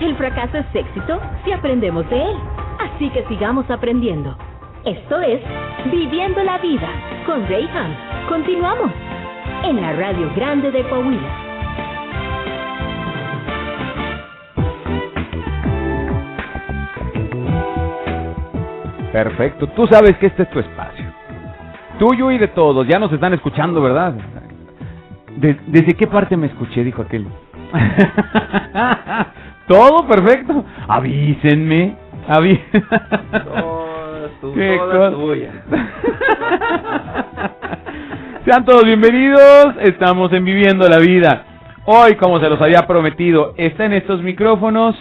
El 0.00 0.14
fracaso 0.16 0.58
es 0.58 0.66
éxito 0.74 1.20
si 1.44 1.52
aprendemos 1.52 2.08
de 2.08 2.22
él. 2.22 2.36
Así 2.78 3.10
que 3.10 3.24
sigamos 3.24 3.68
aprendiendo. 3.68 4.36
Esto 4.84 5.20
es 5.20 5.40
Viviendo 5.90 6.42
la 6.44 6.58
Vida 6.58 6.88
con 7.26 7.46
Ray 7.48 7.64
Hunt. 7.64 8.28
Continuamos 8.28 8.92
en 9.64 9.80
la 9.80 9.92
Radio 9.94 10.30
Grande 10.36 10.70
de 10.70 10.84
Coahuila. 10.88 11.48
Perfecto. 19.12 19.66
Tú 19.68 19.88
sabes 19.88 20.16
que 20.18 20.26
este 20.26 20.44
es 20.44 20.50
tu 20.50 20.60
espacio. 20.60 21.06
Tuyo 21.98 22.30
y 22.30 22.38
de 22.38 22.46
todos. 22.48 22.86
Ya 22.86 23.00
nos 23.00 23.12
están 23.12 23.34
escuchando, 23.34 23.80
¿verdad? 23.80 24.14
¿Desde 25.36 25.94
qué 25.94 26.06
parte 26.06 26.36
me 26.36 26.46
escuché? 26.46 26.84
Dijo 26.84 27.02
aquel. 27.02 27.26
Todo 29.68 30.08
perfecto. 30.08 30.64
Avísenme. 30.88 31.94
Aví 32.26 32.58
¿Qué 34.54 34.80
tuya. 35.12 35.52
Sean 38.46 38.64
todos 38.64 38.84
bienvenidos. 38.84 39.74
Estamos 39.80 40.32
en 40.32 40.46
Viviendo 40.46 40.88
la 40.88 40.98
Vida. 40.98 41.44
Hoy, 41.84 42.14
como 42.14 42.40
se 42.40 42.48
los 42.48 42.60
había 42.62 42.86
prometido, 42.86 43.52
está 43.58 43.84
en 43.84 43.92
estos 43.92 44.22
micrófonos 44.22 44.96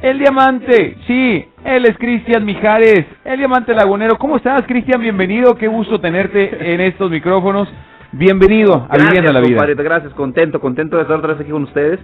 el 0.00 0.18
diamante. 0.18 0.96
Sí, 1.06 1.44
él 1.64 1.84
es 1.84 1.98
Cristian 1.98 2.42
Mijares, 2.44 3.04
el 3.24 3.38
diamante 3.38 3.74
lagunero. 3.74 4.16
¿Cómo 4.16 4.38
estás, 4.38 4.62
Cristian? 4.66 5.02
Bienvenido. 5.02 5.56
Qué 5.56 5.68
gusto 5.68 6.00
tenerte 6.00 6.72
en 6.72 6.80
estos 6.80 7.10
micrófonos. 7.10 7.68
Bienvenido 8.12 8.86
a 8.88 8.96
Viviendo 8.96 9.30
la 9.30 9.40
Vida. 9.40 9.58
Compadre, 9.58 9.74
gracias, 9.74 10.14
contento, 10.14 10.58
contento 10.58 10.96
de 10.96 11.02
estar 11.02 11.18
otra 11.18 11.34
vez 11.34 11.42
aquí 11.42 11.50
con 11.50 11.64
ustedes. 11.64 12.00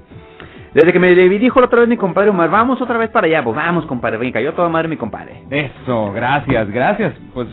Desde 0.74 0.92
que 0.92 0.98
me 0.98 1.14
dijo 1.14 1.60
la 1.60 1.66
otra 1.66 1.80
vez 1.80 1.88
mi 1.88 1.96
compadre 1.96 2.30
Omar, 2.30 2.50
vamos 2.50 2.80
otra 2.80 2.96
vez 2.96 3.10
para 3.10 3.26
allá, 3.26 3.44
pues 3.44 3.54
vamos, 3.54 3.84
compadre, 3.86 4.16
venga, 4.16 4.34
cayó 4.34 4.54
toda 4.54 4.68
madre 4.68 4.88
mi 4.88 4.96
compadre. 4.96 5.42
Eso, 5.50 6.12
gracias, 6.12 6.70
gracias. 6.70 7.14
Pues, 7.34 7.48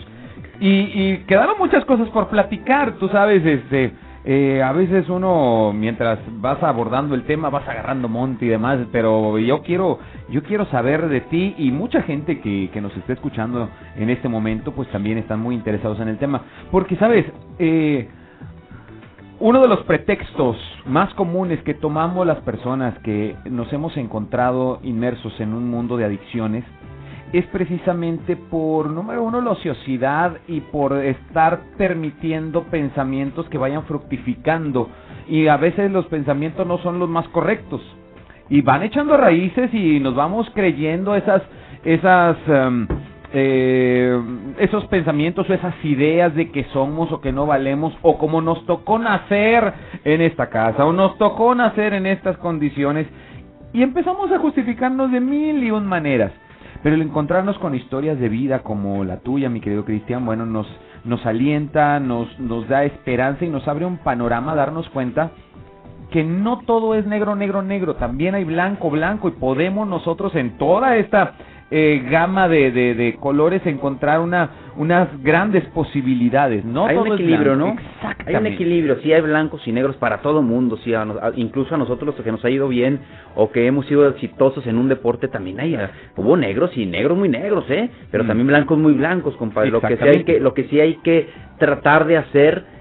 y, 0.59 0.70
y 0.70 1.17
quedaron 1.28 1.58
muchas 1.58 1.84
cosas 1.86 2.08
por 2.09 2.30
platicar, 2.30 2.94
tú 2.94 3.09
sabes, 3.09 3.45
este, 3.45 3.94
eh, 4.25 4.62
a 4.62 4.73
veces 4.73 5.08
uno, 5.09 5.72
mientras 5.73 6.20
vas 6.42 6.62
abordando 6.62 7.16
el 7.16 7.23
tema, 7.23 7.50
vas 7.50 7.67
agarrando 7.67 8.08
monte 8.09 8.45
y 8.45 8.50
demás, 8.50 8.80
pero 8.92 9.38
yo 9.40 9.64
quiero, 9.64 10.00
yo 10.30 10.44
quiero 10.44 10.66
saber 10.66 11.08
de 11.08 11.22
ti 11.22 11.56
y 11.58 11.72
mucha 11.72 12.02
gente 12.02 12.40
que, 12.40 12.70
que 12.72 12.81
nos 12.81 12.95
esté 12.97 13.14
escuchando 13.14 13.70
en 13.95 14.09
este 14.09 14.28
momento, 14.28 14.72
pues 14.73 14.90
también 14.90 15.17
están 15.17 15.40
muy 15.40 15.56
interesados 15.56 16.00
en 16.02 16.09
el 16.09 16.17
tema, 16.17 16.42
porque 16.72 16.97
sabes, 16.97 17.25
eh, 17.59 18.09
uno 19.40 19.62
de 19.62 19.67
los 19.70 19.80
pretextos 19.84 20.58
más 20.90 21.14
comunes 21.14 21.62
que 21.64 21.73
tomamos 21.73 22.26
las 22.26 22.40
personas 22.40 22.98
que 23.00 23.36
nos 23.45 23.72
hemos 23.72 23.95
encontrado 23.98 24.80
inmersos 24.84 25.40
en 25.40 25.54
un 25.54 25.70
mundo 25.70 25.98
de 25.98 26.06
adicciones 26.06 26.66
es 27.31 27.46
precisamente 27.48 28.36
por, 28.36 28.90
número 28.90 29.23
uno, 29.23 29.42
la 29.42 29.52
ociosidad 29.52 30.38
y 30.48 30.62
por 30.62 30.98
estar 30.98 31.62
permitiendo 31.78 32.64
pensamientos 32.64 33.48
que 33.50 33.58
vayan 33.58 33.84
fructificando. 33.84 34.90
Y 35.28 35.48
a 35.48 35.58
veces 35.58 35.92
los 35.92 36.08
pensamientos 36.08 36.66
no 36.66 36.80
son 36.80 36.98
los 36.98 37.08
más 37.08 37.28
correctos. 37.30 37.81
Y 38.50 38.62
van 38.62 38.81
echando 38.81 39.16
raíces 39.16 39.72
y 39.74 40.00
nos 40.00 40.16
vamos 40.16 40.50
creyendo 40.56 41.16
esas, 41.16 41.44
esas, 41.86 42.36
em, 42.48 42.88
eh, 43.31 44.19
esos 44.58 44.85
pensamientos 44.88 45.49
o 45.49 45.53
esas 45.53 45.73
ideas 45.83 46.33
de 46.35 46.52
que 46.52 46.63
somos 46.66 47.11
o 47.11 47.22
que 47.22 47.31
no 47.31 47.45
valemos 47.45 47.94
o 48.02 48.17
como 48.17 48.41
nos 48.41 48.66
tocó 48.66 48.97
nacer 48.97 49.73
en 50.03 50.22
esta 50.22 50.49
casa 50.49 50.85
o 50.85 50.94
nos 50.94 51.17
tocó 51.17 51.53
nacer 51.53 51.94
en 51.94 52.05
estas 52.05 52.38
condiciones 52.38 53.07
y 53.72 53.83
empezamos 53.83 54.31
a 54.31 54.39
justificarnos 54.39 55.11
de 55.11 55.19
mil 55.19 55.63
y 55.63 55.72
un 55.72 55.85
maneras. 55.85 56.31
Pero 56.81 56.95
el 56.95 57.02
encontrarnos 57.02 57.57
con 57.59 57.75
historias 57.75 58.19
de 58.19 58.30
vida 58.30 58.59
como 58.59 59.03
la 59.03 59.17
tuya, 59.17 59.50
mi 59.50 59.59
querido 59.59 59.85
Cristian, 59.85 60.25
bueno, 60.25 60.45
nos, 60.45 60.66
nos 61.03 61.23
alienta, 61.25 62.00
nos, 62.00 62.39
nos 62.39 62.68
da 62.68 62.85
esperanza 62.85 63.45
y 63.45 63.50
nos 63.50 63.68
abre 63.68 63.85
un 63.85 63.97
panorama 63.97 64.53
a 64.53 64.56
darnos 64.56 64.89
cuenta 64.89 65.31
que 66.09 66.23
no 66.23 66.59
todo 66.66 66.95
es 66.95 67.06
negro, 67.06 67.35
negro, 67.35 67.62
negro, 67.62 67.95
también 67.95 68.34
hay 68.34 68.44
blanco, 68.44 68.89
blanco 68.89 69.28
y 69.28 69.31
podemos 69.31 69.88
nosotros 69.88 70.34
en 70.35 70.57
toda 70.57 70.95
esta 70.95 71.34
eh, 71.72 72.03
gama 72.09 72.47
de, 72.47 72.72
de, 72.72 72.96
de, 72.96 73.16
colores 73.16 73.66
encontrar 73.66 74.19
una 74.19 74.50
unas 74.80 75.22
grandes 75.22 75.66
posibilidades. 75.66 76.63
No 76.63 76.85
hay 76.85 76.96
un 76.96 77.12
equilibrio, 77.12 77.56
¿no? 77.56 77.75
Hay 78.25 78.35
un 78.35 78.47
equilibrio. 78.47 78.97
Sí 79.02 79.12
hay 79.12 79.22
blancos 79.22 79.62
y 79.68 79.74
negros 79.74 79.97
para 79.97 80.19
todo 80.22 80.41
mundo. 80.41 80.78
Sí, 80.78 80.94
incluso 81.35 81.75
a 81.75 81.78
nosotros 81.78 82.16
los 82.16 82.25
que 82.25 82.31
nos 82.31 82.44
ha 82.46 82.50
ido 82.50 82.69
bien 82.69 83.00
o 83.35 83.52
que 83.52 83.68
hemos 83.68 83.85
sido 83.88 84.07
exitosos 84.07 84.66
en 84.68 84.78
un 84.78 84.88
deporte 84.88 85.28
también 85.28 85.59
hay 85.59 85.78
hubo 86.16 86.38
negros 86.38 86.72
y 86.78 86.85
negros 86.85 87.18
muy 87.18 87.28
negros, 87.28 87.66
¿eh? 87.69 87.90
Pero 88.09 88.24
mm. 88.24 88.28
también 88.28 88.47
blancos 88.47 88.78
muy 88.78 88.94
blancos, 88.94 89.36
compadre. 89.36 89.69
Lo 89.69 89.81
que 89.81 89.97
sí 89.97 90.03
hay 90.07 90.24
que 90.24 90.40
lo 90.40 90.53
que 90.53 90.63
sí 90.69 90.80
hay 90.80 90.96
que 91.03 91.28
tratar 91.57 92.07
de 92.07 92.18
hacer 92.18 92.78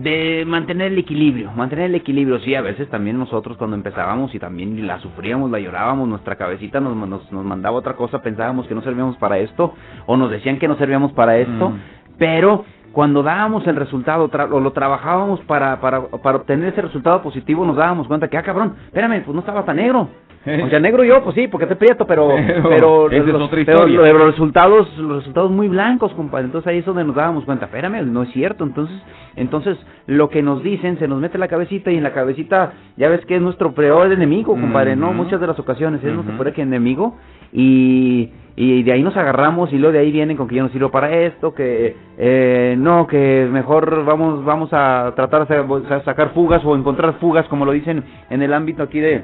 de 0.00 0.44
mantener 0.46 0.92
el 0.92 0.98
equilibrio, 0.98 1.52
mantener 1.52 1.86
el 1.86 1.94
equilibrio, 1.94 2.40
sí, 2.40 2.54
a 2.54 2.62
veces 2.62 2.88
también 2.88 3.18
nosotros 3.18 3.58
cuando 3.58 3.76
empezábamos 3.76 4.34
y 4.34 4.38
también 4.38 4.86
la 4.86 4.98
sufríamos, 5.00 5.50
la 5.50 5.60
llorábamos, 5.60 6.08
nuestra 6.08 6.36
cabecita 6.36 6.80
nos, 6.80 6.96
nos, 6.96 7.30
nos 7.30 7.44
mandaba 7.44 7.76
otra 7.76 7.94
cosa, 7.94 8.22
pensábamos 8.22 8.66
que 8.66 8.74
no 8.74 8.82
servíamos 8.82 9.16
para 9.18 9.38
esto, 9.38 9.74
o 10.06 10.16
nos 10.16 10.30
decían 10.30 10.58
que 10.58 10.66
no 10.66 10.76
servíamos 10.76 11.12
para 11.12 11.36
esto, 11.36 11.70
mm. 11.70 11.80
pero 12.18 12.64
cuando 12.92 13.22
dábamos 13.22 13.66
el 13.66 13.76
resultado 13.76 14.30
o 14.50 14.60
lo 14.60 14.72
trabajábamos 14.72 15.40
para, 15.40 15.80
para, 15.80 16.08
para 16.08 16.38
obtener 16.38 16.72
ese 16.72 16.82
resultado 16.82 17.22
positivo, 17.22 17.64
nos 17.64 17.76
dábamos 17.76 18.06
cuenta 18.06 18.28
que, 18.28 18.36
ah, 18.36 18.42
cabrón, 18.42 18.74
espérame, 18.86 19.22
pues 19.24 19.34
no 19.34 19.40
estaba 19.40 19.64
tan 19.64 19.76
negro, 19.76 20.08
o 20.44 20.68
sea, 20.68 20.80
negro 20.80 21.04
yo, 21.04 21.22
pues 21.22 21.34
sí, 21.34 21.48
porque 21.48 21.66
te 21.66 21.76
prieto, 21.76 22.06
pero 22.06 22.28
pero, 22.68 23.08
los, 23.08 23.26
los, 23.26 23.50
resultados 23.50 24.98
los 24.98 25.18
resultados 25.18 25.50
muy 25.50 25.68
blancos, 25.68 26.12
compadre. 26.14 26.46
Entonces 26.46 26.68
ahí 26.68 26.78
es 26.78 26.84
donde 26.84 27.04
nos 27.04 27.14
dábamos 27.14 27.44
cuenta, 27.44 27.66
espérame, 27.66 28.04
no 28.12 28.22
es 28.24 28.32
cierto. 28.32 28.64
Entonces, 28.64 28.96
entonces 29.36 29.78
lo 30.06 30.28
que 30.30 30.42
nos 30.42 30.62
dicen 30.62 30.98
se 30.98 31.08
nos 31.08 31.20
mete 31.20 31.38
la 31.38 31.48
cabecita 31.48 31.90
y 31.90 31.96
en 31.96 32.02
la 32.02 32.12
cabecita 32.12 32.72
ya 32.96 33.08
ves 33.08 33.24
que 33.26 33.36
es 33.36 33.42
nuestro 33.42 33.72
peor 33.72 34.12
enemigo, 34.12 34.52
compadre, 34.52 34.96
¿no? 34.96 35.12
Muchas 35.12 35.40
de 35.40 35.46
las 35.46 35.58
ocasiones 35.58 36.02
es 36.02 36.12
nuestro 36.12 36.36
peor 36.36 36.52
enemigo 36.58 37.16
y 37.52 38.30
y 38.54 38.82
de 38.82 38.92
ahí 38.92 39.02
nos 39.02 39.16
agarramos 39.16 39.72
y 39.72 39.78
luego 39.78 39.92
de 39.92 40.00
ahí 40.00 40.12
vienen 40.12 40.36
con 40.36 40.46
que 40.46 40.56
yo 40.56 40.62
no 40.62 40.68
sirvo 40.68 40.90
para 40.90 41.10
esto, 41.10 41.54
que 41.54 41.96
eh, 42.18 42.74
no, 42.78 43.06
que 43.06 43.48
mejor 43.50 44.04
vamos 44.04 44.44
vamos 44.44 44.68
a 44.72 45.12
tratar 45.16 45.46
de 45.46 46.02
sacar 46.04 46.34
fugas 46.34 46.62
o 46.64 46.76
encontrar 46.76 47.14
fugas, 47.14 47.46
como 47.48 47.64
lo 47.64 47.72
dicen 47.72 48.04
en 48.28 48.42
el 48.42 48.52
ámbito 48.52 48.82
aquí 48.82 49.00
de 49.00 49.22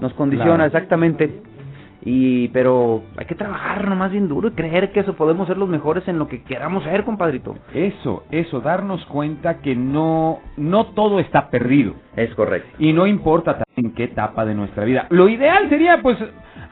nos 0.00 0.12
condiciona 0.14 0.66
exactamente. 0.66 1.42
Y 2.02 2.48
pero 2.48 3.02
hay 3.18 3.26
que 3.26 3.34
trabajar 3.34 3.86
nomás 3.86 4.10
bien 4.10 4.26
duro 4.26 4.48
y 4.48 4.52
creer 4.52 4.90
que 4.90 5.00
eso 5.00 5.14
podemos 5.14 5.46
ser 5.46 5.58
los 5.58 5.68
mejores 5.68 6.06
en 6.08 6.18
lo 6.18 6.28
que 6.28 6.42
queramos 6.42 6.82
ser 6.84 7.04
compadrito. 7.04 7.56
Eso 7.74 8.24
eso 8.30 8.60
darnos 8.60 9.04
cuenta 9.06 9.60
que 9.60 9.76
no 9.76 10.38
no 10.56 10.86
todo 10.86 11.20
está 11.20 11.50
perdido. 11.50 11.94
Es 12.16 12.34
correcto. 12.34 12.70
Y 12.78 12.94
no 12.94 13.06
importa 13.06 13.62
en 13.76 13.92
qué 13.92 14.04
etapa 14.04 14.46
de 14.46 14.54
nuestra 14.54 14.84
vida. 14.84 15.06
Lo 15.10 15.28
ideal 15.28 15.68
sería 15.68 16.00
pues 16.00 16.16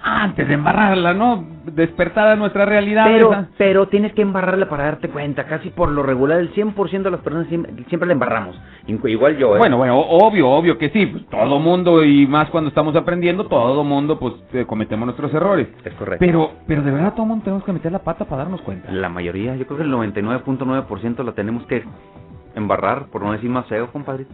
antes 0.03 0.47
de 0.47 0.55
embarrarla, 0.55 1.13
¿no? 1.13 1.45
Despertada 1.65 2.37
nuestra 2.37 2.65
realidad. 2.65 3.07
Pero, 3.07 3.47
pero 3.57 3.89
tienes 3.89 4.13
que 4.13 4.23
embarrarla 4.23 4.69
para 4.69 4.85
darte 4.85 5.09
cuenta. 5.09 5.45
Casi 5.45 5.71
por 5.71 5.91
lo 5.91 6.03
regular, 6.03 6.39
el 6.39 6.53
100% 6.55 7.03
de 7.03 7.11
las 7.11 7.21
personas 7.21 7.49
siempre, 7.49 7.73
siempre 7.89 8.07
la 8.07 8.13
embarramos. 8.13 8.59
Igual 8.87 9.37
yo, 9.37 9.57
¿eh? 9.57 9.59
Bueno, 9.59 9.77
bueno, 9.77 9.99
obvio, 9.99 10.49
obvio 10.49 10.79
que 10.79 10.91
sí. 10.91 11.07
Pues, 11.07 11.27
todo 11.27 11.59
mundo, 11.59 12.05
y 12.05 12.27
más 12.27 12.49
cuando 12.51 12.69
estamos 12.69 12.95
aprendiendo, 12.97 13.47
todo 13.47 13.85
mundo, 13.85 14.19
pues, 14.19 14.35
eh, 14.53 14.65
cometemos 14.67 15.07
nuestros 15.07 15.33
errores. 15.35 15.69
Es 15.85 15.95
correcto. 15.95 16.25
Pero, 16.25 16.53
pero 16.67 16.83
de 16.83 16.91
verdad, 16.91 17.15
todo 17.15 17.27
mundo 17.27 17.45
tenemos 17.45 17.65
que 17.65 17.73
meter 17.73 17.93
la 17.93 18.01
pata 18.01 18.25
para 18.25 18.45
darnos 18.45 18.63
cuenta. 18.63 18.91
La 18.93 19.09
mayoría, 19.09 19.57
yo 19.57 19.67
creo 19.67 19.79
que 19.79 19.85
el 19.85 19.93
99.9% 19.93 21.25
la 21.25 21.33
tenemos 21.33 21.65
que 21.67 21.85
embarrar, 22.55 23.07
por 23.07 23.23
no 23.23 23.33
decir 23.33 23.51
más 23.51 23.67
feo, 23.67 23.91
compadre. 23.93 24.27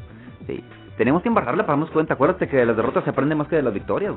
Sí. 0.47 0.63
Tenemos 0.97 1.23
que 1.23 1.29
embarrarla 1.29 1.65
para 1.65 1.73
darnos 1.73 1.91
cuenta. 1.91 2.15
Acuérdate 2.15 2.49
que 2.49 2.57
de 2.59 2.67
las 2.67 2.77
derrotas 2.77 3.03
se 3.03 3.11
aprende 3.11 3.35
más 3.35 3.49
que 3.49 3.57
de 3.57 3.63
las 3.63 3.75
victorias, 3.75 4.15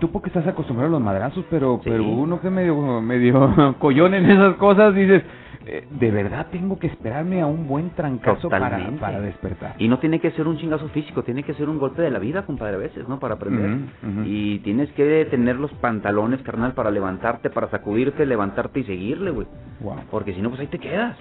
Tú 0.00 0.10
porque 0.10 0.28
estás 0.28 0.46
acostumbrado 0.46 0.88
a 0.88 0.98
los 0.98 1.00
madrazos, 1.00 1.44
pero 1.48 1.80
pero 1.82 2.04
uno 2.04 2.40
que 2.40 2.50
medio 2.50 3.00
medio 3.00 3.76
collón 3.78 4.14
en 4.14 4.28
esas 4.28 4.56
cosas 4.56 4.94
dices, 4.94 5.22
eh, 5.68 5.84
de 5.90 6.10
verdad 6.10 6.46
tengo 6.52 6.78
que 6.78 6.86
esperarme 6.86 7.40
a 7.40 7.46
un 7.46 7.66
buen 7.66 7.90
trancazo 7.90 8.48
para, 8.48 8.78
para, 9.00 9.20
despertar. 9.20 9.74
Y 9.78 9.88
no 9.88 9.98
tiene 9.98 10.20
que 10.20 10.30
ser 10.32 10.46
un 10.46 10.58
chingazo 10.58 10.88
físico, 10.90 11.24
tiene 11.24 11.42
que 11.42 11.54
ser 11.54 11.68
un 11.68 11.78
golpe 11.78 12.02
de 12.02 12.10
la 12.10 12.18
vida, 12.18 12.46
compadre, 12.46 12.76
a 12.76 12.78
veces, 12.78 13.08
¿no? 13.08 13.18
Para 13.18 13.34
aprender. 13.34 13.78
Y 14.24 14.60
tienes 14.60 14.90
que 14.92 15.26
tener 15.30 15.56
los 15.56 15.72
pantalones, 15.74 16.40
carnal, 16.42 16.72
para 16.74 16.90
levantarte, 16.90 17.50
para 17.50 17.68
sacudirte, 17.68 18.26
levantarte 18.26 18.80
y 18.80 18.84
seguirle, 18.84 19.30
güey. 19.30 19.46
Wow. 19.80 19.96
Porque 20.10 20.34
si 20.34 20.40
no, 20.40 20.50
pues 20.50 20.60
ahí 20.60 20.68
te 20.68 20.78
quedas. 20.78 21.16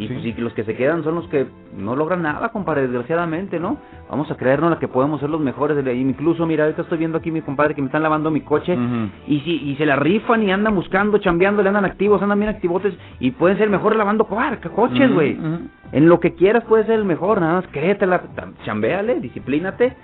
Y, 0.00 0.08
pues, 0.08 0.38
los 0.38 0.52
que 0.54 0.64
se 0.64 0.74
quedan 0.74 1.04
son 1.04 1.16
los 1.16 1.28
que 1.28 1.46
no 1.76 1.94
logran 1.94 2.22
nada, 2.22 2.48
compadre, 2.48 2.82
desgraciadamente, 2.82 3.60
¿no? 3.60 3.76
Vamos 4.08 4.30
a 4.30 4.36
creernos 4.36 4.78
que 4.78 4.88
podemos 4.88 5.20
ser 5.20 5.30
los 5.30 5.40
mejores. 5.40 5.76
Incluso, 5.94 6.46
mira, 6.46 6.64
ahorita 6.64 6.82
estoy 6.82 6.98
viendo 6.98 7.18
aquí 7.18 7.30
mi 7.30 7.42
compadre 7.42 7.74
que 7.74 7.82
me 7.82 7.86
están 7.86 8.02
lavando 8.02 8.30
mi 8.30 8.40
coche 8.40 8.76
y 9.26 9.40
si 9.40 9.70
y 9.70 9.76
se 9.76 9.86
la 9.86 9.96
rifan 9.96 10.42
y 10.42 10.50
andan 10.50 10.74
buscando, 10.74 11.18
chambeando, 11.18 11.62
le 11.62 11.68
andan 11.68 11.84
activos, 11.84 12.22
andan 12.22 12.38
bien 12.38 12.50
activotes 12.50 12.94
y 13.18 13.30
pueden 13.32 13.58
ser 13.58 13.68
mejores 13.68 13.98
lavando 13.98 14.24
coches, 14.26 15.12
güey. 15.12 15.38
En 15.92 16.08
lo 16.08 16.20
que 16.20 16.34
quieras 16.34 16.64
puedes 16.68 16.86
ser 16.86 16.98
el 17.00 17.04
mejor, 17.04 17.40
nada 17.40 17.54
más 17.54 17.66
créetela, 17.68 18.22
chambeale, 18.64 19.20
disciplínate 19.20 19.96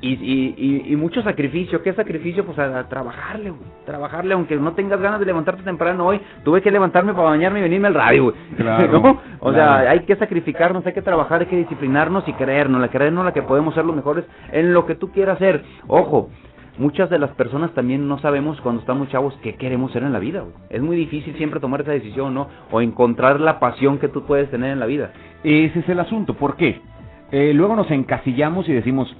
Y, 0.00 0.12
y, 0.12 0.92
y, 0.92 0.96
mucho 0.96 1.22
sacrificio. 1.22 1.82
¿Qué 1.82 1.92
sacrificio? 1.94 2.44
Pues 2.44 2.58
a, 2.58 2.88
trabajarle, 2.88 3.50
güey. 3.50 3.62
Trabajarle, 3.86 4.34
aunque 4.34 4.56
no 4.56 4.72
tengas 4.74 5.00
ganas 5.00 5.18
de 5.20 5.26
levantarte 5.26 5.62
temprano 5.62 6.06
hoy. 6.06 6.20
Tuve 6.44 6.60
que 6.60 6.70
levantarme 6.70 7.14
para 7.14 7.30
bañarme 7.30 7.60
y 7.60 7.62
venirme 7.62 7.88
al 7.88 7.94
radio, 7.94 8.24
güey. 8.24 8.36
Claro, 8.56 9.18
O 9.40 9.52
sea, 9.52 9.78
hay 9.90 10.00
que 10.00 10.16
sacrificarnos, 10.16 10.84
hay 10.86 10.92
que 10.92 11.02
trabajar, 11.02 11.40
hay 11.40 11.46
que 11.46 11.56
disciplinarnos 11.56 12.26
y 12.28 12.32
creernos. 12.34 12.80
La 12.80 12.88
creernos 12.88 13.24
la 13.24 13.32
que 13.32 13.42
podemos 13.42 13.74
ser 13.74 13.84
los 13.84 13.96
mejores 13.96 14.24
en 14.52 14.74
lo 14.74 14.84
que 14.86 14.94
tú 14.94 15.10
quieras 15.10 15.36
hacer. 15.36 15.64
Ojo, 15.86 16.28
muchas 16.78 17.08
de 17.08 17.18
las 17.18 17.30
personas 17.30 17.72
también 17.72 18.06
no 18.06 18.18
sabemos 18.18 18.60
cuando 18.60 18.80
estamos 18.80 19.08
chavos 19.08 19.34
qué 19.42 19.54
queremos 19.54 19.92
ser 19.92 20.02
en 20.02 20.12
la 20.12 20.18
vida. 20.18 20.40
Güey. 20.40 20.54
Es 20.70 20.82
muy 20.82 20.96
difícil 20.96 21.34
siempre 21.36 21.60
tomar 21.60 21.80
esa 21.80 21.92
decisión, 21.92 22.34
¿no? 22.34 22.48
O 22.70 22.80
encontrar 22.80 23.40
la 23.40 23.58
pasión 23.58 23.98
que 23.98 24.08
tú 24.08 24.24
puedes 24.24 24.50
tener 24.50 24.72
en 24.72 24.80
la 24.80 24.86
vida. 24.86 25.12
Ese 25.42 25.78
es 25.78 25.88
el 25.88 26.00
asunto. 26.00 26.34
¿Por 26.34 26.56
qué? 26.56 26.80
Eh, 27.32 27.52
luego 27.54 27.74
nos 27.74 27.90
encasillamos 27.90 28.68
y 28.68 28.72
decimos, 28.72 29.14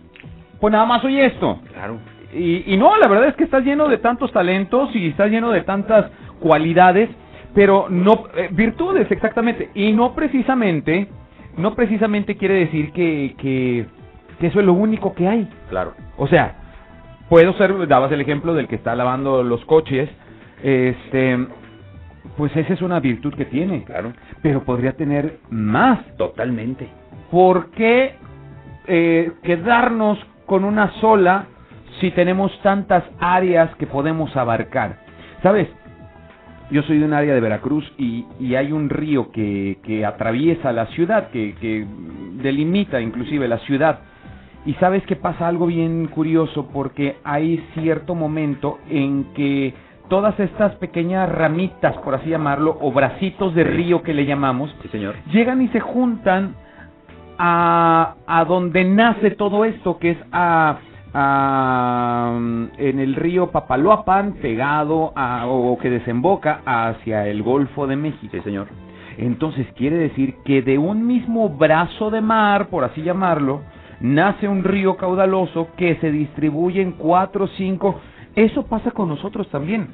pues 0.65 0.73
nada 0.73 0.87
más 0.87 1.03
soy 1.03 1.21
esto. 1.21 1.61
Claro. 1.75 1.99
Y, 2.33 2.73
y 2.73 2.79
no, 2.79 2.97
la 2.97 3.07
verdad 3.07 3.29
es 3.29 3.37
que 3.37 3.45
estás 3.45 3.63
lleno 3.65 3.87
de 3.87 3.99
tantos 3.99 4.33
talentos 4.33 4.89
y 4.97 5.09
estás 5.09 5.31
lleno 5.31 5.51
de 5.51 5.61
tantas 5.61 6.11
cualidades, 6.41 7.11
pero 7.55 7.89
no, 7.91 8.25
eh, 8.35 8.49
virtudes 8.51 9.11
exactamente, 9.11 9.69
y 9.75 9.93
no 9.93 10.15
precisamente, 10.15 11.09
no 11.59 11.75
precisamente 11.75 12.39
quiere 12.39 12.55
decir 12.55 12.93
que, 12.93 13.35
que, 13.37 13.85
que 14.41 14.47
eso 14.47 14.59
es 14.59 14.65
lo 14.65 14.73
único 14.73 15.15
que 15.15 15.29
hay. 15.29 15.47
Claro. 15.69 15.93
O 16.17 16.27
sea, 16.29 16.55
puedo 17.29 17.53
ser, 17.59 17.87
dabas 17.87 18.11
el 18.13 18.23
ejemplo 18.23 18.55
del 18.55 18.67
que 18.67 18.77
está 18.77 18.95
lavando 18.95 19.43
los 19.43 19.63
coches, 19.67 20.09
este, 20.63 21.47
pues 22.39 22.57
esa 22.57 22.73
es 22.73 22.81
una 22.81 23.01
virtud 23.01 23.35
que 23.35 23.45
tiene. 23.45 23.85
Claro. 23.85 24.15
Pero 24.41 24.65
podría 24.65 24.93
tener 24.93 25.41
más. 25.51 25.99
Totalmente. 26.17 26.89
¿Por 27.31 27.71
qué 27.73 28.15
eh, 28.87 29.31
quedarnos 29.43 30.19
con 30.47 30.65
una 30.65 30.91
sola 31.01 31.47
si 32.01 32.11
tenemos 32.11 32.53
tantas 32.63 33.05
áreas 33.21 33.75
que 33.77 33.87
podemos 33.87 34.37
abarcar? 34.37 34.99
¿Sabes? 35.43 35.69
Yo 36.71 36.83
soy 36.83 36.99
de 36.99 37.05
un 37.05 37.13
área 37.13 37.35
de 37.35 37.41
Veracruz 37.41 37.85
y, 37.99 38.25
y 38.41 38.55
hay 38.55 38.73
un 38.73 38.89
río 38.89 39.31
que, 39.31 39.79
que 39.85 40.05
atraviesa 40.07 40.73
la 40.73 40.87
ciudad, 40.87 41.29
que, 41.29 41.55
que 41.61 41.87
delimita 42.43 43.01
inclusive 43.01 43.47
la 43.47 43.59
ciudad. 43.59 43.99
Y 44.67 44.73
sabes 44.75 45.05
que 45.05 45.15
pasa 45.15 45.47
algo 45.47 45.67
bien 45.67 46.07
curioso 46.07 46.71
porque 46.73 47.19
hay 47.23 47.63
cierto 47.75 48.15
momento 48.15 48.79
en 48.89 49.25
que 49.35 49.75
todas 50.09 50.41
estas 50.41 50.75
pequeñas 50.77 51.29
ramitas, 51.31 51.97
por 51.99 52.15
así 52.15 52.31
llamarlo, 52.31 52.79
o 52.81 52.91
bracitos 52.91 53.55
de 53.55 53.65
río 53.65 54.03
que 54.03 54.15
le 54.15 54.25
llamamos, 54.25 54.75
Sí, 54.83 54.89
señor. 54.89 55.17
llegan 55.31 55.61
y 55.61 55.69
se 55.69 55.81
juntan 55.81 56.55
a, 57.39 58.15
a 58.27 58.45
donde 58.45 58.85
nace 58.85 59.31
todo 59.33 59.65
esto, 59.65 59.99
que 59.99 60.13
es 60.13 60.19
a, 60.33 60.79
a, 61.13 62.33
en 62.79 62.99
el 62.99 63.15
río 63.15 63.51
Papaloapan, 63.51 64.35
pegado 64.35 65.13
a, 65.17 65.47
o 65.47 65.79
que 65.79 65.91
desemboca 65.91 66.61
hacia 66.65 67.27
el 67.27 67.43
Golfo 67.43 67.87
de 67.87 67.97
México. 67.97 68.29
Sí, 68.33 68.41
señor. 68.41 68.69
Entonces 69.17 69.67
quiere 69.77 69.97
decir 69.97 70.37
que 70.45 70.63
de 70.63 70.79
un 70.79 71.07
mismo 71.07 71.49
brazo 71.49 72.11
de 72.11 72.21
mar, 72.21 72.67
por 72.69 72.85
así 72.85 73.03
llamarlo, 73.03 73.63
nace 74.01 74.49
un 74.49 74.65
río 74.65 74.97
caudaloso 74.97 75.69
que 75.77 75.97
se 75.97 76.11
distribuye 76.11 76.83
en 76.83 76.93
cuatro 76.93 77.45
o 77.45 77.49
cinco. 77.49 78.01
Eso 78.35 78.67
pasa 78.67 78.91
con 78.91 79.09
nosotros 79.09 79.49
también. 79.51 79.89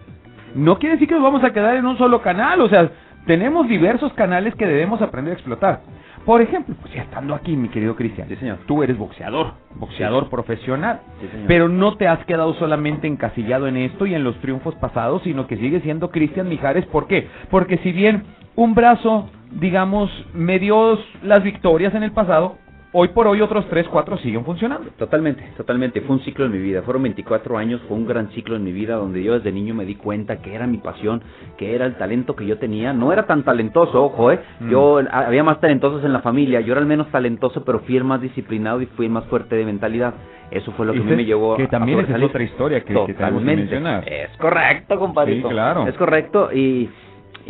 No 0.54 0.78
quiere 0.78 0.94
decir 0.94 1.08
que 1.08 1.14
nos 1.14 1.22
vamos 1.22 1.44
a 1.44 1.52
quedar 1.52 1.76
en 1.76 1.86
un 1.86 1.98
solo 1.98 2.22
canal, 2.22 2.60
o 2.60 2.68
sea, 2.68 2.90
tenemos 3.26 3.68
diversos 3.68 4.12
canales 4.14 4.54
que 4.54 4.66
debemos 4.66 5.02
aprender 5.02 5.32
a 5.32 5.36
explotar. 5.36 5.80
Por 6.24 6.42
ejemplo, 6.42 6.74
pues 6.80 6.92
ya 6.92 7.02
estando 7.02 7.34
aquí, 7.34 7.56
mi 7.56 7.68
querido 7.68 7.96
Cristian, 7.96 8.28
Sí, 8.28 8.36
señor. 8.36 8.58
tú 8.66 8.82
eres 8.82 8.96
boxeador, 8.98 9.54
boxeador 9.76 10.28
profesional, 10.28 11.00
Sí, 11.20 11.28
señor. 11.28 11.46
pero 11.48 11.68
no 11.68 11.96
te 11.96 12.06
has 12.08 12.24
quedado 12.26 12.54
solamente 12.54 13.06
encasillado 13.06 13.66
en 13.66 13.76
esto 13.78 14.06
y 14.06 14.14
en 14.14 14.22
los 14.22 14.36
triunfos 14.40 14.74
pasados, 14.76 15.22
sino 15.22 15.46
que 15.46 15.56
sigues 15.56 15.82
siendo 15.82 16.10
Cristian 16.10 16.48
Mijares. 16.48 16.84
¿Por 16.86 17.06
qué? 17.06 17.26
Porque 17.50 17.78
si 17.78 17.92
bien 17.92 18.24
un 18.54 18.74
brazo, 18.74 19.30
digamos, 19.52 20.10
me 20.34 20.58
dio 20.58 20.98
las 21.22 21.42
victorias 21.42 21.94
en 21.94 22.02
el 22.02 22.12
pasado, 22.12 22.56
hoy 22.92 23.08
por 23.08 23.26
hoy 23.28 23.40
otros 23.40 23.66
tres, 23.68 23.86
cuatro 23.88 24.16
siguen 24.18 24.44
funcionando. 24.44 24.90
Totalmente, 24.98 25.42
totalmente. 25.56 26.00
Fue 26.00 26.16
un 26.16 26.22
ciclo 26.22 26.46
en 26.46 26.52
mi 26.52 26.58
vida. 26.58 26.82
Fueron 26.82 27.02
24 27.02 27.56
años, 27.58 27.80
fue 27.88 27.96
un 27.96 28.06
gran 28.06 28.28
ciclo 28.30 28.56
en 28.56 28.64
mi 28.64 28.72
vida 28.72 28.94
donde 28.96 29.22
yo 29.22 29.34
desde 29.34 29.52
niño 29.52 29.74
me 29.74 29.84
di 29.84 29.94
cuenta 29.94 30.42
que 30.42 30.54
era 30.54 30.66
mi 30.66 30.78
pasión, 30.78 31.22
que 31.56 31.74
era 31.74 31.86
el 31.86 31.96
talento 31.96 32.34
que 32.36 32.46
yo 32.46 32.58
tenía. 32.58 32.92
No 32.92 33.12
era 33.12 33.26
tan 33.26 33.42
talentoso, 33.44 34.04
ojo, 34.04 34.32
¿eh? 34.32 34.40
Mm. 34.60 34.70
Yo 34.70 34.98
a- 35.10 35.26
había 35.26 35.44
más 35.44 35.60
talentosos 35.60 36.04
en 36.04 36.12
la 36.12 36.20
familia. 36.20 36.60
Yo 36.60 36.72
era 36.72 36.80
el 36.80 36.86
menos 36.86 37.08
talentoso, 37.10 37.64
pero 37.64 37.80
fui 37.80 37.96
el 37.96 38.04
más 38.04 38.20
disciplinado 38.20 38.80
y 38.82 38.86
fui 38.86 39.06
el 39.06 39.12
más 39.12 39.24
fuerte 39.26 39.56
de 39.56 39.64
mentalidad. 39.64 40.14
Eso 40.50 40.72
fue 40.72 40.84
lo 40.84 40.92
que 40.92 40.98
a 40.98 41.02
mí 41.02 41.14
me 41.14 41.24
llevó 41.24 41.56
que 41.56 41.62
a- 41.62 41.66
a 41.66 41.68
también 41.68 42.00
esa 42.00 42.16
es 42.16 42.22
otra 42.24 42.42
historia 42.42 42.80
que- 42.80 42.92
que 43.06 43.14
tenemos 43.14 43.40
que 43.42 43.46
mencionar. 43.56 44.08
Es 44.08 44.36
correcto, 44.38 44.98
compadrito. 44.98 45.48
Sí, 45.48 45.54
claro. 45.54 45.86
Es 45.86 45.94
correcto 45.96 46.50
y... 46.52 46.90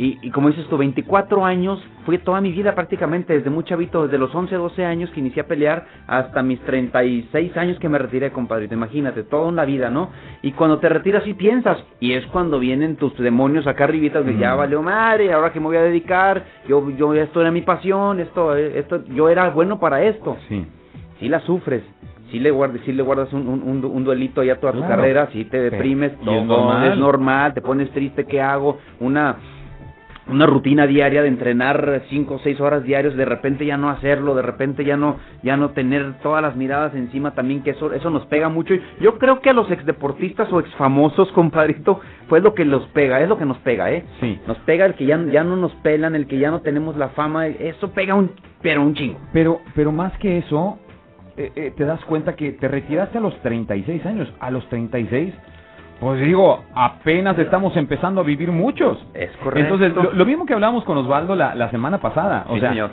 Y, 0.00 0.16
y 0.22 0.30
como 0.30 0.48
dices 0.48 0.66
tú, 0.70 0.78
24 0.78 1.44
años, 1.44 1.78
fue 2.06 2.16
toda 2.16 2.40
mi 2.40 2.52
vida 2.52 2.74
prácticamente, 2.74 3.34
desde 3.34 3.50
muy 3.50 3.64
chavito, 3.64 4.04
desde 4.04 4.16
los 4.16 4.34
11, 4.34 4.54
12 4.54 4.82
años 4.82 5.10
que 5.10 5.20
inicié 5.20 5.42
a 5.42 5.46
pelear 5.46 5.84
hasta 6.06 6.42
mis 6.42 6.58
36 6.60 7.54
años 7.58 7.78
que 7.78 7.88
me 7.90 7.98
retiré, 7.98 8.30
compadrito. 8.32 8.72
Imagínate, 8.72 9.24
toda 9.24 9.46
una 9.48 9.66
vida, 9.66 9.90
¿no? 9.90 10.08
Y 10.40 10.52
cuando 10.52 10.78
te 10.78 10.88
retiras 10.88 11.26
y 11.26 11.34
piensas, 11.34 11.76
y 12.00 12.14
es 12.14 12.24
cuando 12.28 12.58
vienen 12.58 12.96
tus 12.96 13.14
demonios 13.18 13.66
acá 13.66 13.84
arribita 13.84 14.22
de 14.22 14.38
ya 14.38 14.54
Mm. 14.54 14.58
valió 14.58 14.82
madre, 14.82 15.34
ahora 15.34 15.52
que 15.52 15.60
me 15.60 15.66
voy 15.66 15.76
a 15.76 15.82
dedicar, 15.82 16.44
yo, 16.66 16.88
yo 16.96 17.12
esto 17.12 17.42
era 17.42 17.50
mi 17.50 17.60
pasión, 17.60 18.20
esto, 18.20 18.56
eh, 18.56 18.78
esto, 18.78 19.04
yo 19.04 19.28
era 19.28 19.50
bueno 19.50 19.78
para 19.78 20.02
esto. 20.02 20.38
Sí. 20.48 20.64
Si 21.18 21.28
la 21.28 21.40
sufres, 21.40 21.82
si 22.30 22.38
le 22.38 22.50
guardas, 22.50 22.80
si 22.86 22.92
le 22.92 23.02
guardas 23.02 23.30
un, 23.34 23.46
un, 23.46 23.84
un, 23.84 24.04
duelito 24.04 24.42
ya 24.42 24.56
toda 24.58 24.72
tu 24.72 24.78
Claro. 24.78 24.94
carrera, 24.96 25.28
si 25.30 25.44
te 25.44 25.60
deprimes, 25.60 26.12
normal. 26.22 26.92
es 26.92 26.96
normal, 26.98 27.52
te 27.52 27.60
pones 27.60 27.90
triste, 27.90 28.24
¿qué 28.24 28.40
hago? 28.40 28.78
Una 29.00 29.36
una 30.30 30.46
rutina 30.46 30.86
diaria 30.86 31.22
de 31.22 31.28
entrenar 31.28 32.02
cinco 32.08 32.34
o 32.34 32.38
seis 32.40 32.60
horas 32.60 32.84
diarios, 32.84 33.16
de 33.16 33.24
repente 33.24 33.66
ya 33.66 33.76
no 33.76 33.90
hacerlo, 33.90 34.34
de 34.34 34.42
repente 34.42 34.84
ya 34.84 34.96
no 34.96 35.16
ya 35.42 35.56
no 35.56 35.70
tener 35.70 36.14
todas 36.22 36.42
las 36.42 36.56
miradas 36.56 36.94
encima 36.94 37.32
también 37.32 37.62
que 37.62 37.70
eso 37.70 37.92
eso 37.92 38.10
nos 38.10 38.26
pega 38.26 38.48
mucho. 38.48 38.74
Yo 39.00 39.18
creo 39.18 39.40
que 39.40 39.50
a 39.50 39.54
los 39.54 39.70
exdeportistas 39.70 40.52
o 40.52 40.60
exfamosos, 40.60 41.30
compadrito, 41.32 42.00
fue 42.28 42.40
lo 42.40 42.54
que 42.54 42.64
los 42.64 42.86
pega, 42.88 43.20
es 43.20 43.28
lo 43.28 43.38
que 43.38 43.44
nos 43.44 43.58
pega, 43.58 43.90
¿eh? 43.90 44.04
Sí. 44.20 44.38
Nos 44.46 44.58
pega 44.58 44.86
el 44.86 44.94
que 44.94 45.06
ya 45.06 45.20
ya 45.30 45.44
no 45.44 45.56
nos 45.56 45.72
pelan, 45.76 46.14
el 46.14 46.26
que 46.26 46.38
ya 46.38 46.50
no 46.50 46.60
tenemos 46.60 46.96
la 46.96 47.10
fama, 47.10 47.46
eso 47.46 47.90
pega 47.92 48.14
un 48.14 48.30
pero 48.62 48.82
un 48.82 48.94
chingo. 48.94 49.18
Pero, 49.32 49.60
pero 49.74 49.92
más 49.92 50.16
que 50.18 50.38
eso, 50.38 50.78
eh, 51.36 51.52
eh, 51.54 51.72
te 51.76 51.84
das 51.84 52.04
cuenta 52.04 52.36
que 52.36 52.52
te 52.52 52.68
retiraste 52.68 53.18
a 53.18 53.20
los 53.20 53.34
36 53.40 54.04
años. 54.04 54.32
A 54.40 54.50
los 54.50 54.68
36, 54.68 55.34
pues 56.00 56.20
digo, 56.22 56.64
apenas 56.74 57.38
estamos 57.38 57.76
empezando 57.76 58.22
a 58.22 58.24
vivir 58.24 58.50
muchos. 58.50 58.98
Es 59.14 59.30
correcto. 59.42 59.74
Entonces, 59.74 59.94
lo, 59.94 60.12
lo 60.12 60.24
mismo 60.26 60.46
que 60.46 60.54
hablamos 60.54 60.84
con 60.84 60.96
Osvaldo 60.98 61.34
la, 61.34 61.54
la 61.54 61.70
semana 61.70 61.98
pasada. 61.98 62.46
O 62.48 62.54
Sí, 62.54 62.60
sea, 62.60 62.70
señor. 62.70 62.90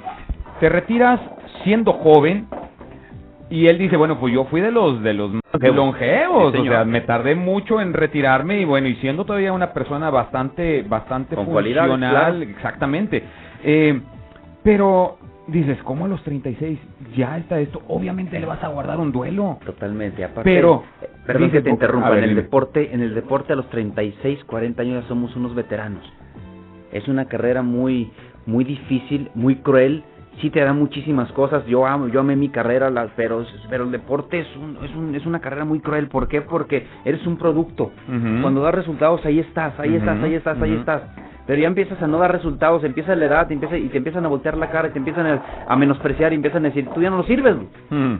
te 0.59 0.69
retiras 0.69 1.19
siendo 1.63 1.93
joven 1.93 2.47
y 3.49 3.67
él 3.67 3.77
dice, 3.77 3.95
bueno, 3.95 4.19
pues 4.19 4.33
yo 4.33 4.43
fui 4.45 4.59
de 4.59 4.71
los 4.71 5.01
de 5.01 5.13
los 5.13 5.31
más 5.31 5.41
Longevos. 5.73 6.51
Sí, 6.53 6.59
o 6.59 6.65
sea, 6.65 6.83
me 6.83 6.99
tardé 7.01 7.33
mucho 7.35 7.79
en 7.79 7.93
retirarme 7.93 8.59
y 8.59 8.65
bueno, 8.65 8.87
y 8.89 8.95
siendo 8.97 9.23
todavía 9.25 9.53
una 9.53 9.71
persona 9.71 10.09
bastante 10.09 10.83
bastante 10.83 11.35
Con 11.35 11.45
funcional, 11.45 11.97
claro. 11.97 12.41
exactamente. 12.41 13.23
Eh, 13.63 14.01
pero 14.63 15.17
dices, 15.47 15.77
¿cómo 15.83 16.05
a 16.05 16.07
los 16.07 16.21
36 16.23 16.79
ya 17.15 17.37
está 17.37 17.59
esto? 17.59 17.81
Obviamente 17.87 18.39
le 18.39 18.45
vas 18.45 18.63
a 18.63 18.67
guardar 18.67 18.99
un 18.99 19.11
duelo. 19.11 19.59
Totalmente, 19.65 20.23
aparte. 20.23 20.49
Pero, 20.49 20.83
eh, 21.01 21.09
perdón 21.25 21.51
que 21.51 21.61
te 21.61 21.69
interrumpa, 21.69 22.09
ver, 22.09 22.19
en 22.19 22.23
el 22.25 22.29
dime. 22.31 22.41
deporte, 22.43 22.93
en 22.93 23.01
el 23.01 23.15
deporte 23.15 23.53
a 23.53 23.55
los 23.55 23.69
36, 23.69 24.43
40 24.45 24.81
años 24.81 25.03
ya 25.03 25.07
somos 25.07 25.35
unos 25.35 25.55
veteranos. 25.55 26.03
Es 26.91 27.07
una 27.07 27.25
carrera 27.25 27.61
muy 27.61 28.11
muy 28.47 28.63
difícil, 28.63 29.29
muy 29.35 29.57
cruel. 29.57 30.03
Sí 30.41 30.49
te 30.51 30.59
da 30.59 30.71
muchísimas 30.73 31.31
cosas. 31.31 31.65
Yo 31.65 31.85
amo, 31.87 32.07
yo 32.09 32.19
amé 32.19 32.35
mi 32.35 32.49
carrera, 32.49 32.89
la- 32.89 33.07
pero 33.15 33.43
pero 33.69 33.85
el 33.85 33.91
deporte 33.91 34.39
es 34.39 34.55
un, 34.55 34.77
es 34.85 34.95
un- 34.95 35.15
es 35.15 35.25
una 35.25 35.39
carrera 35.39 35.65
muy 35.65 35.79
cruel. 35.79 36.07
¿Por 36.07 36.27
qué? 36.27 36.41
Porque 36.41 36.85
eres 37.05 37.25
un 37.25 37.37
producto. 37.37 37.91
Cuando 38.41 38.61
das 38.61 38.75
resultados, 38.75 39.25
ahí 39.25 39.39
estás, 39.39 39.79
ahí 39.79 39.95
estás, 39.95 40.21
ahí 40.23 40.33
estás, 40.35 40.61
ahí 40.61 40.73
estás. 40.75 41.01
Pero 41.47 41.61
ya 41.61 41.67
empiezas 41.67 42.01
a 42.03 42.07
no 42.07 42.17
dar 42.19 42.31
resultados, 42.31 42.83
empieza 42.83 43.15
la 43.15 43.25
edad, 43.25 43.47
te 43.47 43.53
empieza, 43.53 43.77
y 43.77 43.87
te 43.87 43.97
empiezan 43.97 44.25
a 44.25 44.27
voltear 44.27 44.57
la 44.57 44.69
cara, 44.69 44.89
y 44.89 44.91
te 44.91 44.99
empiezan 44.99 45.25
a, 45.25 45.41
a 45.67 45.75
menospreciar, 45.77 46.33
y 46.33 46.35
empiezan 46.35 46.65
a 46.65 46.67
decir, 46.69 46.87
tú 46.93 47.01
ya 47.01 47.09
no 47.09 47.17
lo 47.17 47.23
sirves. 47.23 47.55
güey". 47.55 47.67
Mm. 47.89 48.19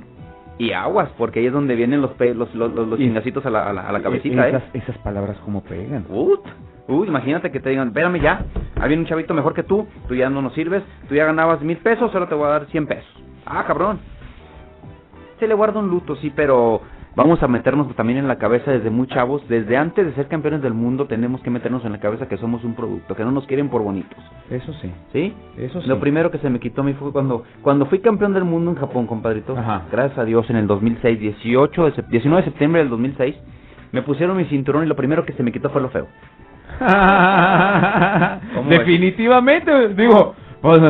Y 0.60 0.72
aguas, 0.72 1.10
porque 1.20 1.40
ahí 1.42 1.46
es 1.48 1.54
donde 1.54 1.76
vienen 1.76 2.02
los 2.02 2.12
pe- 2.12 2.34
los, 2.34 2.56
los, 2.56 2.74
los, 2.74 2.88
los 2.88 3.00
Y- 3.00 3.04
chingacitos 3.04 3.46
a 3.46 3.50
la, 3.52 3.70
a 3.70 3.74
la, 3.74 3.82
a 3.82 3.92
la 3.92 4.02
cabecita, 4.02 4.48
esas, 4.48 4.64
¿eh? 4.64 4.80
esas 4.82 4.98
palabras 5.00 5.38
como 5.46 5.62
pegan. 5.62 6.06
Ut, 6.10 6.40
uy, 6.88 7.08
imagínate 7.08 7.52
que 7.52 7.60
te 7.60 7.70
digan, 7.70 7.90
espérame 7.90 8.20
ya, 8.22 8.46
hay 8.80 8.94
un 8.94 9.06
chavito 9.06 9.34
mejor 9.34 9.54
que 9.54 9.64
tú, 9.64 9.88
tú 10.08 10.16
ya 10.16 10.30
no 10.30 10.42
nos 10.42 10.54
sirves, 10.54 10.84
tú 11.10 11.16
ya 11.16 11.26
ganabas 11.26 11.62
mil 11.62 11.78
pesos, 11.78 12.14
ahora 12.14 12.28
te 12.28 12.36
voy 12.36 12.46
a 12.48 12.52
dar 12.52 12.66
cien 12.68 12.88
pesos. 12.88 13.10
Ah, 13.46 13.64
cabrón. 13.66 14.00
Se 15.40 15.48
le 15.48 15.54
guarda 15.54 15.80
un 15.80 15.88
luto, 15.90 16.16
sí, 16.16 16.32
pero 16.36 16.82
vamos 17.16 17.42
a 17.44 17.48
meternos 17.48 17.94
también 17.96 18.18
en 18.20 18.28
la 18.28 18.38
cabeza 18.38 18.72
desde 18.72 18.90
muy 18.90 19.08
chavos, 19.08 19.48
desde 19.48 19.78
antes 19.78 20.06
de 20.06 20.14
ser 20.14 20.28
campeones 20.28 20.62
del 20.62 20.74
mundo 20.74 21.06
tenemos 21.06 21.42
que 21.42 21.50
meternos 21.50 21.84
en 21.86 21.92
la 21.92 22.00
cabeza 22.00 22.28
que 22.28 22.38
somos 22.38 22.64
un 22.64 22.74
producto, 22.76 23.16
que 23.16 23.24
no 23.24 23.32
nos 23.32 23.46
quieren 23.48 23.70
por 23.70 23.82
bonitos. 23.84 24.18
Eso 24.50 24.74
sí. 24.82 24.92
¿Sí? 25.14 25.34
Eso 25.58 25.82
sí. 25.82 25.88
Lo 25.88 26.00
primero 26.00 26.32
que 26.32 26.38
se 26.40 26.50
me 26.50 26.60
quitó 26.60 26.82
a 26.82 26.84
mí 26.86 26.94
fue 26.94 27.12
cuando 27.12 27.44
cuando 27.62 27.86
fui 27.86 28.00
campeón 28.00 28.34
del 28.34 28.46
mundo 28.46 28.72
en 28.72 28.78
Japón, 28.78 29.06
compadrito. 29.08 29.56
Ajá. 29.58 29.84
Gracias 29.92 30.18
a 30.18 30.26
Dios 30.26 30.50
en 30.50 30.56
el 30.56 30.68
2006, 30.68 31.20
18 31.20 31.86
de 31.86 31.92
sep- 31.94 32.08
19 32.08 32.42
de 32.44 32.50
septiembre 32.50 32.82
del 32.82 32.90
2006, 32.90 33.36
me 33.92 34.02
pusieron 34.02 34.38
mi 34.38 34.46
cinturón 34.46 34.84
y 34.84 34.88
lo 34.88 34.96
primero 34.96 35.24
que 35.26 35.34
se 35.34 35.44
me 35.44 35.52
quitó 35.52 35.70
fue 35.70 35.82
lo 35.82 35.90
feo. 35.90 36.08
Definitivamente, 38.70 39.90
digo, 39.90 40.36
pues, 40.62 40.82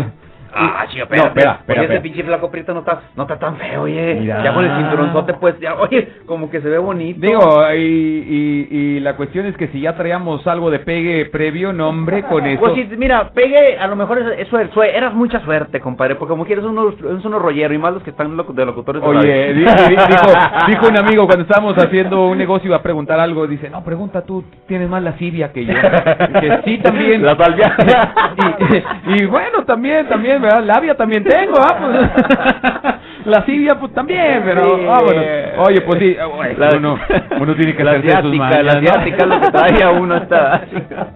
Ah, 0.59 0.85
chido, 0.89 1.05
No, 1.09 1.15
espera, 1.15 1.27
espera, 1.27 1.51
Oye, 1.67 1.73
ese 1.75 1.81
espera. 1.83 2.01
pinche 2.01 2.23
flaco 2.23 2.49
prieto 2.51 2.73
no 2.73 2.79
está, 2.79 3.01
no 3.15 3.23
está 3.23 3.37
tan 3.37 3.57
feo, 3.57 3.83
oye. 3.83 4.15
Mira. 4.19 4.43
Ya 4.43 4.53
con 4.53 4.65
el 4.65 4.75
cinturonzote, 4.77 5.33
pues, 5.35 5.59
ya, 5.59 5.75
oye, 5.75 6.07
como 6.25 6.49
que 6.49 6.61
se 6.61 6.69
ve 6.69 6.77
bonito. 6.77 7.19
digo, 7.21 7.61
y, 7.73 7.77
y, 7.79 8.67
y 8.77 8.99
la 8.99 9.15
cuestión 9.15 9.45
es 9.45 9.55
que 9.57 9.67
si 9.67 9.81
ya 9.81 9.95
traíamos 9.95 10.45
algo 10.47 10.71
de 10.71 10.79
pegue 10.79 11.25
previo, 11.27 11.73
nombre 11.73 12.23
con 12.23 12.45
eso. 12.45 12.59
Pues 12.59 12.73
sí, 12.73 12.87
mira, 12.97 13.29
pegue, 13.31 13.77
a 13.77 13.87
lo 13.87 13.95
mejor 13.95 14.19
es, 14.19 14.39
es 14.39 14.49
eras 14.93 15.13
mucha 15.13 15.39
suerte, 15.41 15.79
compadre, 15.79 16.15
porque 16.15 16.31
como 16.31 16.45
quieres 16.45 16.65
unos, 16.65 16.95
es 16.95 17.25
unos 17.25 17.41
rollero 17.41 17.73
y 17.73 17.77
más 17.77 17.93
los 17.93 18.03
que 18.03 18.09
están 18.11 18.35
locu- 18.37 18.53
de 18.53 18.65
locutores. 18.65 19.01
de 19.01 19.07
Oye, 19.07 19.53
dijo, 19.53 19.71
dijo 20.67 20.87
un 20.87 20.97
amigo 20.97 21.25
cuando 21.25 21.43
estábamos 21.43 21.77
haciendo 21.77 22.27
un 22.27 22.37
negocio 22.37 22.67
iba 22.67 22.77
a 22.77 22.81
preguntar 22.83 23.19
algo, 23.19 23.47
dice, 23.47 23.69
no, 23.69 23.83
pregunta 23.83 24.21
tú, 24.23 24.43
tienes 24.67 24.89
más 24.89 25.03
lascivia 25.03 25.51
que 25.51 25.65
yo. 25.65 25.73
Que 25.73 26.59
sí, 26.65 26.77
también. 26.79 27.21
La 27.27 27.35
salvia. 27.35 27.75
y, 29.07 29.21
y 29.21 29.25
bueno, 29.25 29.63
también, 29.65 30.07
también, 30.07 30.41
¿verdad? 30.47 30.63
Labia 30.65 30.95
también 30.95 31.23
tengo, 31.23 31.55
¿ah? 31.59 31.77
Pues, 31.79 32.95
lascivia, 33.25 33.79
pues 33.79 33.93
también, 33.93 34.41
pero 34.45 34.77
Sí. 34.77 34.85
vámonos. 34.85 35.25
Oye, 35.67 35.81
pues 35.81 35.99
sí, 35.99 36.15
La- 36.57 36.77
uno, 36.77 36.97
uno 37.39 37.55
tiene 37.55 37.75
que 37.75 37.83
la 37.83 37.91
hacerse 37.91 38.07
sus 38.21 38.39
asiática, 38.39 38.43
mañas, 38.43 38.63
la 38.65 38.73
¿no? 38.81 38.89
asiática 38.89 39.23
es 39.23 39.27
lo 39.29 39.41
que 39.41 39.51
trae 39.51 39.83
a 39.83 39.89
uno 39.91 40.15
esta. 40.17 40.61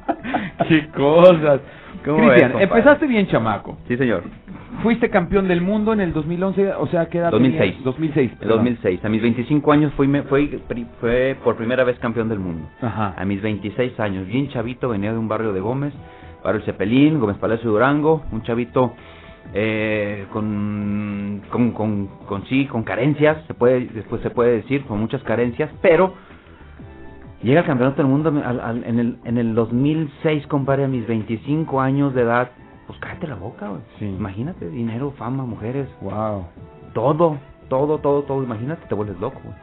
Qué 0.67 0.87
cosas. 0.89 1.59
¿Cómo 2.05 2.17
Cristian, 2.29 2.53
empezaste 2.59 3.05
bien, 3.05 3.27
chamaco. 3.27 3.77
Sí, 3.87 3.95
señor. 3.95 4.23
Fuiste 4.81 5.09
campeón 5.11 5.47
del 5.47 5.61
mundo 5.61 5.93
en 5.93 5.99
el 6.01 6.13
2011, 6.13 6.73
o 6.73 6.87
sea, 6.87 7.05
¿qué 7.07 7.19
edad 7.19 7.29
2006. 7.29 7.59
tenías? 7.69 7.83
2006. 7.83 8.31
En 8.31 8.37
perdón. 8.39 8.57
2006. 8.57 9.05
A 9.05 9.09
mis 9.09 9.21
25 9.21 9.71
años 9.71 9.93
fui, 9.95 10.07
me- 10.07 10.23
fui, 10.23 10.59
fue 10.99 11.35
por 11.43 11.55
primera 11.57 11.83
vez 11.83 11.99
campeón 11.99 12.29
del 12.29 12.39
mundo. 12.39 12.67
Ajá. 12.81 13.13
A 13.15 13.23
mis 13.25 13.39
26 13.41 13.99
años, 13.99 14.25
bien 14.25 14.49
chavito, 14.49 14.89
venía 14.89 15.11
de 15.11 15.19
un 15.19 15.27
barrio 15.27 15.53
de 15.53 15.59
Gómez, 15.59 15.93
barrio 16.43 16.59
El 16.61 16.65
Cepelín, 16.65 17.19
Gómez 17.19 17.37
Palacio 17.37 17.69
Durango, 17.69 18.23
un 18.31 18.41
chavito 18.41 18.95
eh, 19.53 20.25
con, 20.31 21.41
con, 21.51 21.71
con, 21.71 22.07
con 22.27 22.45
sí, 22.45 22.65
con 22.67 22.83
carencias, 22.83 23.43
se 23.47 23.53
puede, 23.53 23.85
después 23.87 24.21
se 24.21 24.29
puede 24.29 24.57
decir, 24.57 24.83
con 24.85 24.99
muchas 24.99 25.21
carencias, 25.23 25.69
pero 25.81 26.13
llega 27.43 27.61
al 27.61 27.65
campeonato 27.65 27.97
del 28.01 28.07
mundo 28.11 28.29
al- 28.45 28.59
al- 28.59 28.83
en, 28.85 28.99
el, 28.99 29.17
en 29.25 29.37
el 29.37 29.53
2006, 29.55 30.47
compadre, 30.47 30.85
a 30.85 30.87
mis 30.87 31.05
25 31.07 31.81
años 31.81 32.13
de 32.13 32.21
edad, 32.21 32.51
pues 32.87 32.97
cállate 32.99 33.27
la 33.27 33.35
boca, 33.35 33.69
güey. 33.69 33.81
Sí. 33.99 34.05
Imagínate, 34.05 34.69
dinero, 34.69 35.11
fama, 35.17 35.43
mujeres, 35.45 35.87
Wow. 36.01 36.45
todo, 36.93 37.37
todo, 37.69 37.97
todo, 37.99 38.23
todo, 38.23 38.43
imagínate, 38.43 38.85
te 38.87 38.95
vuelves 38.95 39.19
loco, 39.19 39.39
güey. 39.43 39.55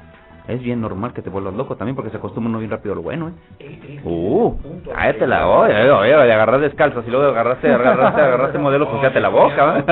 Es 0.49 0.63
bien 0.63 0.81
normal 0.81 1.13
que 1.13 1.21
te 1.21 1.29
vuelvas 1.29 1.53
loco 1.55 1.77
también 1.77 1.95
porque 1.95 2.11
se 2.11 2.17
acostumbra 2.17 2.49
uno 2.49 2.59
bien 2.59 2.71
rápido 2.71 2.95
a 2.95 2.97
lo 2.97 3.03
bueno, 3.03 3.29
¿eh? 3.61 4.01
Uh, 4.03 4.55
cállate 4.95 5.27
la 5.27 5.47
oye, 5.47 5.91
oye, 5.91 6.15
oye, 6.17 6.33
agarras 6.33 6.63
descalzas 6.63 7.05
y 7.07 7.11
luego 7.11 7.27
agarraste, 7.27 7.71
agarraste, 7.71 8.21
agarraste 8.23 8.59
modelos, 8.59 8.89
pues 8.91 9.03
cállate 9.03 9.21
la 9.21 9.29
boca, 9.29 9.85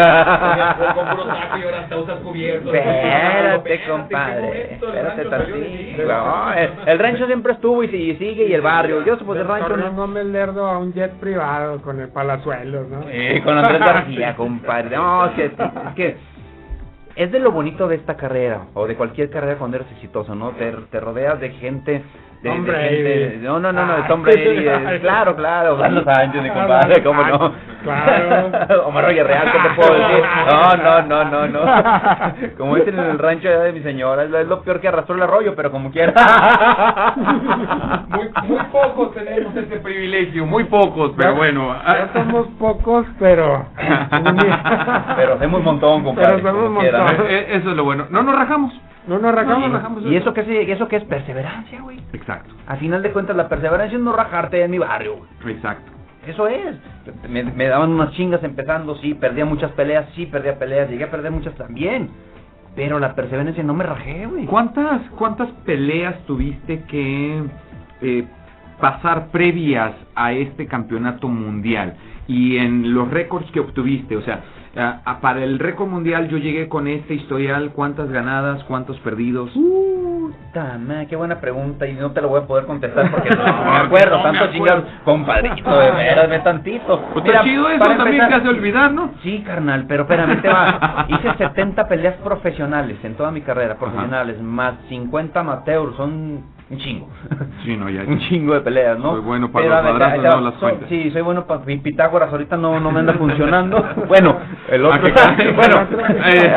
Espérate, 2.47 3.81
compadre, 3.89 4.75
espérate 4.75 5.25
tantito. 5.27 6.03
No, 6.07 6.53
el, 6.55 6.71
el 6.87 6.99
rancho 6.99 7.27
siempre 7.27 7.53
estuvo 7.53 7.83
y, 7.85 7.89
si- 7.89 8.11
y 8.11 8.17
sigue 8.17 8.47
y 8.49 8.55
el 8.55 8.63
barrio. 8.63 9.05
Yo 9.05 9.19
pues 9.19 9.41
el 9.41 9.47
rancho 9.47 9.77
no. 9.77 9.93
Gómez 9.93 10.27
Lerdo 10.27 10.67
a 10.67 10.79
un 10.79 10.93
jet 10.93 11.13
privado 11.21 11.81
con 11.83 12.01
el 12.01 12.09
Palazuelos, 12.09 12.89
¿no? 12.89 13.03
Sí, 13.05 13.41
con 13.43 13.59
Andrés 13.59 13.81
García, 13.85 14.37
compadre. 14.37 14.97
No, 14.97 15.31
que, 15.35 15.45
es 15.47 15.53
que 15.97 16.17
es 17.16 17.32
de 17.32 17.38
lo 17.38 17.50
bonito 17.50 17.88
de 17.88 17.96
esta 17.96 18.16
carrera, 18.16 18.66
o 18.75 18.87
de 18.87 18.94
cualquier 18.96 19.30
carrera 19.30 19.58
cuando 19.58 19.78
eres 19.78 19.90
exitoso, 19.92 20.35
¿no? 20.35 20.52
Te, 20.52 20.70
te 20.73 21.00
rodeas 21.00 21.40
de 21.40 21.50
gente... 21.50 22.02
De, 22.43 22.50
Tom 22.50 22.64
de 22.64 22.71
Brady. 22.71 22.97
gente- 22.97 23.38
no, 23.43 23.59
no, 23.59 23.73
no, 23.73 23.87
no, 23.87 23.97
de 23.97 24.02
Ah. 24.02 24.07
Tom 24.09 24.23
Brady, 24.23 24.64
claro, 25.00 25.35
claro, 25.37 25.78
Carlos 25.78 26.05
Sánchez, 26.05 26.43
mi 26.43 26.50
compadre, 26.50 27.02
¿cómo 27.02 27.23
no? 27.25 27.52
Claro. 27.83 28.85
Omar 28.87 29.05
Roger 29.07 29.26
Real, 29.26 29.50
¿qué 29.52 29.59
te 29.59 29.75
puedo 29.75 29.95
decir? 29.95 30.25
No, 30.47 30.76
no, 30.76 31.02
no, 31.02 31.25
no, 31.25 31.47
no. 31.49 31.61
Como 32.59 32.76
dicen 32.76 32.99
en 32.99 33.05
el 33.07 33.19
rancho 33.19 33.49
de 33.49 33.73
mi 33.73 33.81
señora, 33.83 34.25
es 34.25 34.31
lo, 34.47 34.62
peor 34.62 34.81
que 34.81 34.88
arrastró 34.88 35.14
el 35.14 35.23
arroyo, 35.23 35.55
pero 35.57 35.71
como 35.71 35.90
quiera. 35.90 36.12
Muy, 38.09 38.28
muy 38.49 38.59
pocos 38.73 39.14
tenemos 39.14 39.57
ese 39.57 39.76
privilegio, 39.78 40.45
muy 40.47 40.64
pocos, 40.64 41.12
pero 41.16 41.35
bueno. 41.37 41.75
Ya 41.85 42.09
somos 42.12 42.47
pocos, 42.59 43.07
pero... 43.19 43.66
Pero 45.16 45.35
hacemos 45.35 45.59
un 45.61 45.64
montón, 45.64 46.05
compadre. 46.05 46.37
Pero 46.37 46.49
hacemos 46.49 46.66
un 46.69 46.75
montón. 46.75 47.26
Eh, 47.28 47.47
Eso 47.50 47.71
es 47.71 47.76
lo 47.76 47.85
bueno. 47.85 48.07
No 48.11 48.23
nos 48.23 48.37
rajamos. 48.37 48.73
No 49.07 49.19
nos 49.19 49.35
rajamos, 49.35 49.67
Sí. 49.67 49.73
rajamos. 49.73 50.03
¿Y 50.07 50.17
eso 50.17 50.35
qué, 50.35 50.41
es, 50.41 50.69
eso 50.69 50.89
qué 50.89 50.97
es 50.97 51.05
perseverancia, 51.05 51.81
güey? 51.81 52.01
Exacto, 52.13 52.53
Al 52.67 52.79
final 52.79 53.03
de 53.03 53.13
cuentas, 53.13 53.37
la 53.37 53.49
perseverancia 53.49 53.97
es 53.97 54.03
no 54.03 54.13
rajarte 54.13 54.63
en 54.63 54.71
mi 54.71 54.79
barrio, 54.79 55.17
güey. 55.41 55.55
exacto. 55.55 55.93
Eso 56.27 56.49
es. 56.49 56.77
Me, 57.29 57.45
me 57.45 57.67
daban 57.69 57.91
unas 57.91 58.11
chingas 58.15 58.43
empezando, 58.43 58.97
sí, 58.97 59.15
perdía 59.15 59.45
muchas 59.45 59.71
peleas, 59.73 60.07
sí, 60.17 60.27
perdía 60.27 60.59
peleas, 60.59 60.91
llegué 60.91 61.05
a 61.05 61.11
perder 61.11 61.31
muchas 61.31 61.55
también. 61.55 62.11
Pero 62.75 62.99
la 62.99 63.15
perseverancia 63.15 63.63
no 63.63 63.75
me 63.75 63.85
rajé, 63.85 64.27
güey. 64.27 64.45
¿Cuántas, 64.47 65.03
¿Cuántas 65.11 65.49
peleas 65.65 66.19
tuviste 66.27 66.83
que 66.89 67.45
eh, 68.03 68.25
pasar 68.81 69.29
previas 69.29 69.93
a 70.17 70.33
este 70.33 70.67
campeonato 70.67 71.29
mundial? 71.29 71.95
Y 72.27 72.57
en 72.59 72.93
los 72.93 73.09
récords 73.09 73.49
que 73.53 73.61
obtuviste, 73.61 74.17
o 74.17 74.23
sea, 74.23 74.41
a- 74.76 75.21
para 75.21 75.42
el 75.42 75.59
récord 75.59 75.88
mundial 75.88 76.28
yo 76.28 76.38
llegué 76.38 76.68
con 76.68 76.87
este 76.87 77.14
historial, 77.14 77.71
¿cuántas 77.75 78.11
ganadas, 78.11 78.62
cuántos 78.64 78.99
perdidos? 79.00 79.50
Puta 79.54 80.78
madre, 80.78 81.06
qué 81.06 81.16
buena 81.16 81.40
pregunta 81.40 81.87
y 81.87 81.95
no 81.95 82.11
te 82.12 82.21
lo 82.21 82.28
voy 82.28 82.40
a 82.42 82.47
poder 82.47 82.66
contestar 82.66 83.11
porque 83.11 83.30
no, 83.30 83.37
me 83.71 83.76
acuerdo, 83.78 84.23
tanto 84.23 84.47
chingados, 84.52 84.85
compadrito, 85.04 85.78
de 85.78 85.90
veras, 85.92 86.28
ve 86.30 86.38
tantito. 86.40 87.02
Pues 87.12 87.25
Mira, 87.25 87.42
chido 87.42 87.68
eso, 87.68 87.78
para 87.78 87.97
también 87.97 88.23
empezar- 88.23 88.42
te 88.42 88.49
hace 88.49 88.59
olvidar, 88.59 88.92
¿no? 88.92 89.11
Sí, 89.23 89.42
carnal, 89.47 89.85
pero 89.88 90.02
espérame, 90.02 90.40
te 90.42 90.49
va. 90.49 91.06
Hice 91.09 91.35
70 91.37 91.88
peleas 91.88 92.14
profesionales 92.16 92.99
en 93.02 93.14
toda 93.14 93.30
mi 93.30 93.40
carrera, 93.42 93.76
profesionales, 93.76 94.40
más 94.40 94.75
50 94.88 95.40
amateurs, 95.40 95.95
son 95.97 96.45
un 96.68 96.78
chingo. 96.78 97.08
Sí, 97.64 97.76
no, 97.76 97.88
ya. 97.88 98.02
un 98.08 98.18
chingo 98.20 98.54
de 98.54 98.61
peleas, 98.61 98.99
¿no? 98.99 99.12
Soy 99.12 99.20
bueno 99.20 99.50
para 99.52 99.64
Pero, 99.64 99.75
los 99.76 99.92
madrazos, 99.92 100.25
no 100.25 100.40
las 100.40 100.54
So- 100.54 100.61
cuentas. 100.61 100.88
Sí, 100.88 101.11
soy 101.12 101.23
bueno 101.23 101.46
para 101.46 101.61
mi 101.64 101.76
Pitágoras, 101.78 102.30
ahorita 102.32 102.56
no, 102.56 102.80
no 102.80 102.90
me 102.90 103.00
anda 103.00 103.12
funcionando. 103.18 103.85
bueno, 104.08 104.37
el 104.68 104.85
otro. 104.85 105.00
bueno, 105.54 105.87
Eh, 106.25 106.56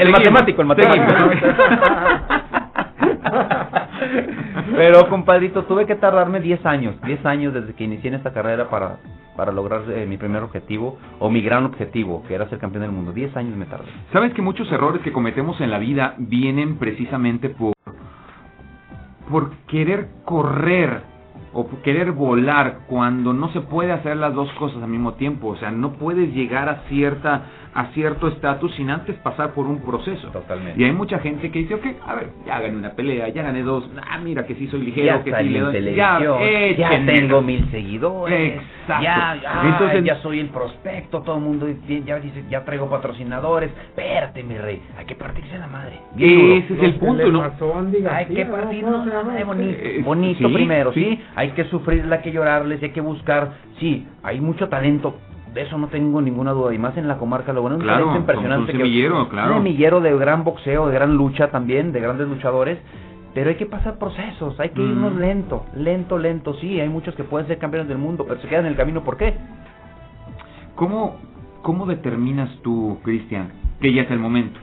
el, 0.00 0.10
matemático, 0.10 0.62
el 0.62 0.68
matemático. 0.68 1.04
Pero, 4.74 5.08
compadrito, 5.08 5.64
tuve 5.64 5.86
que 5.86 5.94
tardarme 5.94 6.40
10 6.40 6.66
años, 6.66 7.00
10 7.02 7.24
años 7.26 7.54
desde 7.54 7.74
que 7.74 7.84
inicié 7.84 8.08
en 8.08 8.14
esta 8.14 8.32
carrera 8.32 8.68
para, 8.68 8.96
para 9.36 9.52
lograr 9.52 9.82
eh, 9.90 10.04
mi 10.06 10.16
primer 10.16 10.42
objetivo, 10.42 10.98
o 11.18 11.30
mi 11.30 11.40
gran 11.40 11.64
objetivo, 11.64 12.22
que 12.26 12.34
era 12.34 12.48
ser 12.48 12.58
campeón 12.58 12.82
del 12.82 12.92
mundo. 12.92 13.12
10 13.12 13.36
años 13.36 13.56
me 13.56 13.66
tardé. 13.66 13.86
Sabes 14.12 14.32
que 14.34 14.42
muchos 14.42 14.70
errores 14.72 15.00
que 15.02 15.12
cometemos 15.12 15.60
en 15.60 15.70
la 15.70 15.78
vida 15.78 16.14
vienen 16.18 16.76
precisamente 16.78 17.48
por 17.50 17.72
por 19.30 19.50
querer 19.68 20.08
correr 20.24 21.02
o 21.52 21.66
por 21.66 21.80
querer 21.80 22.12
volar 22.12 22.80
cuando 22.86 23.32
no 23.32 23.50
se 23.52 23.60
puede 23.60 23.92
hacer 23.92 24.16
las 24.16 24.34
dos 24.34 24.50
cosas 24.54 24.82
al 24.82 24.88
mismo 24.88 25.14
tiempo, 25.14 25.48
o 25.48 25.56
sea, 25.56 25.70
no 25.70 25.92
puedes 25.94 26.32
llegar 26.34 26.68
a 26.68 26.82
cierta 26.88 27.46
a 27.76 27.86
cierto 27.92 28.28
estatus 28.28 28.74
sin 28.74 28.88
antes 28.88 29.14
pasar 29.16 29.52
por 29.52 29.66
un 29.66 29.80
proceso. 29.82 30.28
Totalmente. 30.28 30.80
Y 30.80 30.84
hay 30.84 30.92
mucha 30.92 31.18
gente 31.18 31.50
que 31.50 31.58
dice, 31.58 31.74
ok, 31.74 31.86
a 32.06 32.14
ver, 32.14 32.30
ya 32.46 32.58
gané 32.60 32.74
una 32.76 32.90
pelea, 32.92 33.28
ya 33.28 33.42
gané 33.42 33.62
dos, 33.62 33.88
ah, 34.10 34.16
mira 34.18 34.46
que 34.46 34.54
sí 34.54 34.66
soy 34.68 34.80
ligero, 34.80 35.18
Ya 35.18 35.22
que 35.22 35.30
sí 35.36 35.48
le 35.50 35.60
doy, 35.60 35.72
televisión, 35.72 36.22
ya, 36.78 36.90
tengo 37.04 37.42
mil 37.42 37.70
seguidores, 37.70 38.54
Exacto. 38.54 39.04
ya, 39.04 39.38
ya, 39.42 39.62
Entonces- 39.64 40.04
ya 40.04 40.16
soy 40.22 40.40
el 40.40 40.48
prospecto, 40.48 41.20
todo 41.20 41.36
el 41.36 41.42
mundo 41.42 41.68
ya 42.06 42.18
dice, 42.18 42.44
ya 42.48 42.64
traigo 42.64 42.88
patrocinadores, 42.88 43.70
espérate 43.88 44.42
mi 44.42 44.56
rey, 44.56 44.80
hay 44.96 45.04
que 45.04 45.14
partirse 45.14 45.58
la 45.58 45.66
madre. 45.66 45.98
Bien 46.14 46.40
duro. 46.40 46.54
Ese 46.54 46.74
es 46.74 46.82
el 46.82 46.94
punto, 46.94 47.30
¿no? 47.30 47.42
Hay 48.10 48.26
que 48.26 48.46
partir, 48.46 48.84
no, 48.84 49.04
no, 49.04 49.22
no, 49.22 49.44
bonito, 49.44 49.78
Eh, 49.82 50.00
bonito 50.02 50.48
sí, 50.48 50.54
primero, 50.54 50.92
sí. 50.94 51.04
sí. 51.04 51.22
Hay 51.34 51.50
que 51.50 51.64
sufrirla, 51.64 52.16
hay 52.16 52.22
que 52.22 52.32
llorarles, 52.32 52.82
hay 52.82 52.90
que 52.90 53.00
buscar, 53.02 53.50
sí, 53.78 54.06
hay 54.22 54.40
mucho 54.40 54.68
talento, 54.70 55.18
de 55.56 55.62
eso 55.62 55.76
no 55.78 55.88
tengo 55.88 56.20
ninguna 56.22 56.52
duda, 56.52 56.72
y 56.72 56.78
más 56.78 56.96
en 56.96 57.08
la 57.08 57.16
comarca, 57.18 57.52
lo 57.52 57.62
bueno 57.62 57.76
es 57.76 57.80
un 57.82 57.88
Claro, 57.88 58.14
impresionante. 58.14 58.72
un 58.72 58.78
semillero, 58.78 59.28
claro. 59.28 59.52
Un 59.56 59.58
semillero 59.64 60.00
de 60.00 60.16
gran 60.16 60.44
boxeo, 60.44 60.86
de 60.86 60.94
gran 60.94 61.16
lucha 61.16 61.48
también, 61.50 61.90
de 61.92 62.00
grandes 62.00 62.28
luchadores, 62.28 62.78
pero 63.34 63.50
hay 63.50 63.56
que 63.56 63.66
pasar 63.66 63.98
procesos, 63.98 64.58
hay 64.60 64.68
que 64.70 64.80
Mm. 64.80 64.90
irnos 64.90 65.16
lento, 65.16 65.64
lento, 65.74 66.18
lento, 66.18 66.54
sí, 66.60 66.80
hay 66.80 66.88
muchos 66.88 67.14
que 67.16 67.24
pueden 67.24 67.46
ser 67.48 67.58
campeones 67.58 67.88
del 67.88 67.98
mundo, 67.98 68.24
pero 68.28 68.40
se 68.40 68.48
quedan 68.48 68.66
en 68.66 68.72
el 68.72 68.76
camino, 68.76 69.02
¿por 69.02 69.16
qué? 69.16 69.34
¿Cómo, 70.74 71.16
¿Cómo 71.62 71.86
determinas 71.86 72.50
tú, 72.62 72.98
Cristian, 73.02 73.50
que 73.80 73.92
ya 73.92 74.02
es 74.02 74.10
el 74.10 74.18
momento? 74.18 74.60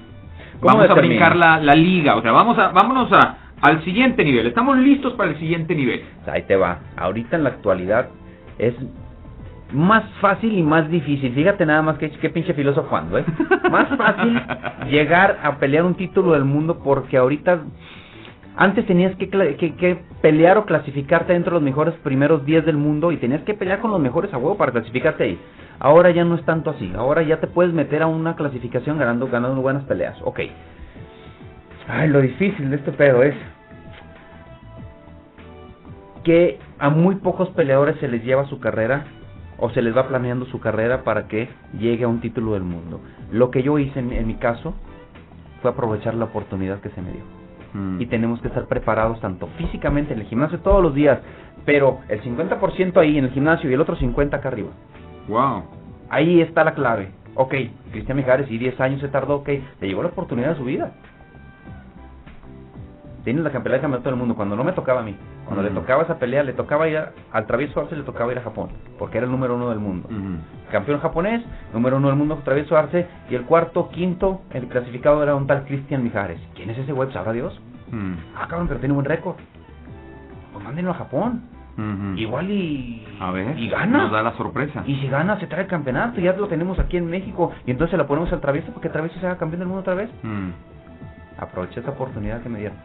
¿Cómo 0.59 0.75
vamos 0.77 0.89
a 0.89 0.93
brincar 0.93 1.35
la, 1.35 1.59
la 1.59 1.73
liga, 1.73 2.15
o 2.15 2.21
sea, 2.21 2.31
vamos 2.31 2.57
a, 2.57 2.69
vámonos 2.69 3.11
a, 3.11 3.37
al 3.61 3.83
siguiente 3.83 4.23
nivel. 4.23 4.47
Estamos 4.47 4.77
listos 4.77 5.13
para 5.13 5.31
el 5.31 5.39
siguiente 5.39 5.75
nivel. 5.75 6.03
Ahí 6.27 6.43
te 6.43 6.55
va. 6.55 6.79
Ahorita 6.95 7.35
en 7.35 7.43
la 7.43 7.49
actualidad 7.49 8.09
es 8.59 8.73
más 9.73 10.03
fácil 10.21 10.57
y 10.57 10.63
más 10.63 10.89
difícil. 10.89 11.33
Fíjate 11.33 11.65
nada 11.65 11.81
más 11.81 11.97
que 11.97 12.11
qué 12.11 12.29
pinche 12.29 12.53
filósofo 12.53 12.95
ando, 12.95 13.17
¿eh? 13.17 13.25
Más 13.71 13.89
fácil 13.97 14.41
llegar 14.89 15.39
a 15.43 15.57
pelear 15.57 15.83
un 15.83 15.95
título 15.95 16.33
del 16.33 16.45
mundo 16.45 16.79
porque 16.83 17.17
ahorita 17.17 17.61
antes 18.55 18.85
tenías 18.85 19.15
que, 19.15 19.29
que 19.29 19.99
pelear 20.21 20.57
o 20.59 20.65
clasificarte 20.65 21.33
dentro 21.33 21.51
de 21.51 21.55
los 21.55 21.63
mejores 21.63 21.95
primeros 22.03 22.45
10 22.45 22.65
del 22.65 22.77
mundo 22.77 23.11
y 23.11 23.17
tenías 23.17 23.41
que 23.41 23.55
pelear 23.55 23.79
con 23.79 23.91
los 23.91 23.99
mejores 23.99 24.31
a 24.33 24.37
huevo 24.37 24.57
para 24.57 24.71
clasificarte 24.71 25.23
ahí. 25.23 25.39
Ahora 25.79 26.11
ya 26.11 26.23
no 26.23 26.35
es 26.35 26.45
tanto 26.45 26.69
así. 26.69 26.93
Ahora 26.95 27.23
ya 27.23 27.39
te 27.39 27.47
puedes 27.47 27.73
meter 27.73 28.03
a 28.03 28.07
una 28.07 28.35
clasificación 28.35 28.99
ganando 28.99 29.27
ganando 29.27 29.61
buenas 29.61 29.83
peleas. 29.85 30.17
Ok. 30.23 30.41
Ay, 31.87 32.09
lo 32.09 32.21
difícil 32.21 32.69
de 32.69 32.75
este 32.77 32.91
pedo 32.91 33.23
es 33.23 33.35
que 36.23 36.59
a 36.79 36.89
muy 36.89 37.15
pocos 37.15 37.49
peleadores 37.49 37.97
se 37.99 38.07
les 38.07 38.23
lleva 38.23 38.45
su 38.45 38.59
carrera 38.59 39.05
o 39.63 39.69
se 39.69 39.81
les 39.81 39.95
va 39.95 40.09
planeando 40.09 40.45
su 40.47 40.59
carrera 40.59 41.05
para 41.05 41.29
que 41.29 41.47
llegue 41.79 42.03
a 42.03 42.09
un 42.09 42.19
título 42.19 42.51
del 42.51 42.63
mundo. 42.63 42.99
Lo 43.31 43.49
que 43.49 43.63
yo 43.63 43.79
hice 43.79 43.97
en, 43.97 44.11
en 44.11 44.27
mi 44.27 44.35
caso 44.35 44.73
fue 45.61 45.71
aprovechar 45.71 46.15
la 46.15 46.25
oportunidad 46.25 46.81
que 46.81 46.89
se 46.89 47.01
me 47.01 47.13
dio. 47.13 47.21
Mm. 47.73 48.01
Y 48.01 48.05
tenemos 48.07 48.41
que 48.41 48.49
estar 48.49 48.67
preparados 48.67 49.21
tanto 49.21 49.47
físicamente 49.57 50.11
en 50.13 50.19
el 50.19 50.25
gimnasio 50.25 50.59
todos 50.59 50.83
los 50.83 50.93
días, 50.93 51.17
pero 51.63 51.99
el 52.09 52.21
50% 52.21 52.97
ahí 52.97 53.17
en 53.17 53.23
el 53.23 53.31
gimnasio 53.31 53.69
y 53.69 53.73
el 53.73 53.79
otro 53.79 53.95
50% 53.95 54.33
acá 54.33 54.49
arriba. 54.49 54.71
Wow. 55.29 55.63
Ahí 56.09 56.41
está 56.41 56.65
la 56.65 56.73
clave. 56.73 57.13
Ok, 57.35 57.53
Cristian 57.93 58.17
Mijares, 58.17 58.51
y 58.51 58.57
10 58.57 58.81
años 58.81 58.99
se 58.99 59.07
tardó, 59.07 59.37
ok, 59.37 59.47
le 59.47 59.87
llegó 59.87 60.03
la 60.03 60.09
oportunidad 60.09 60.49
de 60.49 60.57
su 60.57 60.65
vida. 60.65 60.91
Tienes 63.23 63.45
la 63.45 63.49
pelea 63.49 63.77
del 63.77 63.81
campeonato 63.81 64.09
del 64.09 64.19
mundo, 64.19 64.35
cuando 64.35 64.57
no 64.57 64.65
me 64.65 64.73
tocaba 64.73 64.99
a 64.99 65.03
mí. 65.03 65.15
Cuando 65.53 65.69
le 65.69 65.75
tocaba 65.81 66.03
esa 66.03 66.17
pelea, 66.19 66.43
le 66.43 66.53
tocaba 66.53 66.87
ir 66.87 66.97
a- 66.97 67.11
al 67.31 67.45
Travieso 67.45 67.79
Arce, 67.79 67.95
le 67.95 68.03
tocaba 68.03 68.31
ir 68.31 68.37
a 68.39 68.41
Japón, 68.41 68.69
porque 68.97 69.17
era 69.17 69.25
el 69.25 69.31
número 69.31 69.55
uno 69.55 69.69
del 69.69 69.79
mundo. 69.79 70.09
Campeón 70.71 70.99
japonés, 70.99 71.43
número 71.73 71.97
uno 71.97 72.07
del 72.07 72.17
mundo, 72.17 72.39
Travieso 72.43 72.75
Arce, 72.77 73.07
y 73.29 73.35
el 73.35 73.43
cuarto, 73.43 73.89
quinto, 73.89 74.41
el 74.51 74.67
clasificado 74.67 75.21
era 75.23 75.35
un 75.35 75.45
tal 75.47 75.65
Cristian 75.65 76.03
Mijares. 76.03 76.39
¿Quién 76.55 76.69
es 76.69 76.77
ese 76.77 76.93
web? 76.93 77.11
¿Sabrá 77.13 77.31
Dios? 77.33 77.59
Mm. 77.91 78.13
Ah, 78.35 78.47
cabrón, 78.49 78.67
pero 78.67 78.79
tiene 78.79 78.93
buen 78.95 79.05
récord. 79.05 79.35
Pues 80.53 80.63
mándenlo 80.65 80.91
a 80.91 80.95
Japón. 80.95 81.41
Igual 82.17 82.51
y... 82.51 83.03
A 83.19 83.31
ver, 83.31 83.57
Y 83.57 83.67
gana. 83.67 84.03
nos 84.03 84.11
da 84.11 84.21
la 84.21 84.33
sorpresa. 84.37 84.83
Y 84.85 84.95
si 84.97 85.07
gana, 85.07 85.39
se 85.39 85.47
trae 85.47 85.61
el 85.63 85.67
campeonato. 85.67 86.21
Ya 86.21 86.33
lo 86.33 86.47
tenemos 86.47 86.77
aquí 86.77 86.97
en 86.97 87.07
México. 87.07 87.51
Y 87.65 87.71
entonces 87.71 87.97
la 87.97 88.05
ponemos 88.05 88.31
al 88.31 88.41
travieso 88.41 88.67
para 88.69 88.81
que 88.81 88.89
Travieso 88.89 89.19
sea 89.19 89.37
campeón 89.37 89.59
del 89.61 89.67
mundo 89.69 89.81
otra 89.81 89.95
vez. 89.95 90.09
Aproveché 91.39 91.79
esa 91.79 91.89
oportunidad 91.91 92.41
que 92.41 92.49
me 92.49 92.59
dieron. 92.59 92.77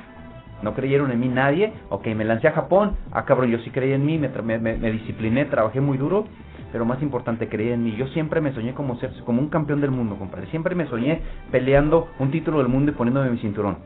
No 0.62 0.74
creyeron 0.74 1.10
en 1.10 1.20
mí 1.20 1.28
nadie. 1.28 1.72
Ok, 1.88 2.06
me 2.08 2.24
lancé 2.24 2.48
a 2.48 2.52
Japón. 2.52 2.96
Ah, 3.12 3.24
cabrón, 3.24 3.50
yo 3.50 3.58
sí 3.60 3.70
creí 3.70 3.92
en 3.92 4.04
mí. 4.04 4.18
Me, 4.18 4.28
me, 4.28 4.58
me- 4.58 4.92
discipliné, 4.92 5.44
trabajé 5.46 5.80
muy 5.80 5.98
duro. 5.98 6.24
Pero 6.72 6.84
más 6.84 7.00
importante, 7.02 7.48
creí 7.48 7.70
en 7.70 7.82
mí. 7.84 7.94
Yo 7.96 8.06
siempre 8.08 8.40
me 8.40 8.52
soñé 8.52 8.74
como 8.74 8.96
ser 8.96 9.12
como 9.24 9.40
un 9.40 9.48
campeón 9.48 9.80
del 9.80 9.90
mundo, 9.90 10.16
compadre. 10.16 10.46
Siempre 10.48 10.74
me 10.74 10.86
soñé 10.86 11.20
peleando 11.50 12.08
un 12.18 12.30
título 12.30 12.58
del 12.58 12.68
mundo 12.68 12.90
y 12.90 12.94
poniéndome 12.94 13.30
mi 13.30 13.38
cinturón. 13.38 13.78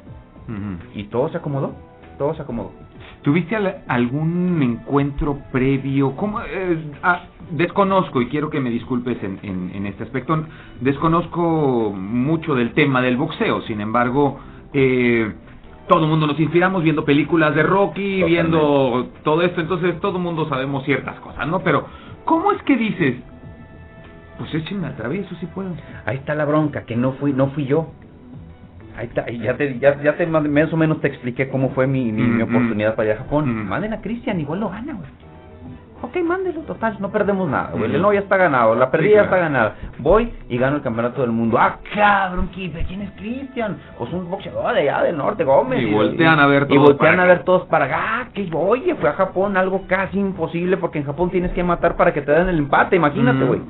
Ujú. 0.48 0.98
Y 0.98 1.04
todo 1.04 1.28
se 1.28 1.36
acomodó. 1.36 1.74
Todo 2.18 2.34
se 2.34 2.42
acomodó. 2.42 2.72
¿Tuviste 3.22 3.54
al- 3.54 3.82
algún 3.86 4.60
encuentro 4.62 5.38
previo? 5.52 6.16
¿Cómo, 6.16 6.40
eh, 6.40 6.76
ah, 7.04 7.22
desconozco 7.50 8.20
y 8.20 8.26
quiero 8.26 8.50
que 8.50 8.58
me 8.60 8.70
disculpes 8.70 9.22
en, 9.22 9.38
en, 9.42 9.70
en 9.74 9.86
este 9.86 10.02
aspecto. 10.02 10.44
Desconozco 10.80 11.92
mucho 11.96 12.54
del 12.54 12.72
tema 12.72 13.00
del 13.00 13.16
boxeo, 13.16 13.62
sin 13.62 13.80
embargo, 13.80 14.40
eh, 14.72 15.32
todo 15.88 16.04
el 16.04 16.08
mundo 16.08 16.26
nos 16.26 16.38
inspiramos 16.38 16.82
viendo 16.82 17.04
películas 17.04 17.54
de 17.54 17.62
Rocky, 17.62 18.20
Totalmente. 18.20 18.26
viendo 18.26 19.08
todo 19.24 19.42
esto, 19.42 19.60
entonces 19.60 20.00
todo 20.00 20.16
el 20.16 20.22
mundo 20.22 20.48
sabemos 20.48 20.84
ciertas 20.84 21.18
cosas, 21.20 21.46
¿no? 21.48 21.60
Pero, 21.60 21.86
¿cómo 22.24 22.52
es 22.52 22.62
que 22.62 22.76
dices? 22.76 23.16
Pues 24.38 24.54
échenme 24.54 24.86
al 24.86 24.96
travieso 24.96 25.34
si 25.36 25.46
puedo. 25.46 25.70
Ahí 26.06 26.16
está 26.16 26.34
la 26.34 26.44
bronca, 26.44 26.84
que 26.84 26.96
no 26.96 27.12
fui, 27.12 27.32
no 27.32 27.48
fui 27.48 27.66
yo. 27.66 27.90
Ahí 28.96 29.06
está, 29.06 29.30
y 29.30 29.38
ya 29.38 29.56
te, 29.56 29.78
ya, 29.78 30.00
ya 30.02 30.16
te 30.16 30.26
más 30.26 30.72
o 30.72 30.76
menos 30.76 31.00
te 31.00 31.08
expliqué 31.08 31.48
cómo 31.48 31.70
fue 31.70 31.86
mi, 31.86 32.12
mi, 32.12 32.22
mi 32.22 32.42
oportunidad 32.42 32.94
para 32.94 33.10
ir 33.10 33.14
a 33.16 33.18
Japón. 33.18 33.64
Mm. 33.64 33.68
Manden 33.68 33.92
a 33.94 34.00
Cristian, 34.00 34.38
igual 34.40 34.60
lo 34.60 34.68
gana, 34.68 34.92
güey. 34.94 35.08
Ok, 36.02 36.16
mándelo, 36.24 36.62
total, 36.62 36.96
no 36.98 37.10
perdemos 37.10 37.48
nada, 37.48 37.70
güey. 37.72 37.94
El 37.94 38.02
no 38.02 38.12
ya 38.12 38.20
está 38.20 38.36
ganado, 38.36 38.74
la 38.74 38.90
perdida 38.90 39.08
Sí, 39.08 39.12
claro. 39.12 39.24
está 39.26 39.36
ganada. 39.38 39.74
Voy 39.98 40.32
y 40.48 40.58
gano 40.58 40.76
el 40.76 40.82
campeonato 40.82 41.20
del 41.22 41.30
mundo. 41.30 41.56
Ah, 41.58 41.78
cabrón, 41.94 42.50
¿quién 42.52 43.02
es 43.02 43.10
Cristian? 43.12 43.76
Pues 43.96 44.12
un 44.12 44.28
boxeador 44.28 44.74
de 44.74 44.80
allá 44.80 45.02
del 45.04 45.16
norte, 45.16 45.44
Gómez. 45.44 45.80
Y 45.80 45.92
voltean 45.92 46.40
a 46.40 46.46
ver 46.46 46.66
Y 46.68 46.74
todos 46.74 46.88
voltean 46.88 47.16
para 47.16 47.22
a 47.22 47.26
ver 47.26 47.44
todos 47.44 47.66
para 47.66 47.84
acá. 47.84 47.98
Ah, 48.00 48.28
que 48.34 48.50
oye, 48.52 48.96
fue 48.96 49.10
a 49.10 49.12
Japón, 49.12 49.56
algo 49.56 49.82
casi 49.86 50.18
imposible, 50.18 50.76
porque 50.76 50.98
en 50.98 51.04
Japón 51.04 51.30
tienes 51.30 51.52
que 51.52 51.62
matar 51.62 51.96
para 51.96 52.12
que 52.12 52.22
te 52.22 52.32
den 52.32 52.48
el 52.48 52.58
empate, 52.58 52.96
imagínate, 52.96 53.44
güey. 53.44 53.60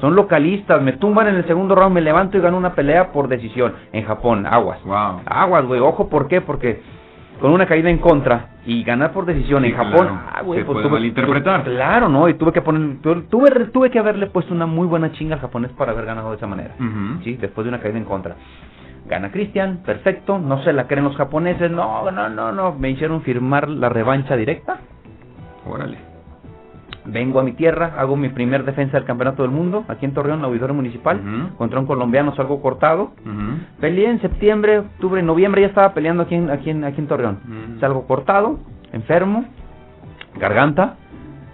Son 0.00 0.16
localistas, 0.16 0.80
me 0.82 0.94
tumban 0.94 1.28
en 1.28 1.36
el 1.36 1.46
segundo 1.46 1.74
round, 1.74 1.94
me 1.94 2.00
levanto 2.00 2.36
y 2.36 2.40
gano 2.40 2.56
una 2.56 2.74
pelea 2.74 3.12
por 3.12 3.28
decisión 3.28 3.74
en 3.92 4.04
Japón, 4.06 4.46
aguas. 4.46 4.82
Wow. 4.84 5.20
Aguas, 5.26 5.66
güey, 5.66 5.80
ojo, 5.80 6.08
¿por 6.08 6.26
qué? 6.26 6.40
Porque 6.40 6.82
con 7.40 7.52
una 7.52 7.66
caída 7.66 7.88
en 7.90 7.98
contra 7.98 8.48
y 8.66 8.82
ganar 8.84 9.12
por 9.12 9.24
decisión 9.26 9.62
Sí, 9.62 9.70
en 9.70 9.76
Japón, 9.76 9.92
claro. 10.06 10.20
ah, 10.32 10.42
güey, 10.42 10.60
Se 10.60 10.64
pues 10.66 10.74
puede 10.76 10.86
tuve- 10.88 10.92
malinterpretar. 10.92 11.64
tu- 11.64 11.70
Claro, 11.70 12.08
no, 12.08 12.28
y 12.28 12.34
tuve 12.34 12.52
que 12.52 12.60
poner, 12.62 12.98
tu- 13.00 13.22
tuve, 13.22 13.50
tuve 13.66 13.90
que 13.90 13.98
haberle 13.98 14.26
puesto 14.26 14.52
una 14.54 14.66
muy 14.66 14.86
buena 14.86 15.12
chinga 15.12 15.34
al 15.36 15.40
japonés 15.40 15.70
para 15.72 15.92
haber 15.92 16.04
ganado 16.06 16.30
de 16.30 16.36
esa 16.36 16.46
manera. 16.46 16.74
Sí, 17.24 17.36
después 17.36 17.64
de 17.64 17.70
una 17.70 17.80
caída 17.80 17.98
en 17.98 18.04
contra. 18.04 18.36
Gana 19.08 19.30
Cristian, 19.32 19.78
perfecto, 19.84 20.38
no 20.38 20.62
se 20.62 20.72
la 20.72 20.86
creen 20.86 21.04
los 21.04 21.16
japoneses, 21.16 21.70
no, 21.70 22.10
no, 22.12 22.28
no, 22.28 22.52
no, 22.52 22.74
me 22.74 22.90
hicieron 22.90 23.22
firmar 23.22 23.68
la 23.68 23.88
revancha 23.88 24.36
directa. 24.36 24.78
Órale. 25.66 25.98
Vengo 27.04 27.40
a 27.40 27.42
mi 27.42 27.52
tierra, 27.52 27.94
hago 27.98 28.14
mi 28.16 28.28
primer 28.28 28.64
defensa 28.64 28.98
del 28.98 29.06
campeonato 29.06 29.42
del 29.42 29.50
mundo, 29.50 29.84
aquí 29.88 30.04
en 30.04 30.12
Torreón, 30.12 30.44
auditorio 30.44 30.74
municipal, 30.74 31.18
contra 31.56 31.80
un 31.80 31.86
colombiano, 31.86 32.34
salgo 32.36 32.60
cortado. 32.60 33.12
Peleé 33.80 34.10
en 34.10 34.20
septiembre, 34.20 34.80
octubre, 34.80 35.22
noviembre, 35.22 35.62
ya 35.62 35.68
estaba 35.68 35.94
peleando 35.94 36.24
aquí 36.24 36.34
en, 36.34 36.50
aquí 36.50 36.70
en, 36.70 36.84
aquí 36.84 37.00
en 37.00 37.06
Torreón. 37.08 37.38
Salgo 37.80 38.06
cortado, 38.06 38.58
enfermo, 38.92 39.46
garganta, 40.38 40.96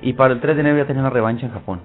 y 0.03 0.13
para 0.15 0.35
el 0.35 0.41
3 0.41 0.57
de 0.57 0.61
enero 0.61 0.79
ya 0.79 0.87
tenía 0.87 1.03
una 1.03 1.11
revancha 1.11 1.47
en 1.47 1.53
Japón. 1.53 1.81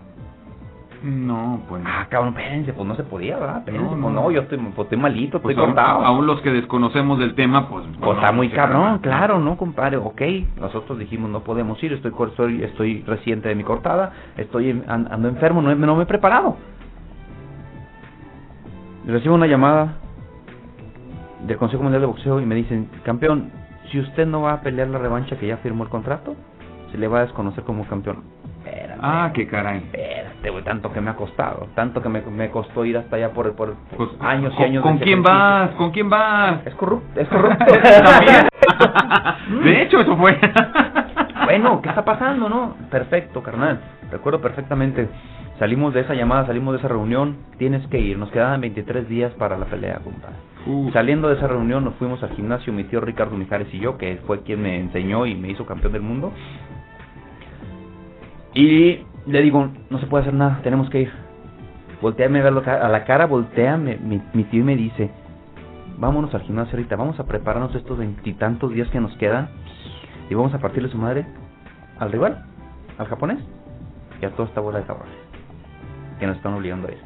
No, 1.03 1.61
pues. 1.67 1.81
Ah, 1.85 2.05
cabrón, 2.09 2.37
espérense, 2.37 2.73
pues 2.73 2.87
no 2.87 2.95
se 2.95 3.03
podía, 3.03 3.37
¿verdad? 3.39 3.57
Espérense, 3.59 3.83
No, 3.83 3.89
pues 4.01 4.13
no. 4.13 4.21
no, 4.21 4.31
yo 4.31 4.41
estoy, 4.41 4.57
pues 4.59 4.85
estoy 4.85 4.97
malito, 4.99 5.41
Pues 5.41 5.53
estoy 5.53 5.65
aún, 5.67 5.75
cortado. 5.75 6.05
aún 6.05 6.27
los 6.27 6.41
que 6.41 6.51
desconocemos 6.51 7.17
del 7.17 7.33
tema, 7.33 7.67
pues. 7.69 7.85
Pues 7.87 7.99
no, 7.99 8.13
está 8.13 8.31
muy 8.31 8.49
no 8.49 8.55
cabrón, 8.55 8.99
claro, 8.99 9.39
¿no, 9.39 9.57
compadre? 9.57 9.97
Ok, 9.97 10.21
nosotros 10.59 10.99
dijimos 10.99 11.29
no 11.31 11.39
podemos 11.43 11.81
ir, 11.83 11.93
estoy, 11.93 12.11
estoy, 12.27 12.63
estoy 12.63 13.01
reciente 13.07 13.49
de 13.49 13.55
mi 13.55 13.63
cortada, 13.63 14.11
estoy 14.37 14.83
ando 14.87 15.27
enfermo, 15.27 15.61
no, 15.61 15.73
no 15.73 15.95
me 15.95 16.03
he 16.03 16.05
preparado. 16.05 16.57
Recibo 19.05 19.33
una 19.35 19.47
llamada 19.47 19.95
del 21.47 21.57
Consejo 21.57 21.81
Mundial 21.81 22.01
de 22.01 22.07
Boxeo 22.07 22.39
y 22.39 22.45
me 22.45 22.53
dicen, 22.53 22.87
campeón, 23.03 23.49
si 23.91 23.99
usted 23.99 24.27
no 24.27 24.43
va 24.43 24.53
a 24.53 24.61
pelear 24.61 24.87
la 24.89 24.99
revancha 24.99 25.37
que 25.37 25.47
ya 25.47 25.57
firmó 25.57 25.83
el 25.83 25.89
contrato, 25.89 26.35
se 26.91 26.97
le 26.99 27.07
va 27.07 27.19
a 27.19 27.21
desconocer 27.23 27.63
como 27.63 27.85
campeón. 27.87 28.23
Ah, 29.03 29.31
qué 29.33 29.47
caray. 29.47 29.77
espérate, 29.77 30.49
güey, 30.51 30.63
tanto 30.63 30.91
que 30.93 31.01
me 31.01 31.09
ha 31.09 31.15
costado, 31.15 31.67
tanto 31.75 32.01
que 32.01 32.09
me, 32.09 32.21
me 32.21 32.49
costó 32.51 32.85
ir 32.85 32.97
hasta 32.97 33.15
allá 33.15 33.29
por, 33.31 33.55
por 33.55 33.75
Pues, 33.97 34.09
años 34.19 34.53
y 34.53 34.57
¿con- 34.57 34.65
años. 34.65 34.83
¿Con 34.83 34.99
de 34.99 35.05
quién 35.05 35.23
vas? 35.23 35.71
¿Con 35.71 35.91
quién 35.91 36.09
vas? 36.09 36.65
Es 36.67 36.75
corrupto, 36.75 37.19
es 37.19 37.27
corrupto. 37.27 37.65
De 39.63 39.81
hecho, 39.81 39.99
eso 40.01 40.15
fue. 40.17 40.37
Bueno, 41.43 41.81
¿qué 41.81 41.89
está 41.89 42.05
pasando, 42.05 42.47
no? 42.47 42.75
Perfecto, 42.89 43.41
carnal. 43.43 43.79
Recuerdo 44.11 44.39
perfectamente. 44.39 45.09
Salimos 45.59 45.93
de 45.93 46.01
esa 46.01 46.13
llamada, 46.13 46.45
salimos 46.45 46.73
de 46.73 46.79
esa 46.79 46.87
reunión. 46.87 47.37
Tienes 47.57 47.85
que 47.87 47.99
ir. 47.99 48.17
Nos 48.17 48.29
quedaban 48.31 48.61
23 48.61 49.09
días 49.09 49.33
para 49.33 49.57
la 49.57 49.65
pelea, 49.65 49.99
compadre. 50.01 50.35
Saliendo 50.93 51.27
de 51.27 51.35
esa 51.35 51.47
reunión, 51.47 51.83
nos 51.83 51.95
fuimos 51.95 52.21
al 52.23 52.29
gimnasio, 52.35 52.71
mi 52.71 52.83
tío 52.85 53.01
Ricardo 53.01 53.35
Mijares 53.35 53.67
y 53.73 53.79
yo, 53.79 53.97
que 53.97 54.19
fue 54.27 54.43
quien 54.43 54.61
me 54.61 54.79
enseñó 54.79 55.25
y 55.25 55.35
me 55.35 55.49
hizo 55.49 55.65
campeón 55.65 55.91
del 55.93 56.03
mundo. 56.03 56.31
Y 58.53 58.99
le 59.27 59.41
digo, 59.41 59.69
no 59.89 59.99
se 59.99 60.07
puede 60.07 60.23
hacer 60.23 60.33
nada, 60.33 60.59
tenemos 60.63 60.89
que 60.89 61.01
ir. 61.01 61.11
Volteame 62.01 62.39
a, 62.39 62.43
verlo 62.43 62.63
ca- 62.63 62.85
a 62.85 62.89
la 62.89 63.03
cara, 63.05 63.27
voltea 63.27 63.77
mi, 63.77 63.95
mi, 63.97 64.21
mi 64.33 64.43
tío 64.45 64.61
y 64.61 64.63
me 64.63 64.75
dice, 64.75 65.11
vámonos 65.97 66.33
al 66.33 66.41
gimnasio 66.41 66.75
ahorita, 66.77 66.95
vamos 66.95 67.19
a 67.19 67.25
prepararnos 67.25 67.73
estos 67.75 67.97
veintitantos 67.97 68.73
días 68.73 68.87
que 68.89 68.99
nos 68.99 69.15
quedan 69.17 69.49
y 70.29 70.33
vamos 70.33 70.53
a 70.53 70.57
partirle 70.59 70.89
su 70.89 70.97
madre 70.97 71.25
al 71.99 72.11
rival, 72.11 72.43
al 72.97 73.05
japonés 73.07 73.39
y 74.21 74.25
a 74.25 74.31
toda 74.31 74.47
esta 74.49 74.61
bola 74.61 74.79
de 74.79 74.85
cabrones 74.85 75.13
que 76.19 76.25
nos 76.27 76.37
están 76.37 76.53
obligando 76.53 76.87
a 76.87 76.91
ir. 76.91 76.97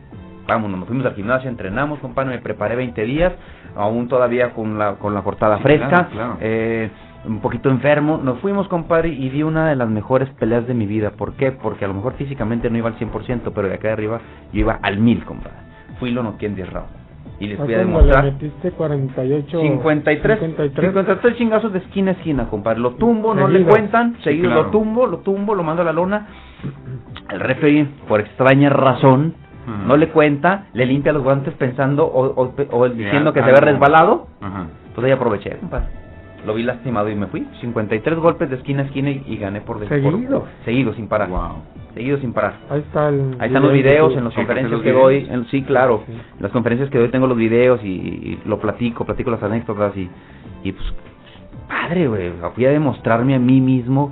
Vámonos, 0.47 0.79
nos 0.79 0.87
fuimos 0.87 1.05
al 1.05 1.15
gimnasio, 1.15 1.49
entrenamos, 1.49 1.99
compadre, 1.99 2.29
me 2.29 2.39
preparé 2.39 2.75
20 2.75 3.03
días, 3.03 3.33
aún 3.75 4.07
todavía 4.07 4.53
con 4.53 4.77
la, 4.77 4.95
con 4.95 5.13
la 5.13 5.21
cortada 5.23 5.57
Sí, 5.57 5.63
fresca, 5.63 5.87
claro, 5.89 6.09
claro. 6.11 6.37
eh, 6.39 6.89
un 7.27 7.39
poquito 7.39 7.69
enfermo. 7.69 8.17
Nos 8.23 8.39
fuimos, 8.39 8.67
compadre, 8.67 9.09
y 9.09 9.29
di 9.29 9.43
una 9.43 9.67
de 9.69 9.75
las 9.75 9.89
mejores 9.89 10.29
peleas 10.39 10.67
de 10.67 10.73
mi 10.73 10.85
vida. 10.85 11.11
¿Por 11.11 11.33
qué? 11.33 11.51
Porque 11.51 11.85
a 11.85 11.87
lo 11.87 11.93
mejor 11.93 12.13
físicamente 12.13 12.69
no 12.69 12.77
iba 12.77 12.89
al 12.89 12.97
100%, 12.97 13.51
pero 13.53 13.67
de 13.67 13.75
acá 13.75 13.87
de 13.89 13.93
arriba 13.93 14.19
yo 14.53 14.59
iba 14.61 14.79
al 14.81 14.97
1000, 14.99 15.25
compadre. 15.25 15.57
Fui 15.99 16.11
lo 16.11 16.23
noqué 16.23 16.45
en 16.47 16.55
10 16.55 16.73
rounds. 16.73 16.89
y 17.39 17.47
les 17.47 17.57
voy 17.57 17.73
a 17.73 17.79
demostrar. 17.79 18.23
le 18.25 18.31
metiste 18.31 18.71
48... 18.71 19.59
53, 19.61 20.39
53. 20.39 20.87
53 20.89 21.35
chingazos 21.37 21.73
de 21.73 21.79
esquina 21.79 22.11
a 22.11 22.13
esquina, 22.13 22.47
compadre. 22.49 22.79
Lo 22.79 22.91
tumbo, 22.91 23.33
no 23.35 23.47
le 23.47 23.63
cuentan, 23.63 24.15
seguido 24.23 24.47
claro. 24.49 24.63
lo 24.63 24.69
tumbo, 24.69 25.05
lo 25.07 25.17
tumbo, 25.19 25.53
lo 25.55 25.63
mando 25.63 25.81
a 25.81 25.85
la 25.85 25.91
lona. 25.93 26.27
El 27.29 27.39
referee, 27.41 27.87
por 28.07 28.19
extraña 28.21 28.69
razón, 28.69 29.33
no 29.87 29.97
le 29.97 30.09
cuenta, 30.09 30.65
le 30.73 30.85
limpia 30.85 31.11
los 31.11 31.23
guantes 31.23 31.53
pensando 31.55 32.05
o, 32.05 32.25
o- 32.43 32.53
o 32.71 32.89
diciendo 32.89 33.33
que 33.33 33.41
se 33.41 33.51
ve 33.51 33.59
resbalado. 33.59 34.27
Ajá. 34.39 34.67
Pues 34.93 35.05
ahí 35.05 35.11
aproveché, 35.11 35.57
compadre. 35.57 35.87
Lo 36.45 36.53
vi 36.53 36.63
lastimado 36.63 37.09
y 37.09 37.15
me 37.15 37.27
fui. 37.27 37.47
53 37.61 38.17
golpes 38.19 38.49
de 38.49 38.57
esquina 38.57 38.83
a 38.83 38.85
esquina 38.85 39.09
y, 39.09 39.23
y 39.27 39.37
gané 39.37 39.61
por 39.61 39.79
Seguido. 39.87 40.39
por- 40.41 40.49
seguido, 40.63 40.93
sin 40.93 41.07
parar. 41.07 41.29
Wow. 41.29 41.63
Seguido, 41.93 42.17
sin 42.19 42.33
parar. 42.33 42.53
Ahí 42.69 42.79
está 42.81 43.09
el... 43.09 43.35
Ahí 43.39 43.47
están 43.47 43.63
los 43.63 43.71
video 43.73 43.91
videos 44.07 44.17
en 44.17 44.23
las 44.25 44.33
conferencias 44.33 44.81
que 44.81 44.91
doy. 44.91 45.27
en- 45.29 45.45
sí, 45.47 45.61
claro. 45.63 46.03
Sí. 46.05 46.11
En 46.13 46.41
las 46.43 46.51
conferencias 46.51 46.89
que 46.89 46.97
doy 46.99 47.07
tengo 47.09 47.25
los 47.27 47.37
videos 47.37 47.83
y, 47.83 47.87
y 47.87 48.39
lo 48.45 48.59
platico, 48.59 49.05
platico 49.05 49.31
las 49.31 49.41
anécdotas 49.41 49.95
y, 49.97 50.09
y 50.63 50.71
pues, 50.71 50.85
padre, 51.67 52.07
güey. 52.07 52.31
Fui 52.53 52.65
a 52.65 52.69
demostrarme 52.71 53.35
a 53.35 53.39
mí 53.39 53.59
mismo 53.61 54.11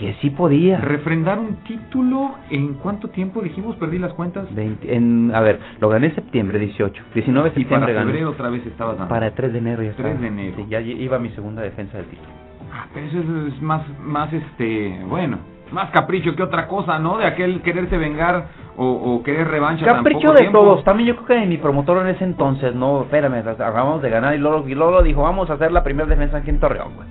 que 0.00 0.14
sí 0.22 0.30
podía. 0.30 0.78
Refrendar 0.80 1.38
un 1.38 1.56
título, 1.64 2.32
¿en 2.50 2.74
cuánto 2.74 3.08
tiempo 3.10 3.40
dijimos? 3.42 3.76
Perdí 3.76 3.98
las 3.98 4.12
cuentas. 4.14 4.52
20 4.54 4.94
en, 4.96 5.30
a 5.34 5.40
ver, 5.40 5.60
lo 5.78 5.88
gané 5.90 6.06
en 6.08 6.14
septiembre 6.16 6.58
18. 6.58 7.02
19 7.14 7.50
de 7.50 7.60
Y 7.60 7.64
para 7.64 7.86
septiembre 7.86 7.92
gané. 7.94 8.06
febrero 8.06 8.30
otra 8.30 8.48
vez 8.48 8.66
estabas 8.66 8.96
dando. 8.98 9.08
Para 9.12 9.26
el 9.28 9.34
3 9.34 9.52
de 9.52 9.58
enero 9.58 9.82
ya 9.82 9.92
3 9.92 9.98
estaba. 10.06 10.20
de 10.20 10.26
enero. 10.26 10.56
Sí, 10.56 10.66
ya 10.68 10.80
iba 10.80 11.18
mi 11.18 11.28
segunda 11.30 11.62
defensa 11.62 11.98
del 11.98 12.06
título. 12.06 12.28
Ah, 12.72 12.86
pero 12.94 13.06
eso 13.06 13.18
es, 13.18 13.52
es 13.54 13.62
más, 13.62 13.82
más 14.00 14.32
este, 14.32 15.00
bueno, 15.06 15.38
más 15.70 15.90
capricho 15.90 16.34
que 16.34 16.42
otra 16.42 16.66
cosa, 16.66 16.98
¿no? 16.98 17.18
De 17.18 17.26
aquel 17.26 17.60
quererse 17.62 17.98
vengar 17.98 18.46
o, 18.76 18.86
o 18.86 19.22
querer 19.22 19.48
revancha. 19.48 19.84
tan 19.84 19.96
Capricho 19.96 20.20
poco 20.20 20.32
de 20.32 20.38
tiempo. 20.40 20.58
todos. 20.60 20.84
También 20.84 21.08
yo 21.10 21.16
creo 21.16 21.40
que 21.40 21.46
mi 21.46 21.58
promotor 21.58 21.98
en 21.98 22.14
ese 22.14 22.24
entonces, 22.24 22.74
no, 22.74 23.02
espérame, 23.02 23.46
acabamos 23.46 24.00
de 24.02 24.08
ganar 24.08 24.34
y 24.34 24.38
Lolo, 24.38 24.66
y 24.66 24.74
Lolo 24.74 25.02
dijo, 25.02 25.22
vamos 25.22 25.50
a 25.50 25.54
hacer 25.54 25.72
la 25.72 25.82
primera 25.82 26.08
defensa 26.08 26.38
aquí 26.38 26.50
en 26.50 26.58
Torreón, 26.60 26.94
güey. 26.94 27.08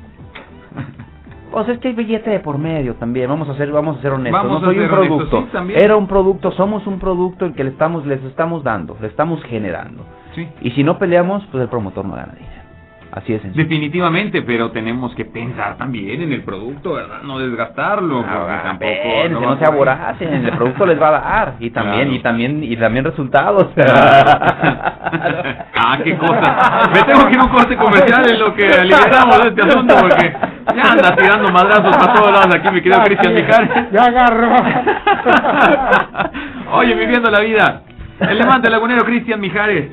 O 1.51 1.63
sea, 1.63 1.73
es 1.73 1.79
que 1.79 1.89
hay 1.89 1.93
billete 1.95 2.29
de 2.29 2.39
por 2.39 2.57
medio 2.57 2.95
también, 2.95 3.29
vamos 3.29 3.49
a 3.49 3.55
ser, 3.55 3.71
vamos 3.71 3.97
a 3.97 4.01
ser 4.01 4.11
honestos, 4.11 4.43
Vamos 4.43 4.61
no 4.61 4.67
soy 4.67 4.77
un 4.77 4.85
honestos, 4.85 5.29
producto, 5.29 5.47
sí, 5.67 5.73
era 5.75 5.95
un 5.95 6.07
producto, 6.07 6.51
somos 6.51 6.85
un 6.85 6.99
producto 6.99 7.45
el 7.45 7.53
que 7.53 7.63
le 7.63 7.71
estamos, 7.71 8.05
les 8.05 8.23
estamos 8.23 8.63
dando, 8.63 8.95
le 9.01 9.07
estamos 9.07 9.41
generando. 9.43 10.03
Sí. 10.35 10.47
Y 10.61 10.71
si 10.71 10.83
no 10.83 10.99
peleamos, 10.99 11.43
pues 11.51 11.63
el 11.63 11.69
promotor 11.69 12.05
no 12.05 12.15
gana. 12.15 12.35
Así 13.11 13.33
es. 13.33 13.41
Definitivamente, 13.55 14.43
pero 14.43 14.69
tenemos 14.69 15.15
que 15.15 15.25
pensar 15.25 15.77
también 15.77 16.21
en 16.21 16.31
el 16.31 16.43
producto, 16.43 16.93
¿verdad? 16.93 17.23
No 17.23 17.39
desgastarlo, 17.39 18.23
Ah, 18.27 18.59
tampoco... 18.63 18.91
ven, 18.91 19.33
no 19.33 19.57
se 19.57 19.65
aboracen, 19.65 20.31
el 20.45 20.51
producto 20.55 20.85
les 20.85 21.01
va 21.01 21.07
a 21.07 21.11
dar 21.19 21.53
y 21.59 21.71
también 21.71 22.03
Claro. 22.03 22.13
y 22.15 22.19
también 22.19 22.63
y 22.63 22.77
también 22.77 23.05
resultados. 23.05 23.69
ah, 25.75 25.97
qué 26.03 26.15
cosa. 26.17 26.89
Me 26.93 27.01
tengo 27.03 27.25
que 27.27 27.33
ir 27.33 27.39
a 27.39 27.43
un 27.45 27.49
corte 27.49 27.75
comercial 27.77 28.29
en 28.29 28.39
lo 28.39 28.53
que 28.53 28.67
liberamos 28.83 29.41
de 29.41 29.47
este 29.49 29.61
asunto, 29.63 29.95
porque 30.01 30.33
ya 30.75 30.91
anda 30.91 31.15
tirando 31.15 31.49
madrazos 31.51 31.97
para 31.97 32.13
todos 32.13 32.31
lados 32.31 32.55
aquí, 32.55 32.69
mi 32.69 32.81
querido 32.81 33.01
Cristian 33.03 33.33
Mijares. 33.33 33.69
Ya 33.91 34.03
agarró. 34.03 34.51
Oye, 36.73 36.93
viviendo 36.93 37.31
la 37.31 37.39
vida. 37.39 37.81
El 38.19 38.37
levante 38.37 38.69
lagunero 38.69 39.03
Cristian 39.05 39.39
Mijares, 39.39 39.89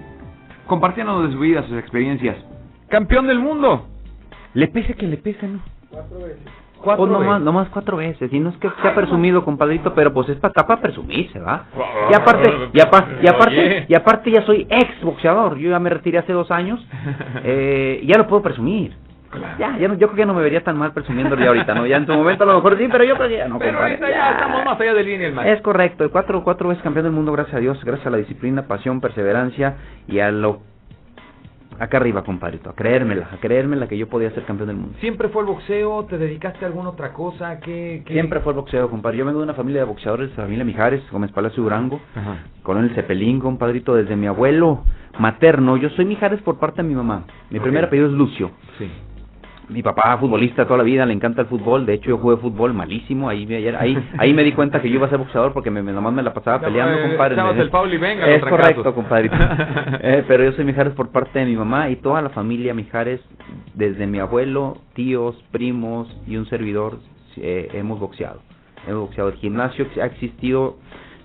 compartiendo 0.66 1.22
de 1.22 1.32
su 1.32 1.38
vida, 1.38 1.62
sus 1.62 1.78
experiencias. 1.78 2.36
Campeón 2.88 3.26
del 3.26 3.38
mundo. 3.38 3.86
Le 4.54 4.68
pese 4.68 4.94
que 4.94 5.06
le 5.06 5.16
pese, 5.18 5.46
¿no? 5.48 5.60
Cuatro 6.82 7.06
Pues 7.06 7.10
nomás, 7.10 7.28
veces. 7.28 7.44
nomás 7.44 7.68
cuatro 7.70 7.96
veces. 7.96 8.32
Y 8.32 8.38
no 8.38 8.50
es 8.50 8.56
que 8.58 8.68
sea 8.82 8.94
presumido, 8.94 9.44
compadrito, 9.44 9.94
pero 9.94 10.12
pues 10.12 10.28
es 10.28 10.36
para 10.38 10.52
para 10.54 10.80
presumirse, 10.80 11.38
¿va? 11.40 11.64
Y 12.10 12.14
aparte, 12.14 12.50
y, 12.72 12.80
apa- 12.80 13.06
y 13.22 13.26
aparte, 13.28 13.86
y 13.88 13.94
aparte 13.94 14.30
ya 14.30 14.42
soy 14.42 14.66
ex 14.70 15.00
boxeador. 15.02 15.56
Yo 15.58 15.70
ya 15.70 15.78
me 15.78 15.90
retiré 15.90 16.18
hace 16.18 16.32
dos 16.32 16.50
años. 16.50 16.84
Eh, 17.44 18.02
ya 18.06 18.18
lo 18.18 18.26
puedo 18.26 18.42
presumir. 18.42 18.92
Ya, 19.58 19.76
ya 19.78 19.88
no, 19.88 19.94
yo 19.94 20.06
creo 20.08 20.10
que 20.14 20.18
ya 20.20 20.26
no 20.26 20.34
me 20.34 20.42
vería 20.42 20.62
tan 20.64 20.78
mal 20.78 20.92
presumiéndolo 20.92 21.42
ya 21.42 21.48
ahorita, 21.48 21.74
¿no? 21.74 21.86
Ya 21.86 21.96
en 21.98 22.06
su 22.06 22.12
momento 22.12 22.44
a 22.44 22.46
lo 22.46 22.54
mejor 22.54 22.78
sí, 22.78 22.86
pero 22.90 23.04
yo 23.04 23.16
creo 23.16 23.28
que 23.28 23.36
ya 23.36 23.48
no, 23.48 23.58
Pero 23.58 23.72
compadre. 23.72 23.92
ahorita 23.94 24.10
ya 24.10 24.30
estamos 24.32 24.64
más 24.64 24.80
allá 24.80 24.94
del 24.94 25.06
bien 25.06 25.20
y 25.20 25.24
el 25.24 25.32
mal. 25.34 25.46
Es 25.46 25.60
correcto, 25.60 26.10
cuatro, 26.10 26.42
cuatro 26.42 26.68
veces 26.70 26.82
campeón 26.82 27.04
del 27.04 27.12
mundo, 27.12 27.32
gracias 27.32 27.56
a 27.56 27.58
Dios, 27.60 27.78
gracias 27.84 28.06
a 28.06 28.10
la 28.10 28.16
disciplina, 28.18 28.62
pasión, 28.66 29.00
perseverancia 29.00 29.76
y 30.08 30.20
a 30.20 30.30
lo... 30.30 30.60
Acá 31.78 31.98
arriba, 31.98 32.22
compadrito, 32.24 32.70
a 32.70 32.74
creérmela, 32.74 33.28
a 33.32 33.36
creérmela 33.38 33.86
que 33.86 33.98
yo 33.98 34.08
podía 34.08 34.30
ser 34.30 34.44
campeón 34.44 34.68
del 34.68 34.76
mundo. 34.76 34.96
¿Siempre 35.00 35.28
fue 35.28 35.42
el 35.42 35.48
boxeo? 35.48 36.04
¿Te 36.06 36.18
dedicaste 36.18 36.64
a 36.64 36.68
alguna 36.68 36.90
otra 36.90 37.12
cosa? 37.12 37.60
¿Qué, 37.60 38.02
qué? 38.04 38.12
Siempre 38.14 38.40
fue 38.40 38.52
el 38.52 38.58
boxeo, 38.58 38.88
compadre. 38.90 39.18
Yo 39.18 39.24
vengo 39.24 39.38
de 39.38 39.44
una 39.44 39.54
familia 39.54 39.80
de 39.82 39.86
boxeadores, 39.86 40.30
familia 40.32 40.64
Mijares, 40.64 41.02
Gómez 41.10 41.32
Palacio 41.32 41.62
Durango, 41.62 42.00
Ajá. 42.14 42.38
Coronel 42.62 42.94
Cepelín, 42.94 43.40
compadrito, 43.40 43.94
desde 43.94 44.16
mi 44.16 44.26
abuelo 44.26 44.84
materno. 45.18 45.76
Yo 45.76 45.88
soy 45.90 46.04
Mijares 46.04 46.40
por 46.42 46.58
parte 46.58 46.82
de 46.82 46.88
mi 46.88 46.94
mamá. 46.94 47.24
Mi 47.50 47.60
primer 47.60 47.84
apellido 47.84 48.08
es 48.08 48.14
Lucio. 48.14 48.50
Sí. 48.78 48.90
Mi 49.68 49.82
papá, 49.82 50.16
futbolista 50.18 50.64
toda 50.64 50.78
la 50.78 50.84
vida, 50.84 51.04
le 51.04 51.12
encanta 51.12 51.40
el 51.42 51.48
fútbol. 51.48 51.86
De 51.86 51.94
hecho, 51.94 52.10
yo 52.10 52.18
jugué 52.18 52.36
fútbol 52.36 52.72
malísimo. 52.72 53.28
Ahí, 53.28 53.46
me- 53.46 53.56
ahí, 53.76 53.98
ahí 54.16 54.32
me 54.32 54.44
di 54.44 54.52
cuenta 54.52 54.80
que 54.80 54.88
yo 54.88 54.94
iba 54.94 55.06
a 55.06 55.10
ser 55.10 55.18
boxeador 55.18 55.52
porque 55.52 55.70
me, 55.72 55.82
me- 55.82 55.92
nomás 55.92 56.12
me 56.12 56.22
la 56.22 56.32
pasaba 56.32 56.60
peleando, 56.60 56.96
Eh, 56.98 57.08
compadre. 57.08 57.36
Me- 57.36 57.60
el 57.62 57.94
y 57.94 57.96
venga, 57.96 58.28
Es 58.30 58.44
correcto, 58.44 58.94
compadrito. 58.94 59.34
Eh, 60.02 60.24
pero 60.28 60.44
yo 60.44 60.52
soy 60.52 60.64
Mijares 60.64 60.92
por 60.94 61.08
parte 61.10 61.40
de 61.40 61.46
mi 61.46 61.56
mamá 61.56 61.90
y 61.90 61.96
toda 61.96 62.22
la 62.22 62.28
familia 62.30 62.74
Mijares, 62.74 63.20
desde 63.74 64.06
mi 64.06 64.20
abuelo, 64.20 64.76
tíos, 64.94 65.34
primos 65.50 66.08
y 66.28 66.36
un 66.36 66.46
servidor, 66.46 66.98
eh, 67.36 67.68
hemos 67.72 67.98
boxeado. 67.98 68.40
Hemos 68.86 69.00
boxeado. 69.08 69.30
El 69.30 69.36
gimnasio 69.36 69.86
ha 70.00 70.06
existido 70.06 70.76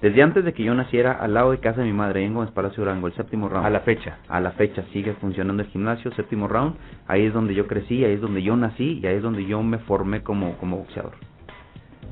desde 0.02 0.24
antes 0.24 0.44
de 0.44 0.54
que 0.54 0.64
yo 0.64 0.74
naciera 0.74 1.12
al 1.12 1.34
lado 1.34 1.52
de 1.52 1.60
casa 1.60 1.82
de 1.82 1.88
mi 1.88 1.94
madre, 1.94 2.26
en 2.26 2.34
Gómez 2.34 2.52
Palacio 2.52 2.84
Durango, 2.84 3.08
el 3.08 3.14
séptimo 3.14 3.48
round. 3.50 3.68
A 3.68 3.70
la 3.70 3.82
fecha. 3.82 4.18
A 4.28 4.40
la 4.40 4.52
fecha 4.52 4.84
sigue 4.94 5.14
funcionando 5.14 5.62
el 5.62 5.70
gimnasio, 5.70 6.12
séptimo 6.14 6.48
round. 6.48 6.76
Ahí 7.08 7.26
es 7.26 7.34
donde 7.34 7.54
yo 7.54 7.68
crecí, 7.68 8.04
ahí 8.04 8.14
es 8.14 8.22
donde 8.22 8.42
yo 8.42 8.56
nací 8.56 9.00
y 9.02 9.06
ahí 9.06 9.18
es 9.18 9.22
donde 9.22 9.46
yo 9.46 9.62
me 9.62 9.78
formé 9.80 10.24
como, 10.24 10.58
como 10.58 10.78
boxeador. 10.78 11.14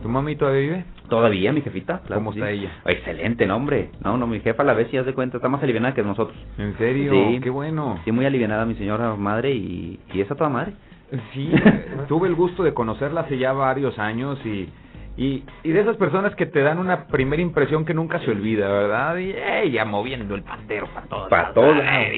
¿Tu 0.03 0.07
mami 0.07 0.35
todavía 0.35 0.61
vive? 0.61 0.85
Todavía, 1.09 1.51
mi 1.51 1.61
jefita. 1.61 2.01
claro 2.05 2.21
¿Cómo 2.21 2.31
está 2.31 2.51
ella? 2.51 2.71
Excelente, 2.85 3.47
no, 3.47 3.55
hombre. 3.55 3.89
No, 4.03 4.17
no, 4.17 4.27
mi 4.27 4.39
jefa 4.39 4.61
a 4.63 4.65
la 4.65 4.73
vez, 4.73 4.89
si 4.91 4.97
haz 4.97 5.05
de 5.05 5.13
cuenta, 5.13 5.37
está 5.37 5.49
más 5.49 5.61
aliviada 5.63 5.93
que 5.93 6.03
nosotros. 6.03 6.37
¿En 6.57 6.77
serio? 6.77 7.11
Sí. 7.11 7.39
Qué 7.41 7.49
bueno. 7.49 7.99
Sí, 8.05 8.11
muy 8.11 8.25
aliviada 8.25 8.65
mi 8.65 8.75
señora 8.75 9.15
madre 9.15 9.51
y, 9.51 9.99
y 10.13 10.21
esa 10.21 10.35
toda 10.35 10.49
madre. 10.49 10.73
Sí, 11.33 11.51
tuve 12.07 12.27
el 12.27 12.35
gusto 12.35 12.63
de 12.63 12.73
conocerla 12.73 13.21
hace 13.21 13.37
ya 13.39 13.51
varios 13.51 13.97
años 13.97 14.39
y, 14.45 14.69
y, 15.19 15.43
y 15.63 15.71
de 15.71 15.81
esas 15.81 15.97
personas 15.97 16.33
que 16.35 16.45
te 16.45 16.61
dan 16.61 16.79
una 16.79 17.07
primera 17.07 17.41
impresión 17.41 17.83
que 17.83 17.93
nunca 17.93 18.19
se 18.19 18.31
olvida, 18.31 18.69
¿verdad? 18.69 19.17
Y 19.17 19.35
ella 19.35 19.83
moviendo 19.83 20.33
el 20.33 20.43
pandero 20.43 20.87
para 20.93 21.07
todos. 21.07 21.27
Pa' 21.29 21.37
lados. 21.37 21.53
todos 21.55 21.75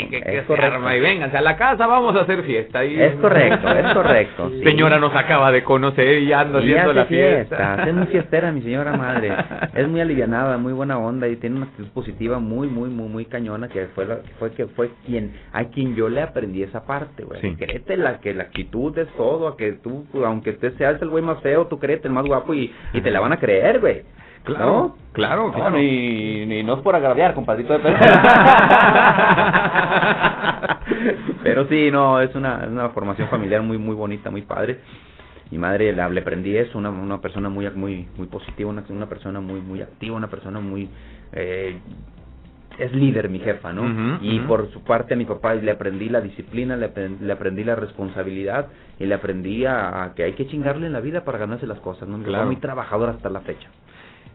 que- 0.10 0.22
que 0.22 0.44
se 0.48 0.54
arma, 0.62 0.96
Y 0.96 1.00
vénganse 1.00 1.36
a 1.38 1.42
la 1.42 1.58
casa, 1.58 1.88
vamos 1.88 2.16
a 2.16 2.22
hacer 2.22 2.44
fiesta. 2.44 2.86
Y, 2.86 3.02
Es 3.02 3.16
correcto, 3.16 3.68
es 3.72 3.94
correcto. 3.96 4.50
sí. 4.52 4.64
Señora 4.64 5.00
nos 5.00 5.16
acaba 5.16 5.52
de 5.52 5.64
conocer 5.64 6.20
y 6.22 6.28
ya 6.28 6.42
anda 6.42 6.60
haciendo 6.60 6.94
la 6.94 7.06
fiesta. 7.06 7.58
fiestas, 7.58 7.88
Es 7.88 7.94
muy 7.96 8.06
fiestera 8.08 8.52
mi 8.52 8.62
señora 8.62 8.96
madre. 8.96 9.32
Es 9.74 9.88
muy 9.88 10.00
alivianada, 10.02 10.58
muy 10.58 10.74
buena 10.74 10.98
onda 11.00 11.28
y 11.28 11.38
tiene 11.38 11.56
una 11.56 11.66
actitud 11.66 11.90
positiva 11.90 12.38
muy, 12.40 12.68
muy, 12.68 12.90
muy, 12.90 13.10
muy 13.10 13.26
cañona 13.26 13.68
que 13.68 13.88
fue 13.96 14.06
la, 14.06 14.22
que 14.22 14.30
fue 14.38 14.52
que 14.52 14.68
fue 14.68 14.92
quien 15.08 15.34
a 15.54 15.64
quien 15.66 15.96
yo 15.96 16.08
le 16.08 16.22
aprendí 16.22 16.62
esa 16.62 16.86
parte, 16.86 17.24
güey. 17.24 17.42
Sí. 17.42 17.56
Créetela, 17.56 18.20
que 18.20 18.34
la 18.36 18.44
actitud 18.44 18.96
es 18.98 19.08
todo, 19.18 19.48
a 19.48 19.58
que 19.58 19.72
tú, 19.74 20.06
aunque 20.24 20.52
usted 20.52 20.74
seas 20.78 21.02
el 21.02 21.10
güey 21.10 21.24
más 21.24 21.40
feo, 21.42 21.66
tú 21.68 21.80
créete 21.80 22.08
el 22.08 22.14
más 22.14 22.26
guapo 22.26 22.54
y, 22.54 22.72
y 22.94 23.02
te 23.02 23.12
la 23.12 23.20
van 23.20 23.34
a 23.34 23.40
creer, 23.40 23.80
güey. 23.80 24.04
Claro, 24.44 24.66
¿No? 24.66 24.96
claro, 25.14 25.48
No, 25.48 25.54
claro. 25.54 25.78
ni, 25.78 26.46
ni 26.48 26.64
no 26.64 26.74
es 26.76 26.80
por 26.82 26.96
agraviar, 26.96 27.36
compadrito 27.36 27.74
de 27.74 27.80
Pedro. 27.80 28.00
Pero 31.44 31.68
sí, 31.68 31.90
no, 31.92 32.20
es 32.20 32.34
una, 32.36 32.64
es 32.64 32.70
una 32.70 32.90
formación 32.90 33.28
familiar 33.30 33.62
muy, 33.62 33.78
muy 33.78 33.96
bonita, 33.96 34.30
muy 34.32 34.42
padre. 34.42 34.80
Mi 35.52 35.58
madre 35.58 35.94
la, 35.94 36.08
le 36.10 36.22
aprendí 36.22 36.56
eso, 36.56 36.78
una, 36.78 36.90
una 36.90 37.20
persona 37.20 37.50
muy, 37.50 37.70
muy, 37.72 38.08
muy 38.18 38.28
positiva, 38.28 38.70
una, 38.70 38.84
una 38.90 39.08
persona 39.08 39.42
muy, 39.42 39.60
muy 39.62 39.82
activa, 39.82 40.16
una 40.16 40.30
persona 40.30 40.60
muy, 40.60 40.90
eh, 41.34 41.78
es 42.84 42.92
líder 42.94 43.30
mi 43.30 43.40
jefa, 43.40 43.72
¿no? 43.74 43.84
Y 44.22 44.40
por 44.48 44.70
su 44.72 44.84
parte 44.84 45.14
a 45.14 45.18
mi 45.18 45.26
papá 45.26 45.54
le 45.54 45.72
aprendí 45.72 46.10
la 46.10 46.22
disciplina, 46.22 46.76
le, 46.76 46.90
le 47.20 47.32
aprendí 47.34 47.64
la 47.64 47.76
responsabilidad 47.76 48.68
y 49.00 49.06
le 49.06 49.14
aprendí 49.16 49.66
a, 49.66 50.04
a 50.04 50.14
que 50.16 50.24
hay 50.24 50.34
que 50.34 50.48
chingarle 50.48 50.88
en 50.88 50.94
la 50.94 51.00
vida 51.00 51.24
para 51.24 51.38
ganarse 51.38 51.68
las 51.68 51.80
cosas, 51.80 52.08
¿no? 52.08 52.18
Mi 52.18 52.24
papá 52.24 52.32
Claro. 52.32 52.46
muy 52.48 52.56
trabajador 52.58 53.10
hasta 53.10 53.30
la 53.30 53.42
fecha. 53.42 53.70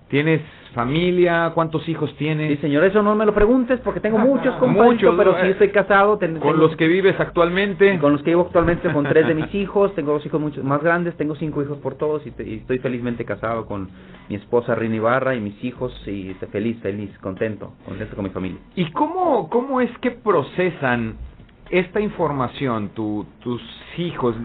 ¿Tienes 0.09 0.41
familia? 0.75 1.51
¿Cuántos 1.55 1.89
hijos 1.89 2.15
tienes? 2.17 2.53
Sí, 2.53 2.57
señor, 2.59 2.85
eso 2.85 3.03
no 3.03 3.15
me 3.15 3.27
lo 3.27 3.35
preguntes 3.35 3.81
porque 3.81 3.99
tengo 4.01 4.19
muchos, 4.19 4.55
Muchos, 4.61 5.15
pero 5.17 5.33
¿no? 5.33 5.41
sí 5.41 5.49
estoy 5.49 5.71
casado. 5.71 6.19
ten- 6.19 6.35
¿Con 6.39 6.53
tengo- 6.53 6.67
los 6.69 6.77
que 6.77 6.87
vives 6.87 7.19
actualmente? 7.19 7.99
Con 7.99 8.13
los 8.13 8.23
que 8.23 8.31
vivo 8.31 8.43
actualmente 8.43 8.93
con 8.93 9.05
tres 9.05 9.27
de 9.27 9.35
mis 9.35 9.53
hijos, 9.55 9.95
tengo 9.95 10.13
dos 10.13 10.25
hijos 10.25 10.41
mucho 10.41 10.63
más 10.63 10.83
grandes, 10.83 11.17
tengo 11.17 11.35
cinco 11.35 11.63
hijos 11.63 11.79
por 11.79 11.95
todos 11.95 12.25
y, 12.27 12.31
te- 12.31 12.47
y 12.49 12.55
estoy 12.59 12.79
felizmente 12.79 13.25
casado 13.25 13.67
con 13.67 13.89
mi 14.29 14.37
esposa 14.37 14.75
Rini 14.75 14.97
Ibarra 14.97 15.35
y 15.35 15.41
mis 15.41 15.63
hijos 15.65 15.93
y 16.07 16.35
feliz, 16.53 16.79
feliz, 16.83 17.11
contento, 17.19 17.73
contento 17.85 18.15
con 18.15 18.25
mi 18.25 18.31
familia. 18.31 18.59
¿Y 18.77 18.91
cómo, 18.93 19.49
cómo 19.51 19.81
es 19.81 19.91
que 19.99 20.11
procesan 20.13 21.17
esta 21.71 22.01
información 22.01 22.91
tu- 22.91 23.27
tus 23.41 23.61
hijos? 23.99 24.37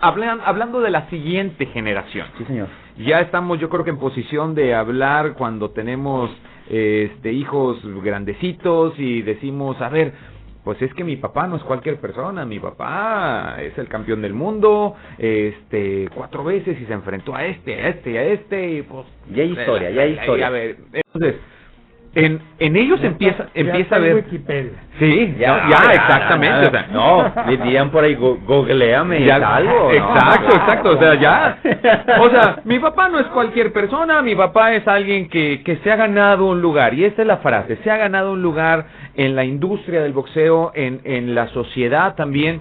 Hablan- 0.00 0.40
hablando 0.44 0.80
de 0.80 0.90
la 0.90 1.08
siguiente 1.08 1.66
generación. 1.66 2.26
Sí, 2.38 2.44
señor. 2.44 2.68
Ya 2.98 3.20
estamos 3.20 3.60
yo 3.60 3.68
creo 3.68 3.84
que 3.84 3.90
en 3.90 3.98
posición 3.98 4.54
de 4.54 4.74
hablar 4.74 5.34
cuando 5.34 5.70
tenemos 5.70 6.30
este 6.68 7.32
hijos 7.32 7.78
grandecitos 8.02 8.94
y 8.98 9.22
decimos, 9.22 9.80
a 9.80 9.88
ver, 9.88 10.12
pues 10.64 10.82
es 10.82 10.92
que 10.94 11.04
mi 11.04 11.16
papá 11.16 11.46
no 11.46 11.56
es 11.56 11.62
cualquier 11.62 11.96
persona, 11.96 12.44
mi 12.44 12.58
papá 12.58 13.56
es 13.62 13.78
el 13.78 13.88
campeón 13.88 14.20
del 14.20 14.34
mundo, 14.34 14.96
este, 15.16 16.08
cuatro 16.14 16.44
veces 16.44 16.78
y 16.80 16.84
se 16.86 16.92
enfrentó 16.92 17.34
a 17.34 17.46
este, 17.46 17.74
a 17.74 17.88
este 17.88 18.10
y 18.10 18.16
a 18.16 18.22
este, 18.24 18.70
y 18.72 18.82
pues... 18.82 19.06
Ya 19.32 19.44
hay 19.44 19.52
historia, 19.52 19.90
ya 19.90 20.02
hay 20.02 20.12
historia. 20.12 20.46
A 20.48 20.50
ver, 20.50 20.76
entonces, 20.92 21.40
en, 22.14 22.40
en 22.58 22.76
ellos 22.76 23.00
Ya 23.00 23.08
empieza, 23.08 23.44
está- 23.44 23.54
ya 23.54 23.60
empieza 23.60 23.80
está 23.80 23.94
a 23.96 23.98
en 23.98 24.04
ver... 24.04 24.14
Wikipedia. 24.16 24.70
Sí, 24.98 25.36
ya, 25.38 25.68
ya, 25.68 25.92
exactamente. 25.92 26.66
o 26.66 26.70
sea, 26.70 26.86
No, 26.90 27.32
dirían 27.48 27.90
por 27.90 28.02
ahí, 28.02 28.14
go- 28.14 28.38
googleame 28.46 29.24
Ya- 29.24 29.36
algo. 29.56 29.70
¿no? 29.72 29.90
Exacto, 29.92 30.56
exacto, 30.56 30.90
o 30.90 30.98
sea, 30.98 31.14
ya. 31.14 31.58
O 32.20 32.30
sea, 32.30 32.60
mi 32.64 32.78
papá 32.78 33.08
no 33.08 33.20
es 33.20 33.26
cualquier 33.26 33.72
persona, 33.72 34.22
mi 34.22 34.34
papá 34.34 34.72
es 34.72 34.86
alguien 34.88 35.28
que, 35.28 35.62
que 35.62 35.76
se 35.78 35.92
ha 35.92 35.96
ganado 35.96 36.46
un 36.46 36.60
lugar, 36.60 36.94
y 36.94 37.04
esta 37.04 37.22
es 37.22 37.28
la 37.28 37.36
frase, 37.38 37.76
se 37.84 37.90
ha 37.90 37.96
ganado 37.96 38.32
un 38.32 38.42
lugar 38.42 38.86
en 39.14 39.36
la 39.36 39.44
industria 39.44 40.00
del 40.02 40.12
boxeo, 40.12 40.72
en, 40.74 41.00
en 41.04 41.34
la 41.34 41.48
sociedad 41.48 42.14
también. 42.16 42.60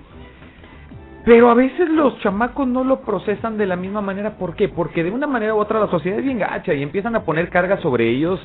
Pero 1.25 1.49
a 1.49 1.55
veces 1.55 1.89
los 1.89 2.17
chamacos 2.21 2.65
no 2.67 2.85
lo 2.85 3.01
procesan 3.01 3.57
de 3.57 3.65
la 3.65 3.75
misma 3.75 3.99
manera, 4.01 4.37
¿por 4.37 4.55
qué? 4.55 4.69
Porque 4.69 5.03
de 5.03 5.11
una 5.11 5.27
manera 5.27 5.53
u 5.55 5.57
otra 5.57 5.77
la 5.77 5.87
sociedad 5.87 6.19
es 6.19 6.23
bien 6.23 6.39
gacha 6.39 6.73
y 6.73 6.81
empiezan 6.81 7.17
a 7.17 7.23
poner 7.25 7.49
cargas 7.49 7.81
sobre 7.81 8.07
ellos 8.07 8.39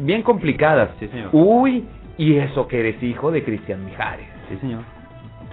bien 0.00 0.22
complicadas. 0.22 0.90
Sí, 0.98 1.08
señor. 1.08 1.30
Uy, 1.32 1.84
y 2.16 2.36
eso 2.36 2.66
que 2.68 2.80
eres 2.80 3.02
hijo 3.02 3.30
de 3.30 3.44
Cristian 3.44 3.84
Mijares. 3.84 4.26
Sí, 4.48 4.56
señor. 4.58 4.82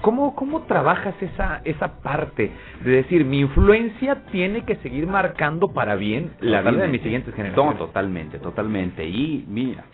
¿Cómo, 0.02 0.36
¿Cómo 0.36 0.64
trabajas 0.64 1.16
esa, 1.22 1.62
esa 1.64 2.00
parte 2.02 2.52
de 2.84 2.92
decir, 2.92 3.26
mi 3.26 3.40
influencia 3.40 4.24
tiene 4.32 4.64
que 4.64 4.76
seguir 4.78 5.08
marcando 5.08 5.70
para 5.70 5.96
bien 5.96 6.32
la 6.42 6.60
vida 6.62 6.72
de 6.72 6.72
Totalmente. 6.72 6.88
mis 6.92 7.02
siguientes 7.02 7.30
No, 7.32 7.36
generaciones? 7.38 7.78
totalmente, 7.80 8.40
totalmente. 8.40 9.06
Y 9.08 9.46
mira, 9.48 9.86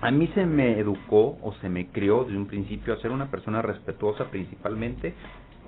a 0.00 0.10
mí 0.10 0.26
se 0.34 0.46
me 0.46 0.78
educó 0.78 1.36
o 1.42 1.52
se 1.60 1.68
me 1.68 1.88
crió 1.88 2.24
desde 2.24 2.38
un 2.38 2.46
principio 2.46 2.94
a 2.94 2.96
ser 2.98 3.10
una 3.10 3.26
persona 3.26 3.60
respetuosa 3.60 4.24
principalmente 4.30 5.12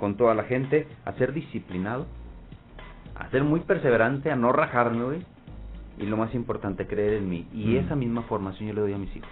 con 0.01 0.17
toda 0.17 0.35
la 0.35 0.45
gente, 0.45 0.87
a 1.05 1.13
ser 1.13 1.35
disciplinado, 1.35 2.07
a 3.15 3.29
ser 3.31 3.45
muy 3.45 3.61
perseverante, 3.61 4.31
a 4.31 4.37
no 4.37 4.53
rajarme, 4.53 5.05
güey. 5.05 5.19
Y 5.99 6.07
lo 6.07 6.17
más 6.17 6.35
importante, 6.35 6.87
creer 6.87 7.15
en 7.15 7.29
mí. 7.29 7.47
Y 7.53 7.75
Mm. 7.75 7.77
esa 7.85 7.97
misma 7.97 8.23
formación 8.23 8.69
yo 8.69 8.75
le 8.75 8.81
doy 8.81 8.93
a 8.95 8.99
mis 8.99 9.15
hijos. 9.15 9.29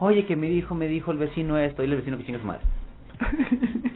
Oye, 0.00 0.24
que 0.26 0.36
me 0.36 0.48
dijo, 0.48 0.74
me 0.74 0.88
dijo 0.88 1.10
el 1.12 1.18
vecino 1.18 1.58
esto, 1.58 1.82
y 1.82 1.86
el 1.90 1.96
vecino 1.96 2.16
que 2.18 2.24
chinga 2.24 2.38
su 2.40 2.46
madre. 2.46 2.62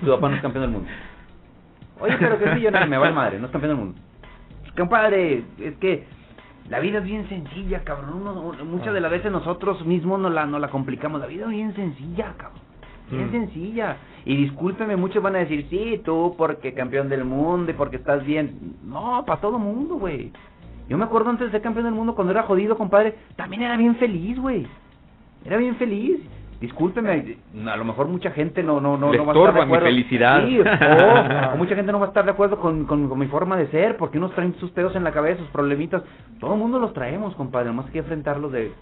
Tu 0.00 0.06
papá 0.06 0.28
no 0.28 0.36
es 0.36 0.42
campeón 0.42 0.62
del 0.62 0.70
mundo. 0.72 0.88
Oye, 2.00 2.16
pero 2.18 2.38
que 2.38 2.44
es 2.46 2.54
millonario, 2.54 2.88
me 2.88 2.98
va 2.98 3.10
madre, 3.10 3.38
no 3.38 3.46
es 3.46 3.52
campeón 3.52 3.70
del 3.76 3.84
mundo. 3.84 4.00
Compadre, 4.76 5.42
es 5.58 5.74
que 5.78 6.04
la 6.68 6.78
vida 6.80 6.98
es 6.98 7.04
bien 7.04 7.28
sencilla, 7.28 7.82
cabrón. 7.84 8.12
Uno- 8.14 8.52
muchas 8.64 8.94
de 8.94 9.00
las 9.00 9.10
veces 9.10 9.32
nosotros 9.32 9.84
mismos 9.84 10.20
nos 10.20 10.32
la, 10.32 10.46
nos 10.46 10.60
la 10.60 10.68
complicamos. 10.68 11.20
La 11.20 11.26
vida 11.26 11.44
es 11.44 11.50
bien 11.50 11.74
sencilla, 11.74 12.34
cabrón. 12.36 12.60
Bien 13.10 13.28
Mm. 13.28 13.32
sencilla. 13.32 13.96
Y 14.24 14.36
discúlpeme, 14.36 14.96
muchos 14.96 15.22
van 15.22 15.36
a 15.36 15.38
decir, 15.38 15.66
sí, 15.70 16.00
tú 16.04 16.34
porque 16.36 16.74
campeón 16.74 17.08
del 17.08 17.24
mundo 17.24 17.70
y 17.70 17.74
porque 17.74 17.96
estás 17.96 18.24
bien. 18.24 18.76
No, 18.84 19.24
para 19.26 19.40
todo 19.40 19.58
mundo, 19.58 19.94
güey. 19.96 20.30
Yo 20.88 20.98
me 20.98 21.04
acuerdo 21.04 21.30
antes 21.30 21.46
de 21.46 21.52
ser 21.52 21.62
campeón 21.62 21.84
del 21.86 21.94
mundo, 21.94 22.14
cuando 22.14 22.32
era 22.32 22.42
jodido, 22.44 22.76
compadre, 22.76 23.14
también 23.36 23.62
era 23.62 23.76
bien 23.76 23.96
feliz, 23.96 24.38
güey. 24.38 24.66
Era 25.44 25.56
bien 25.56 25.76
feliz. 25.76 26.18
Discúlpeme, 26.60 27.36
a 27.70 27.76
lo 27.76 27.84
mejor 27.84 28.08
mucha 28.08 28.32
gente 28.32 28.64
no 28.64 28.80
no 28.80 28.96
no, 28.98 29.12
Le 29.12 29.18
no 29.18 29.26
va 29.26 29.32
a 29.32 29.36
estar 29.36 29.54
de 29.54 29.60
mi 29.60 29.64
acuerdo. 29.64 29.86
felicidad. 29.86 30.44
Sí, 30.44 30.58
o, 30.58 31.54
o 31.54 31.56
mucha 31.56 31.76
gente 31.76 31.92
no 31.92 32.00
va 32.00 32.06
a 32.06 32.08
estar 32.08 32.24
de 32.24 32.32
acuerdo 32.32 32.58
con, 32.58 32.84
con, 32.84 33.08
con 33.08 33.16
mi 33.18 33.26
forma 33.26 33.56
de 33.56 33.68
ser, 33.68 33.96
porque 33.96 34.18
unos 34.18 34.32
traen 34.34 34.54
sus 34.56 34.70
pedos 34.72 34.96
en 34.96 35.04
la 35.04 35.12
cabeza, 35.12 35.38
sus 35.40 35.50
problemitas. 35.50 36.02
Todo 36.40 36.54
el 36.54 36.58
mundo 36.58 36.80
los 36.80 36.92
traemos, 36.94 37.34
compadre, 37.36 37.68
nomás 37.68 37.86
hay 37.86 37.92
que 37.92 37.98
enfrentarlos 38.00 38.50
de... 38.50 38.72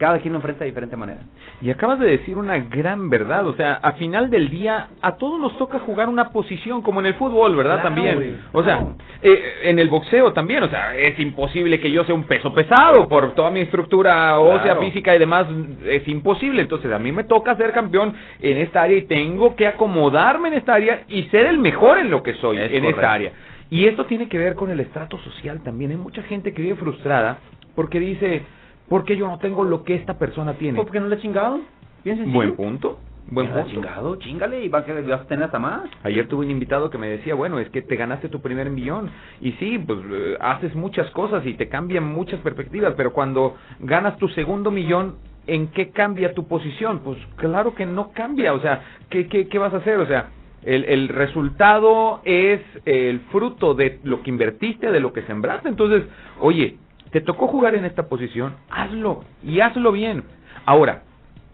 Cada 0.00 0.18
quien 0.18 0.32
lo 0.32 0.38
enfrenta 0.38 0.64
de 0.64 0.70
diferente 0.70 0.96
manera. 0.96 1.20
Y 1.60 1.68
acabas 1.70 1.98
de 1.98 2.06
decir 2.06 2.38
una 2.38 2.56
gran 2.58 3.10
verdad, 3.10 3.46
o 3.46 3.52
sea, 3.52 3.74
a 3.74 3.92
final 3.92 4.30
del 4.30 4.48
día 4.48 4.88
a 5.02 5.16
todos 5.16 5.38
nos 5.38 5.58
toca 5.58 5.78
jugar 5.78 6.08
una 6.08 6.30
posición, 6.30 6.80
como 6.80 7.00
en 7.00 7.06
el 7.06 7.14
fútbol, 7.16 7.54
¿verdad? 7.54 7.80
Claro, 7.82 7.88
también. 7.94 8.14
güey, 8.16 8.34
O 8.52 8.64
sea, 8.64 8.78
claro. 8.78 8.94
eh, 9.20 9.42
en 9.64 9.78
el 9.78 9.90
boxeo 9.90 10.32
también, 10.32 10.62
o 10.62 10.68
sea, 10.70 10.96
es 10.96 11.18
imposible 11.18 11.78
que 11.78 11.90
yo 11.90 12.02
sea 12.04 12.14
un 12.14 12.24
peso 12.24 12.50
pesado 12.54 13.06
por 13.08 13.34
toda 13.34 13.50
mi 13.50 13.60
estructura 13.60 14.40
ósea, 14.40 14.62
Claro. 14.72 14.80
física 14.80 15.14
y 15.14 15.18
demás, 15.18 15.46
es 15.84 16.08
imposible. 16.08 16.62
Entonces 16.62 16.90
a 16.90 16.98
mí 16.98 17.12
me 17.12 17.24
toca 17.24 17.54
ser 17.56 17.72
campeón 17.72 18.14
en 18.40 18.56
esta 18.56 18.80
área 18.84 18.96
y 18.96 19.02
tengo 19.02 19.54
que 19.54 19.66
acomodarme 19.66 20.48
en 20.48 20.54
esta 20.54 20.72
área 20.76 21.02
y 21.08 21.24
ser 21.24 21.44
el 21.44 21.58
mejor 21.58 21.98
en 21.98 22.10
lo 22.10 22.22
que 22.22 22.32
soy, 22.36 22.56
Es 22.56 22.62
en 22.72 22.80
correcto. 22.80 22.88
esta 22.88 23.12
área. 23.12 23.32
Y 23.68 23.84
esto 23.84 24.06
tiene 24.06 24.30
que 24.30 24.38
ver 24.38 24.54
con 24.54 24.70
el 24.70 24.80
estrato 24.80 25.18
social 25.18 25.60
también. 25.62 25.90
Hay 25.90 25.98
mucha 25.98 26.22
gente 26.22 26.54
que 26.54 26.62
vive 26.62 26.76
frustrada 26.76 27.36
porque 27.76 28.00
dice, 28.00 28.42
¿por 28.90 29.04
qué 29.04 29.16
yo 29.16 29.28
no 29.28 29.38
tengo 29.38 29.62
lo 29.64 29.84
que 29.84 29.94
esta 29.94 30.18
persona 30.18 30.54
tiene? 30.54 30.76
¿Por 30.76 30.90
qué 30.90 30.98
no 31.00 31.06
le 31.06 31.14
he 31.16 31.20
chingado? 31.20 31.60
Bien 32.04 32.16
sencillo. 32.16 32.34
Buen 32.36 32.56
punto, 32.56 32.98
buen 33.30 33.48
punto. 33.48 33.70
chingado, 33.70 34.16
chingale 34.16 34.64
y 34.64 34.68
va 34.68 34.80
a, 34.80 34.84
que- 34.84 35.00
vas 35.00 35.20
a 35.20 35.26
tener 35.26 35.44
hasta 35.44 35.60
más. 35.60 35.82
Ayer 36.02 36.26
tuve 36.26 36.44
un 36.44 36.50
invitado 36.50 36.90
que 36.90 36.98
me 36.98 37.08
decía, 37.08 37.34
bueno, 37.36 37.60
es 37.60 37.70
que 37.70 37.82
te 37.82 37.94
ganaste 37.94 38.28
tu 38.28 38.40
primer 38.40 38.68
millón 38.68 39.08
y 39.40 39.52
sí, 39.52 39.78
pues 39.78 40.00
eh, 40.10 40.36
haces 40.40 40.74
muchas 40.74 41.08
cosas 41.12 41.46
y 41.46 41.54
te 41.54 41.68
cambian 41.68 42.04
muchas 42.04 42.40
perspectivas, 42.40 42.94
pero 42.96 43.12
cuando 43.12 43.56
ganas 43.78 44.18
tu 44.18 44.28
segundo 44.28 44.70
millón, 44.72 45.16
¿en 45.46 45.68
qué 45.68 45.90
cambia 45.90 46.34
tu 46.34 46.48
posición? 46.48 46.98
Pues 47.04 47.18
claro 47.36 47.74
que 47.76 47.86
no 47.86 48.10
cambia, 48.10 48.52
o 48.54 48.60
sea, 48.60 48.82
¿qué, 49.08 49.28
qué, 49.28 49.46
qué 49.46 49.58
vas 49.58 49.72
a 49.72 49.78
hacer? 49.78 49.98
O 49.98 50.06
sea, 50.06 50.30
el, 50.64 50.84
el 50.84 51.08
resultado 51.08 52.20
es 52.24 52.60
el 52.84 53.20
fruto 53.30 53.74
de 53.74 54.00
lo 54.02 54.22
que 54.22 54.30
invertiste, 54.30 54.90
de 54.90 55.00
lo 55.00 55.12
que 55.12 55.22
sembraste, 55.22 55.68
entonces, 55.68 56.02
oye, 56.40 56.76
te 57.10 57.20
tocó 57.20 57.46
jugar 57.48 57.74
en 57.74 57.84
esta 57.84 58.08
posición, 58.08 58.54
hazlo 58.70 59.24
y 59.42 59.60
hazlo 59.60 59.92
bien. 59.92 60.24
Ahora, 60.66 61.02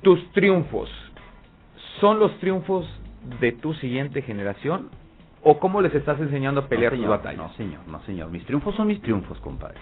tus 0.02 0.30
triunfos, 0.32 0.90
¿son 2.00 2.18
los 2.18 2.36
triunfos 2.38 2.86
de 3.40 3.52
tu 3.52 3.74
siguiente 3.74 4.22
generación? 4.22 4.90
¿O 5.42 5.58
cómo 5.58 5.80
les 5.80 5.94
estás 5.94 6.18
enseñando 6.20 6.60
a 6.62 6.66
pelear 6.68 6.92
no, 6.92 6.96
tus 6.96 7.04
señor, 7.04 7.18
batallas? 7.18 7.38
No, 7.38 7.52
señor, 7.54 7.80
no, 7.86 8.00
señor. 8.02 8.30
Mis 8.30 8.44
triunfos 8.44 8.74
son 8.74 8.88
mis 8.88 9.00
triunfos, 9.00 9.38
compadre. 9.40 9.78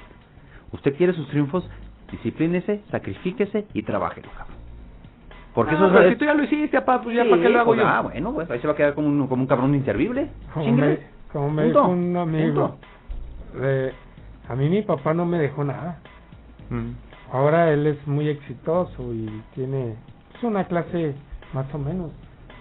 Usted 0.73 0.95
quiere 0.97 1.13
sus 1.15 1.27
triunfos, 1.29 1.69
disciplínese, 2.11 2.83
sacrifíquese 2.91 3.67
y 3.73 3.83
cabrón. 3.83 4.11
Porque 5.55 5.73
Ah, 5.73 5.77
eso 5.77 5.89
pero 5.93 6.03
es... 6.05 6.11
si 6.11 6.17
tú 6.17 6.25
ya 6.25 6.35
lo 6.35 6.43
hiciste, 6.45 6.81
papá, 6.81 7.01
pues 7.03 7.17
ya 7.17 7.23
Sí, 7.25 7.31
para 7.31 7.43
qué 7.43 7.49
lo 7.49 7.61
hago 7.61 7.71
pues, 7.71 7.81
yo. 7.81 7.87
Ah, 7.87 8.01
bueno, 8.03 8.35
pues 8.35 8.51
ahí 8.51 8.59
se 8.61 8.67
va 8.67 8.73
a 8.73 8.77
quedar 8.77 8.95
como 8.95 9.07
un, 9.09 9.27
como 9.29 9.43
un 9.43 9.47
cabrón 9.49 9.75
inservible. 9.75 10.29
Como 10.53 10.73
me, 10.73 10.99
como 11.33 11.51
me 11.51 11.65
dijo 11.67 11.87
un 11.89 12.17
amigo, 12.17 12.77
Punto. 13.53 13.61
de- 13.61 13.93
a 14.49 14.55
mí 14.55 14.69
mi 14.69 14.83
papá 14.83 15.15
no 15.15 15.25
me 15.27 15.39
dejó 15.39 15.65
nada. 15.65 15.99
Mm. 16.71 16.91
Ahora 17.33 17.73
él 17.73 17.87
es 17.87 18.07
muy 18.07 18.29
exitoso 18.29 19.13
y 19.13 19.29
tiene 19.55 19.95
pues, 20.33 20.45
una 20.45 20.65
clase 20.65 21.15
más 21.53 21.67
o 21.75 21.79
menos. 21.79 22.11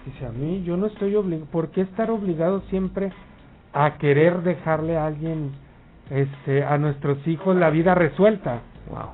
Dice, 0.05 0.25
a 0.25 0.29
mí 0.31 0.63
yo 0.63 0.75
no 0.77 0.87
estoy 0.87 1.15
obligado, 1.15 1.49
¿por 1.51 1.69
qué 1.69 1.81
estar 1.81 2.09
obligado 2.11 2.61
siempre 2.69 3.11
a 3.73 3.97
querer 3.97 4.41
dejarle 4.43 4.97
a 4.97 5.05
alguien, 5.07 5.51
este, 6.09 6.63
a 6.63 6.77
nuestros 6.77 7.25
hijos 7.27 7.55
la 7.55 7.69
vida 7.69 7.95
resuelta? 7.95 8.61
Wow. 8.89 9.09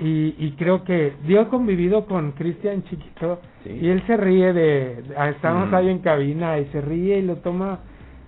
Y, 0.00 0.34
y 0.38 0.52
creo 0.58 0.82
que 0.84 1.14
yo 1.26 1.42
he 1.42 1.48
convivido 1.48 2.06
con 2.06 2.32
Cristian 2.32 2.82
chiquito 2.84 3.40
Sí. 3.62 3.70
y 3.80 3.88
él 3.90 4.02
se 4.08 4.16
ríe 4.16 4.52
de, 4.52 5.04
estamos 5.30 5.70
Mm. 5.70 5.74
ahí 5.74 5.88
en 5.90 5.98
cabina 6.00 6.58
y 6.58 6.64
se 6.72 6.80
ríe 6.80 7.18
y 7.18 7.22
lo 7.22 7.36
toma, 7.36 7.78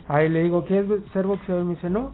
ahí 0.07 0.29
le 0.29 0.45
digo, 0.45 0.65
¿qué 0.67 0.79
es 0.79 0.87
ser 1.13 1.27
boxeador? 1.27 1.63
Y 1.65 1.67
me 1.67 1.75
dice, 1.75 1.91
no, 1.91 2.13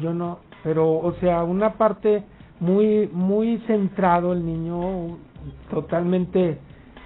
yo 0.00 0.14
no, 0.14 0.38
pero 0.62 0.90
o 0.90 1.12
sea, 1.20 1.42
una 1.44 1.74
parte 1.74 2.22
muy, 2.60 3.08
muy 3.12 3.58
centrado 3.66 4.32
el 4.32 4.44
niño, 4.44 5.16
totalmente 5.70 6.58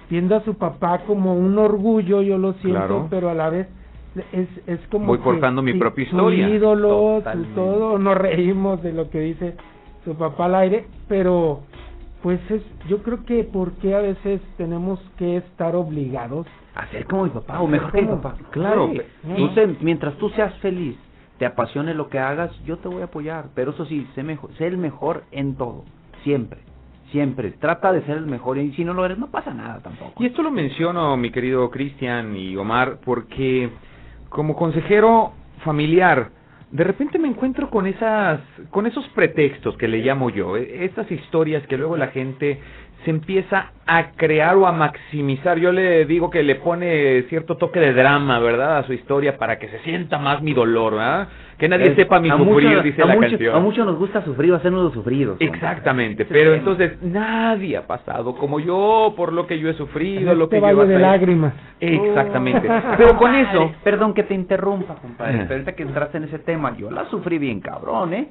viendo 0.09 0.35
a 0.35 0.43
su 0.43 0.55
papá 0.55 0.99
como 1.05 1.35
un 1.35 1.57
orgullo, 1.57 2.21
yo 2.21 2.37
lo 2.37 2.53
siento, 2.53 2.79
Claro. 2.79 3.07
pero 3.09 3.29
a 3.29 3.33
la 3.33 3.49
vez 3.49 3.67
es, 4.31 4.47
es 4.67 4.79
como 4.91 5.07
Voy 5.07 5.17
que 5.17 5.23
forjando 5.23 5.61
mi 5.61 5.73
sí, 5.73 5.79
propia 5.79 6.05
su 6.05 6.15
historia. 6.15 6.49
ídolo, 6.49 7.21
su 7.31 7.43
todo, 7.55 7.97
nos 7.97 8.15
reímos 8.17 8.81
de 8.83 8.93
lo 8.93 9.09
que 9.09 9.19
dice 9.19 9.55
su 10.05 10.15
papá 10.15 10.45
al 10.45 10.55
aire, 10.55 10.85
pero 11.07 11.61
pues 12.21 12.39
es, 12.51 12.61
yo 12.87 13.01
creo 13.03 13.25
que 13.25 13.43
porque 13.43 13.95
a 13.95 13.99
veces 13.99 14.41
tenemos 14.57 14.99
que 15.17 15.37
estar 15.37 15.75
obligados 15.75 16.47
Hacer 16.75 17.05
como 17.05 17.25
mi 17.25 17.29
papá, 17.29 17.59
o 17.61 17.67
mejor 17.67 17.91
que 17.91 18.01
mi 18.01 18.07
papá. 18.07 18.35
Claro, 18.51 18.89
Sí. 18.91 19.01
Tú 19.35 19.47
sé- 19.49 19.75
mientras 19.81 20.15
tú 20.15 20.29
seas 20.29 20.53
feliz, 20.55 20.95
te 21.43 21.47
apasione 21.47 21.93
lo 21.93 22.07
que 22.07 22.19
hagas, 22.19 22.51
yo 22.63 22.77
te 22.77 22.87
voy 22.87 23.01
a 23.01 23.05
apoyar. 23.05 23.47
Pero 23.53 23.71
eso 23.71 23.85
sí, 23.85 24.07
sé, 24.15 24.23
mejor, 24.23 24.49
sé 24.57 24.65
el 24.65 24.77
mejor 24.77 25.25
en 25.31 25.55
todo. 25.55 25.83
Siempre. 26.23 26.61
Siempre. 27.11 27.51
Trata 27.51 27.91
de 27.91 28.01
ser 28.03 28.15
el 28.15 28.27
mejor. 28.27 28.57
Y 28.59 28.71
si 28.75 28.85
no 28.85 28.93
lo 28.93 29.03
eres, 29.03 29.17
no 29.17 29.27
pasa 29.27 29.53
nada 29.53 29.81
tampoco. 29.81 30.23
Y 30.23 30.27
esto 30.27 30.41
lo 30.41 30.51
menciono, 30.51 31.17
mi 31.17 31.31
querido 31.31 31.69
Cristian 31.69 32.33
y 32.37 32.55
Omar, 32.55 32.99
porque 33.03 33.69
como 34.29 34.55
consejero 34.55 35.33
familiar, 35.65 36.29
de 36.71 36.85
repente 36.85 37.19
me 37.19 37.27
encuentro 37.27 37.69
con 37.69 37.87
esas, 37.87 38.39
con 38.69 38.87
esos 38.87 39.05
pretextos 39.09 39.75
que 39.75 39.89
le 39.89 39.97
llamo 39.97 40.29
yo, 40.29 40.55
eh, 40.55 40.85
estas 40.85 41.11
historias 41.11 41.67
que 41.67 41.77
luego 41.77 41.97
la 41.97 42.07
gente 42.07 42.61
se 43.03 43.09
empieza 43.11 43.71
a 43.85 44.11
crear 44.11 44.55
o 44.55 44.65
a 44.65 44.71
maximizar. 44.71 45.57
Yo 45.59 45.71
le 45.71 46.05
digo 46.05 46.29
que 46.29 46.41
le 46.43 46.55
pone 46.55 47.23
cierto 47.23 47.57
toque 47.57 47.79
de 47.79 47.93
drama, 47.93 48.39
¿verdad? 48.39 48.77
A 48.77 48.83
su 48.83 48.93
historia 48.93 49.37
para 49.37 49.59
que 49.59 49.67
se 49.67 49.79
sienta 49.79 50.17
más 50.19 50.41
mi 50.41 50.53
dolor, 50.53 50.93
¿verdad? 50.93 51.27
Que 51.57 51.67
nadie 51.69 51.87
Es- 51.89 51.95
sepa 51.95 52.19
mi 52.19 52.29
sufrir, 52.29 52.81
dice 52.81 53.01
a 53.03 53.05
la 53.05 53.17
canción. 53.17 53.55
A 53.55 53.59
muchos 53.59 53.85
nos 53.85 53.97
gusta 53.97 54.23
sufrir 54.23 54.51
o 54.53 54.55
hacernos 54.55 54.83
los 54.85 54.93
sufridos. 54.93 55.37
Exactamente, 55.39 56.25
pero 56.25 56.53
entonces 56.53 57.01
nadie 57.01 57.77
ha 57.77 57.85
pasado 57.87 58.35
como 58.35 58.59
yo 58.59 59.13
por 59.17 59.33
lo 59.33 59.47
que 59.47 59.59
yo 59.59 59.69
he 59.69 59.73
sufrido, 59.73 60.31
En 60.31 60.37
lo 60.39 60.45
este 60.45 60.55
que 60.55 60.61
yo 60.61 60.65
valle 60.65 60.79
de 60.87 60.93
batallé. 60.95 60.99
lágrimas. 60.99 61.53
Exactamente. 61.79 62.69
Pero 62.97 63.17
con 63.17 63.35
eso, 63.35 63.71
Perdón 63.83 64.13
que 64.13 64.23
te 64.23 64.33
interrumpa, 64.33 64.95
compadre. 64.95 65.39
Pero 65.39 65.53
ahorita 65.55 65.73
que 65.73 65.83
entraste 65.83 66.17
en 66.17 66.23
ese 66.25 66.39
tema, 66.39 66.75
yo 66.77 66.89
la 66.89 67.05
sufrí 67.09 67.37
bien 67.37 67.59
cabrón, 67.59 68.13
¿eh? 68.13 68.27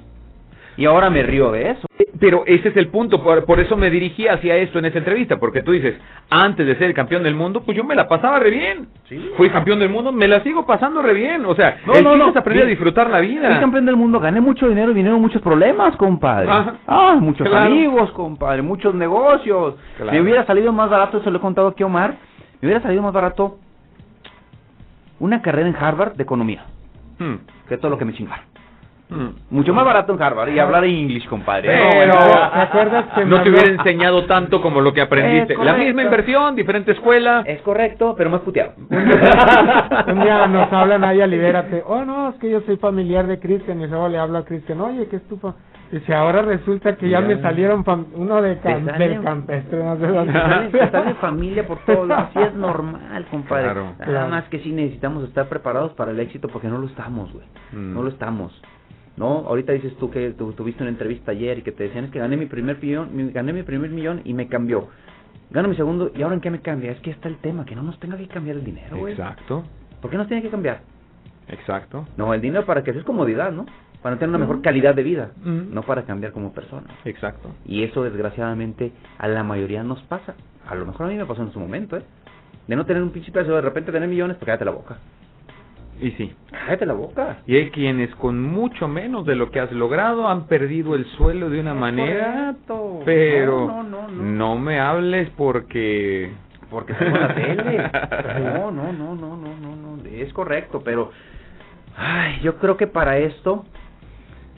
Y 0.76 0.87
ahora 0.87 1.11
me 1.11 1.22
río 1.22 1.50
de 1.52 1.70
eso. 1.70 1.87
pero 2.18 2.44
ese 2.46 2.68
es 2.68 2.76
el 2.76 2.87
punto, 2.88 3.20
por, 3.22 3.44
por 3.44 3.58
eso 3.58 3.76
me 3.76 3.90
dirigí 3.90 4.28
hacia 4.28 4.56
esto 4.56 4.78
en 4.78 4.85
esta 4.85 4.98
entrevista, 4.98 5.38
porque 5.40 5.61
tú 5.62 5.72
dices, 5.72 5.96
antes 6.30 6.64
de 6.66 6.74
ser 6.76 6.85
el 6.85 6.94
campeón 6.94 7.24
del 7.24 7.35
mundo, 7.35 7.62
pues 7.64 7.76
yo 7.76 7.82
me 7.82 7.96
la 7.96 8.06
pasaba 8.06 8.38
re 8.38 8.50
bien. 8.50 8.87
Sí. 9.08 9.30
Fui 9.37 9.50
campeón 9.50 9.80
del 9.80 9.88
mundo, 9.88 10.12
me 10.12 10.28
la 10.28 10.40
sigo 10.42 10.64
pasando 10.64 11.02
re 11.02 11.14
bien. 11.14 11.44
O 11.46 11.54
sea, 11.56 11.78
No, 11.85 11.94
el 11.94 12.04
no, 12.04 12.16
no. 12.16 12.28
es 12.28 12.37
aprender 12.37 12.64
a 12.64 12.66
Sí. 12.66 12.70
disfrutar 12.70 13.11
la 13.11 13.18
Fui 13.18 13.26
vida. 13.28 13.58
campeón 13.58 13.87
del 13.87 13.96
mundo, 13.96 14.20
gané 14.20 14.40
mucho 14.40 14.68
dinero 14.68 14.92
y 14.92 14.94
vinieron 14.94 15.20
muchos 15.20 15.42
problemas, 15.42 15.96
compadre. 15.96 16.48
Ajá. 16.48 16.74
Ah, 16.87 17.16
muchos 17.18 17.48
Claro. 17.48 17.66
amigos, 17.72 18.12
compadre, 18.12 18.62
muchos 18.62 18.94
negocios. 18.94 19.74
Claro. 19.96 20.12
Me 20.12 20.20
hubiera 20.20 20.46
salido 20.46 20.72
más 20.72 20.88
barato, 20.90 21.18
eso 21.18 21.28
lo 21.30 21.38
he 21.38 21.40
contado 21.40 21.68
aquí 21.68 21.82
a 21.82 21.87
Omar, 21.87 22.14
me 22.61 22.68
hubiera 22.68 22.80
salido 22.82 23.02
más 23.02 23.12
barato 23.12 23.58
una 25.18 25.42
carrera 25.42 25.68
en 25.68 25.76
Harvard 25.76 26.14
de 26.14 26.22
economía, 26.22 26.64
Hmm, 27.18 27.35
que 27.68 27.76
todo 27.78 27.90
lo 27.90 27.98
que 27.98 28.04
me 28.04 28.12
chingaron. 28.12 28.44
Hmm. 29.12 29.35
Mucho 29.51 29.75
más 29.75 29.85
barato 29.85 30.12
en 30.14 30.22
Harvard 30.22 30.48
y 30.51 30.59
hablar 30.59 30.85
inglés, 30.87 31.25
compadre. 31.29 31.68
Pero 31.68 32.14
¿te 32.14 32.59
acuerdas 32.61 33.05
que 33.14 33.25
no 33.25 33.42
te 33.42 33.51
hubiera 33.51 33.68
enseñado 33.70 34.25
tanto 34.27 34.61
como 34.62 34.81
lo 34.81 34.92
que 34.92 35.01
aprendiste. 35.03 35.57
La 35.57 35.75
misma 35.75 36.03
inversión, 36.03 36.57
diferente 36.57 36.92
escuela. 36.92 37.42
Es 37.46 37.61
correcto, 37.62 38.14
pero 38.16 38.31
más 38.31 38.40
puteado. 38.40 38.72
Un 38.81 40.20
día 40.22 40.46
nos 40.46 40.72
hablan 40.72 41.05
ahí 41.05 41.20
a 41.20 41.27
Libérate. 41.27 41.83
Oh, 41.87 42.05
no, 42.05 42.31
es 42.31 42.37
que 42.37 42.51
yo 42.51 42.61
soy 42.62 42.77
familiar 42.77 43.27
de 43.27 43.38
Cristian. 43.38 43.81
Y 43.81 43.87
luego 43.87 44.09
le 44.09 44.18
hablo 44.18 44.38
a 44.38 44.44
Cristian. 44.44 44.81
Oye, 44.81 45.07
¿qué 45.09 45.16
es 45.16 45.29
tu 45.29 45.37
fa-?" 45.37 45.55
Dice, 45.90 46.14
ahora 46.14 46.40
resulta 46.40 46.96
que 46.96 47.07
ya, 47.07 47.20
Ya. 47.20 47.27
me 47.27 47.42
salieron 47.42 47.85
fam- 47.85 48.07
uno 48.14 48.40
de 48.40 48.59
cam- 48.62 48.96
del 48.96 49.22
campestre. 49.22 49.85
No 49.85 49.96
sé 49.98 50.07
dónde. 50.07 50.33
te 50.70 50.90
sale 50.90 51.14
familia 51.20 51.66
por 51.66 51.79
todos 51.85 52.09
lados, 52.09 52.29
así 52.31 52.38
es 52.48 52.55
normal, 52.55 53.27
compadre. 53.31 53.64
Claro. 53.64 53.85
Nada 53.98 54.05
Claro. 54.07 54.29
más 54.31 54.44
que 54.44 54.61
sí 54.61 54.72
necesitamos 54.72 55.25
estar 55.25 55.48
preparados 55.48 55.92
para 55.92 56.12
el 56.12 56.20
éxito 56.20 56.48
porque 56.48 56.68
no 56.68 56.79
lo 56.79 56.87
estamos, 56.87 57.31
güey. 57.33 57.44
Mm. 57.72 57.92
No 57.94 58.03
lo 58.03 58.09
estamos. 58.09 58.59
No, 59.16 59.44
ahorita 59.46 59.72
dices 59.72 59.94
tú 59.98 60.11
que 60.11 60.31
tu- 60.31 60.53
tuviste 60.53 60.83
una 60.83 60.90
entrevista 60.90 61.33
ayer 61.33 61.59
y 61.59 61.62
que 61.62 61.72
te 61.72 61.85
decían 61.85 62.07
es 62.07 62.11
que 62.11 62.18
gané 62.18 62.37
mi 62.37 62.46
primer 62.46 62.79
millón, 62.83 63.14
mi- 63.14 63.31
gané 63.31 63.53
mi 63.53 63.62
primer 63.62 63.90
millón 63.90 64.22
y 64.25 64.33
me 64.35 64.48
cambió. 64.48 64.88
Gano 65.51 65.68
mi 65.68 65.77
segundo 65.77 66.11
y 66.14 66.22
ahora 66.22 66.35
en 66.35 66.40
qué 66.40 66.51
me 66.51 66.61
cambia? 66.61 66.92
Es 66.92 67.01
que 67.01 67.11
está 67.11 67.29
el 67.29 67.37
tema, 67.37 67.66
que 67.66 67.77
no 67.77 67.83
nos 67.83 67.98
tenga 68.01 68.16
que 68.16 68.27
cambiar 68.27 68.57
el 68.57 68.64
dinero, 68.64 68.96
güey. 68.96 69.12
Exacto, 69.12 69.64
¿Por 70.01 70.11
qué 70.11 70.16
nos 70.16 70.27
tiene 70.29 70.42
que 70.42 70.48
cambiar? 70.51 70.81
exacto. 71.48 72.07
No, 72.16 72.33
el 72.33 72.40
dinero 72.40 72.64
para 72.64 72.83
que 72.83 72.92
sea 72.92 73.03
comodidad, 73.05 73.53
¿no? 73.53 73.66
Para 74.03 74.16
tener 74.16 74.31
una 74.31 74.38
mejor 74.38 74.62
calidad 74.62 74.94
de 74.94 75.03
vida, 75.03 75.31
Mm. 75.44 75.72
no 75.75 75.83
para 75.83 76.03
cambiar 76.05 76.33
como 76.33 76.53
persona. 76.53 76.88
Exacto. 77.05 77.51
Y 77.66 77.83
eso 77.85 78.03
desgraciadamente 78.03 78.92
a 79.18 79.29
la 79.29 79.44
mayoría 79.44 79.83
nos 79.85 80.03
pasa. 80.05 80.35
A 80.66 80.75
lo 80.75 80.87
mejor 80.87 81.07
a 81.07 81.09
mí 81.11 81.16
me 81.16 81.27
pasó 81.27 81.42
en 81.42 81.53
su 81.53 81.61
momento, 81.61 81.96
¿eh? 81.96 82.03
De 82.66 82.75
no 82.77 82.87
tener 82.87 83.03
un 83.03 83.11
pinche 83.11 83.31
peso, 83.31 83.55
de 83.55 83.61
repente 83.61 83.92
tener 83.92 84.09
millones, 84.09 84.37
pues 84.38 84.46
cállate 84.46 84.64
la 84.64 84.70
boca. 84.72 84.96
Y 86.02 86.10
sí. 86.12 86.34
Cállate 86.50 86.84
la 86.84 86.94
boca. 86.94 87.38
Y 87.46 87.56
hay 87.56 87.70
quienes 87.70 88.14
con 88.16 88.42
mucho 88.42 88.88
menos 88.88 89.24
de 89.24 89.36
lo 89.36 89.50
que 89.50 89.60
has 89.60 89.70
logrado 89.72 90.28
han 90.28 90.46
perdido 90.48 90.94
el 90.96 91.06
suelo 91.16 91.48
de 91.48 91.60
una 91.60 91.74
manera, 91.74 92.54
Correcto. 92.66 93.00
pero 93.04 93.66
No, 93.66 93.82
no, 93.84 94.08
no, 94.08 94.22
no. 94.22 94.58
me 94.58 94.80
hables 94.80 95.30
porque... 95.36 96.32
Porque 96.70 96.92
en 96.98 97.12
la 97.12 97.34
tele. 97.34 97.78
No, 98.54 98.70
no, 98.70 98.92
no, 98.92 99.14
no, 99.14 99.36
no, 99.36 99.54
no, 99.56 99.76
no. 99.96 100.02
Es 100.10 100.32
correcto, 100.32 100.82
pero... 100.84 101.10
Ay, 101.96 102.40
yo 102.42 102.56
creo 102.56 102.76
que 102.76 102.86
para 102.86 103.18
esto, 103.18 103.64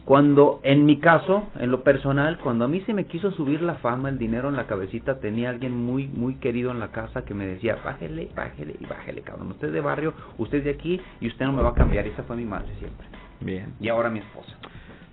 cuando, 0.04 0.60
en 0.62 0.84
mi 0.84 0.98
caso, 0.98 1.48
en 1.58 1.70
lo 1.70 1.82
personal, 1.82 2.38
cuando 2.38 2.66
a 2.66 2.68
mí 2.68 2.82
se 2.82 2.92
me 2.92 3.06
quiso 3.06 3.30
subir 3.30 3.62
la 3.62 3.76
fama, 3.76 4.10
el 4.10 4.18
dinero 4.18 4.50
en 4.50 4.56
la 4.56 4.66
cabecita, 4.66 5.18
tenía 5.18 5.48
alguien 5.48 5.74
muy, 5.74 6.08
muy 6.08 6.34
querido 6.36 6.70
en 6.72 6.78
la 6.78 6.88
casa 6.88 7.24
que 7.24 7.32
me 7.32 7.46
decía, 7.46 7.78
bájele, 7.82 8.28
bájele 8.36 8.76
y 8.78 8.84
bájele, 8.84 9.22
cabrón. 9.22 9.52
Usted 9.52 9.68
es 9.68 9.72
de 9.72 9.80
barrio, 9.80 10.12
usted 10.36 10.58
es 10.58 10.64
de 10.64 10.70
aquí 10.72 11.00
y 11.20 11.28
usted 11.28 11.46
no 11.46 11.54
me 11.54 11.62
va 11.62 11.70
a 11.70 11.74
cambiar. 11.74 12.06
Esa 12.06 12.22
fue 12.24 12.36
mi 12.36 12.44
madre 12.44 12.68
siempre. 12.78 13.06
Bien. 13.40 13.72
Y 13.80 13.88
ahora 13.88 14.10
mi 14.10 14.18
esposa. 14.18 14.52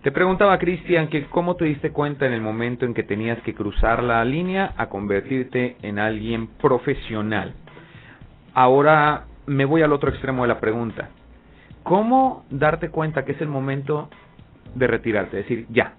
Te 0.01 0.11
preguntaba, 0.11 0.57
Cristian, 0.57 1.07
que 1.07 1.25
cómo 1.27 1.55
te 1.55 1.65
diste 1.65 1.91
cuenta 1.91 2.25
en 2.25 2.33
el 2.33 2.41
momento 2.41 2.85
en 2.85 2.93
que 2.93 3.03
tenías 3.03 3.41
que 3.43 3.53
cruzar 3.53 4.03
la 4.03 4.25
línea 4.25 4.73
a 4.75 4.89
convertirte 4.89 5.77
en 5.83 5.99
alguien 5.99 6.47
profesional. 6.47 7.53
Ahora 8.53 9.25
me 9.45 9.63
voy 9.63 9.83
al 9.83 9.93
otro 9.93 10.09
extremo 10.09 10.41
de 10.41 10.49
la 10.49 10.59
pregunta. 10.59 11.09
¿Cómo 11.83 12.45
darte 12.49 12.89
cuenta 12.89 13.23
que 13.25 13.31
es 13.31 13.41
el 13.41 13.47
momento 13.47 14.09
de 14.75 14.87
retirarte? 14.87 15.37
Decir, 15.37 15.65
ya. 15.69 15.93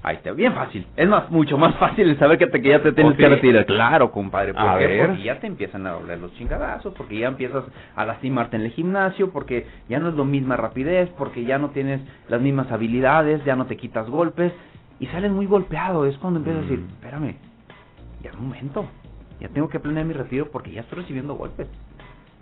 Ahí 0.00 0.14
está, 0.16 0.30
bien 0.30 0.54
fácil. 0.54 0.86
Es 0.96 1.08
más, 1.08 1.28
mucho 1.28 1.58
más 1.58 1.74
fácil 1.74 2.08
el 2.08 2.18
saber 2.20 2.38
que, 2.38 2.46
te, 2.46 2.62
que 2.62 2.68
ya 2.68 2.80
te 2.80 2.92
tienes 2.92 3.14
¿Oh, 3.14 3.16
que 3.16 3.28
retirar. 3.28 3.66
Claro, 3.66 4.12
compadre. 4.12 4.54
¿Por 4.54 4.62
A 4.62 4.78
qué? 4.78 4.86
ver. 4.86 5.06
Porque 5.08 5.22
ya 5.24 5.40
te 5.40 5.48
empiezan 5.48 5.86
a 5.88 5.90
doler 5.90 6.18
los 6.20 6.32
chingadazos, 6.34 6.94
porque 6.94 7.18
ya 7.18 7.26
empiezas 7.28 7.64
a 7.96 8.06
lastimarte 8.06 8.56
en 8.56 8.62
el 8.62 8.70
gimnasio, 8.70 9.30
porque 9.30 9.66
ya 9.88 9.98
no 9.98 10.10
es 10.10 10.14
lo 10.14 10.24
misma 10.24 10.56
rapidez, 10.56 11.10
porque 11.18 11.44
ya 11.44 11.58
no 11.58 11.70
tienes 11.70 12.00
las 12.28 12.40
mismas 12.40 12.70
habilidades, 12.70 13.44
ya 13.44 13.56
no 13.56 13.66
te 13.66 13.76
quitas 13.76 14.08
golpes, 14.08 14.52
y 15.00 15.06
sales 15.06 15.32
muy 15.32 15.46
golpeado. 15.46 16.06
Es 16.06 16.16
cuando 16.18 16.38
empiezas 16.38 16.60
a 16.60 16.64
decir, 16.66 16.78
Mm. 16.78 16.88
espérame, 16.90 17.34
ya 18.22 18.30
es 18.30 18.38
momento. 18.38 18.86
Ya 19.40 19.48
tengo 19.48 19.68
que 19.68 19.80
planear 19.80 20.06
mi 20.06 20.14
retiro 20.14 20.48
porque 20.52 20.70
ya 20.70 20.82
estoy 20.82 21.00
recibiendo 21.00 21.34
golpes. 21.34 21.66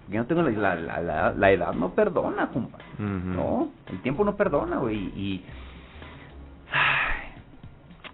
No 0.08 0.26
tengo 0.26 0.42
la, 0.42 0.74
la, 0.76 1.00
la, 1.00 1.32
la, 1.32 1.50
edad, 1.50 1.74
no 1.74 1.90
perdona. 1.90 2.48
Ujú. 2.54 2.68
No, 2.98 3.68
el 3.90 4.00
tiempo 4.02 4.24
no 4.24 4.36
perdona, 4.36 4.78
güey. 4.78 4.96
Y. 4.96 5.44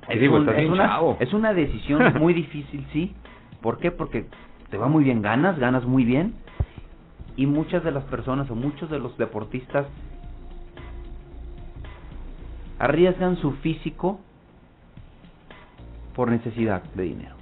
Ay, 0.09 0.19
estás 0.39 0.57
bien 0.57 0.73
una, 0.73 1.01
es 1.21 1.33
una 1.33 1.53
decisión 1.53 2.15
muy 2.19 2.33
difícil, 2.33 2.87
sí. 2.93 3.15
¿Por 3.61 3.79
qué? 3.79 3.91
Porque 3.91 4.27
te 4.71 4.79
va 4.79 4.89
muy 4.89 5.05
bien, 5.05 5.23
ganas, 5.23 5.59
ganas 5.59 5.85
muy 5.85 6.05
bien. 6.05 6.35
Y 7.37 7.47
muchas 7.47 7.85
de 7.85 7.93
las 7.93 8.05
personas 8.05 8.51
o 8.51 8.55
muchos 8.55 8.91
de 8.91 8.99
los 8.99 9.17
deportistas 9.19 9.87
arriesgan 12.79 13.37
su 13.37 13.53
físico 13.53 14.21
por 16.15 16.31
necesidad 16.31 16.83
de 16.95 17.05
dinero. 17.05 17.42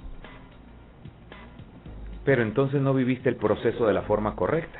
Pero 2.23 2.41
entonces 2.43 2.81
no 2.81 2.93
viviste 2.93 3.29
el 3.29 3.35
proceso 3.35 3.85
de 3.87 3.93
la 3.93 4.03
forma 4.03 4.35
correcta. 4.35 4.79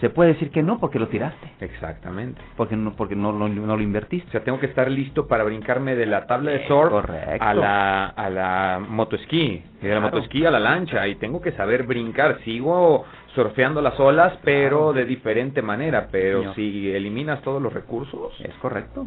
Se 0.00 0.10
puede 0.10 0.32
decir 0.32 0.50
que 0.50 0.62
no 0.62 0.80
porque 0.80 0.98
lo 0.98 1.06
tiraste, 1.08 1.52
Exactamente. 1.60 2.40
porque 2.56 2.76
no 2.76 2.94
porque 2.96 3.14
no, 3.14 3.30
lo- 3.32 3.48
no 3.48 3.66
lo 3.66 3.74
O 3.74 3.80
invertiste. 3.80 4.28
sea, 4.32 4.42
tengo 4.42 4.58
que 4.58 4.66
estar 4.66 4.90
listo 4.90 5.28
para 5.28 5.44
brincarme 5.44 5.94
de 5.94 6.04
la 6.04 6.26
tabla 6.26 6.50
de 6.50 6.66
surf 6.66 6.90
correcto. 6.90 7.42
a 7.44 7.54
la, 7.54 8.06
a 8.08 8.28
la 8.28 8.80
motoesquí, 8.86 9.62
y 9.80 9.86
de 9.86 9.88
la 9.88 10.00
Claro. 10.00 10.00
motoesquí 10.02 10.44
a 10.44 10.50
la 10.50 10.58
lancha, 10.58 11.06
y 11.06 11.14
tengo 11.14 11.40
que 11.40 11.52
saber 11.52 11.84
brincar. 11.84 12.40
Sigo 12.44 13.04
surfeando 13.34 13.80
las 13.80 13.98
olas, 14.00 14.34
pero 14.42 14.92
de 14.92 15.04
diferente 15.04 15.62
manera. 15.62 16.08
Pero 16.10 16.40
Señor. 16.40 16.54
si 16.56 16.90
eliminas 16.92 17.40
todos 17.42 17.62
los 17.62 17.72
recursos, 17.72 18.34
Es 18.40 18.54
correcto. 18.56 19.06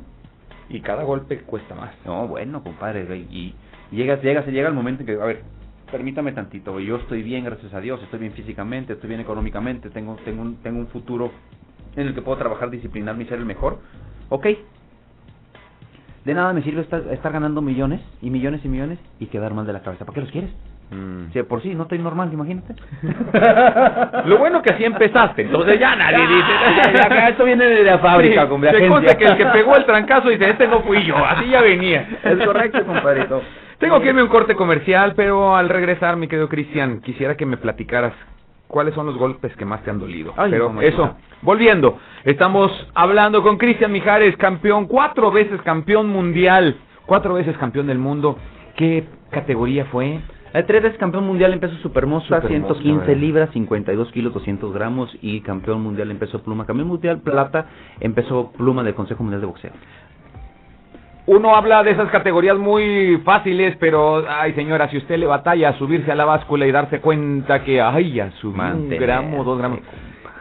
y 0.69 0.79
cada 0.79 1.03
golpe 1.03 1.39
cuesta 1.41 1.75
más. 1.75 1.91
No, 2.05 2.27
bueno, 2.29 2.63
compadre, 2.63 3.05
y 3.29 3.53
llegas, 3.91 4.21
llegas, 4.23 4.47
llega 4.47 4.69
el 4.69 4.73
momento 4.73 5.01
en 5.01 5.07
que, 5.07 5.21
a 5.21 5.25
ver, 5.25 5.43
permítame 5.91 6.31
tantito, 6.31 6.79
yo 6.79 6.97
estoy 6.97 7.23
bien, 7.23 7.45
gracias 7.45 7.73
a 7.73 7.79
Dios, 7.81 8.01
estoy 8.03 8.19
bien 8.19 8.33
físicamente, 8.33 8.93
estoy 8.93 9.09
bien 9.09 9.21
económicamente, 9.21 9.89
tengo, 9.89 10.17
tengo, 10.25 10.41
un, 10.41 10.57
tengo 10.57 10.79
un 10.79 10.87
futuro 10.87 11.31
en 11.95 12.07
el 12.07 12.13
que 12.13 12.21
puedo 12.21 12.37
trabajar, 12.37 12.69
disciplinarme 12.69 13.23
y 13.23 13.27
ser 13.27 13.39
el 13.39 13.45
mejor, 13.45 13.79
ok. 14.29 14.47
De 16.25 16.33
nada 16.33 16.51
me 16.51 16.61
sirve 16.61 16.81
estar, 16.81 17.01
estar 17.11 17.31
ganando 17.31 17.61
millones 17.61 18.01
y 18.21 18.29
millones 18.29 18.63
y 18.65 18.67
millones 18.67 18.99
y 19.19 19.27
quedar 19.27 19.53
mal 19.53 19.65
de 19.65 19.71
la 19.71 19.81
cabeza. 19.81 20.03
¿Para 20.03 20.13
qué 20.15 20.21
los 20.21 20.31
quieres? 20.31 20.49
Mm. 20.91 21.27
Si 21.31 21.39
de 21.39 21.43
por 21.45 21.61
sí 21.61 21.73
no 21.73 21.83
estoy 21.83 21.99
normal, 21.99 22.31
imagínate. 22.33 22.75
Lo 24.25 24.37
bueno 24.37 24.61
que 24.61 24.73
así 24.73 24.83
empezaste, 24.83 25.43
entonces 25.43 25.79
ya 25.79 25.95
nadie 25.95 26.27
dice. 26.27 27.29
esto 27.29 27.45
viene 27.45 27.65
de 27.65 27.83
la 27.83 27.99
fábrica, 27.99 28.43
Sí, 28.43 28.49
compadre, 28.49 28.77
Se 28.77 28.85
agencia. 28.85 28.95
consta 28.95 29.17
que 29.17 29.25
el 29.25 29.37
que 29.37 29.45
pegó 29.57 29.75
el 29.77 29.85
trancazo 29.85 30.29
dice, 30.29 30.49
este 30.49 30.67
no 30.67 30.81
fui 30.81 31.03
yo, 31.05 31.15
así 31.17 31.49
ya 31.49 31.61
venía. 31.61 32.07
Es 32.23 32.45
correcto, 32.45 32.85
compadrito. 32.85 33.41
Tengo 33.79 34.01
que 34.01 34.07
irme 34.07 34.21
a 34.21 34.23
un 34.23 34.29
corte 34.29 34.55
comercial, 34.55 35.13
pero 35.15 35.55
al 35.55 35.69
regresar, 35.69 36.17
mi 36.17 36.27
querido 36.27 36.49
Cristian, 36.49 36.99
quisiera 37.01 37.37
que 37.37 37.45
me 37.45 37.57
platicaras 37.57 38.13
cuáles 38.67 38.95
son 38.95 39.05
los 39.05 39.17
golpes 39.17 39.55
que 39.55 39.65
más 39.65 39.83
te 39.83 39.91
han 39.91 39.99
dolido. 39.99 40.33
Ay, 40.35 40.51
pero 40.51 40.81
eso, 40.81 41.15
volviendo, 41.43 41.99
estamos 42.23 42.71
hablando 42.95 43.43
con 43.43 43.57
Cristian 43.57 43.91
Mijares, 43.91 44.35
campeón, 44.37 44.87
cuatro 44.87 45.31
veces 45.31 45.61
campeón 45.61 46.09
mundial, 46.09 46.77
cuatro 47.05 47.35
veces 47.35 47.55
campeón 47.57 47.87
del 47.87 47.99
mundo. 47.99 48.37
¿Qué 48.75 49.05
categoría 49.29 49.85
fue? 49.85 50.21
El 50.53 50.65
tres 50.65 50.81
veces 50.81 50.97
campeón 50.97 51.25
mundial 51.25 51.53
en 51.53 51.59
peso 51.59 51.75
supermoza, 51.83 52.41
Supermoza, 52.41 52.47
115 52.47 53.05
¿verdad? 53.05 53.21
libras, 53.21 53.49
52 53.51 54.11
kilos, 54.11 54.33
200 54.33 54.73
gramos 54.73 55.15
y 55.21 55.41
campeón 55.41 55.81
mundial 55.81 56.09
en 56.09 56.17
peso 56.17 56.41
pluma. 56.41 56.65
Campeón 56.65 56.87
mundial 56.87 57.19
plata 57.19 57.67
en 57.99 58.13
peso 58.13 58.51
pluma 58.57 58.81
del 58.83 58.95
Consejo 58.95 59.23
Mundial 59.23 59.41
de 59.41 59.47
Boxeo. 59.47 59.71
Uno 61.27 61.55
habla 61.55 61.83
de 61.83 61.91
esas 61.91 62.09
categorías 62.09 62.57
muy 62.57 63.21
fáciles, 63.23 63.75
pero, 63.79 64.23
ay 64.27 64.53
señora, 64.53 64.89
si 64.89 64.97
usted 64.97 65.17
le 65.17 65.27
batalla 65.27 65.69
a 65.69 65.77
subirse 65.77 66.11
a 66.11 66.15
la 66.15 66.25
báscula 66.25 66.65
y 66.65 66.71
darse 66.71 67.01
cuenta 67.01 67.63
que, 67.63 67.81
ay, 67.81 68.13
ya 68.13 68.31
subí 68.39 68.59
un 68.59 68.89
gramo, 68.89 69.43
dos 69.43 69.57
gramos. 69.57 69.79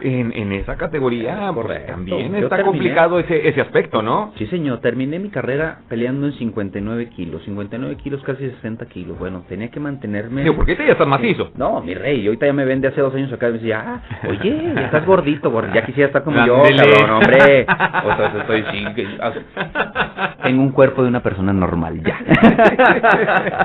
En, 0.01 0.31
en 0.35 0.51
esa 0.51 0.75
categoría, 0.77 1.51
pues, 1.53 1.85
también 1.87 2.31
Yo 2.31 2.37
está 2.43 2.57
terminé- 2.57 2.63
complicado 2.65 3.19
ese, 3.19 3.47
ese 3.47 3.61
aspecto, 3.61 4.01
¿no? 4.01 4.31
Sí, 4.37 4.45
señor, 4.47 4.79
terminé 4.79 5.17
mi 5.19 5.29
carrera 5.29 5.79
peleando 5.89 6.27
en 6.27 6.33
59 6.33 7.09
kilos, 7.09 7.41
59 7.43 7.95
kilos, 7.97 8.21
casi 8.23 8.47
60 8.49 8.85
kilos. 8.87 9.17
Bueno, 9.17 9.43
tenía 9.49 9.69
que 9.71 9.79
mantenerme... 9.79 10.43
Digo, 10.43 10.55
porque 10.55 10.71
ahorita 10.73 10.85
ya 10.85 10.91
estás 10.93 11.07
macizo. 11.07 11.51
No, 11.55 11.81
mi 11.81 11.93
rey, 11.95 12.25
ahorita 12.27 12.45
ya 12.45 12.53
me 12.53 12.65
ven 12.65 12.81
de 12.81 12.89
hace 12.89 13.01
dos 13.01 13.13
años 13.15 13.33
acá 13.33 13.49
y 13.49 13.53
me 13.53 13.57
decía, 13.57 13.83
ah, 13.85 14.01
oye, 14.29 14.73
ya 14.75 14.81
estás 14.85 15.05
gordito, 15.05 15.49
gordo, 15.49 15.73
ya 15.73 15.83
quisiera 15.85 16.07
estar 16.07 16.23
como 16.23 16.45
yo, 16.45 16.61
cabrón, 16.61 17.09
hombre. 17.09 17.65
O 18.07 18.15
sea, 18.15 18.33
estoy, 18.39 18.63
que- 18.93 19.07
ah, 19.19 20.35
tengo 20.43 20.61
un 20.61 20.69
cuerpo 20.71 21.01
de 21.01 21.09
una 21.09 21.21
persona 21.23 21.51
normal, 21.53 22.01
ya. 22.03 22.19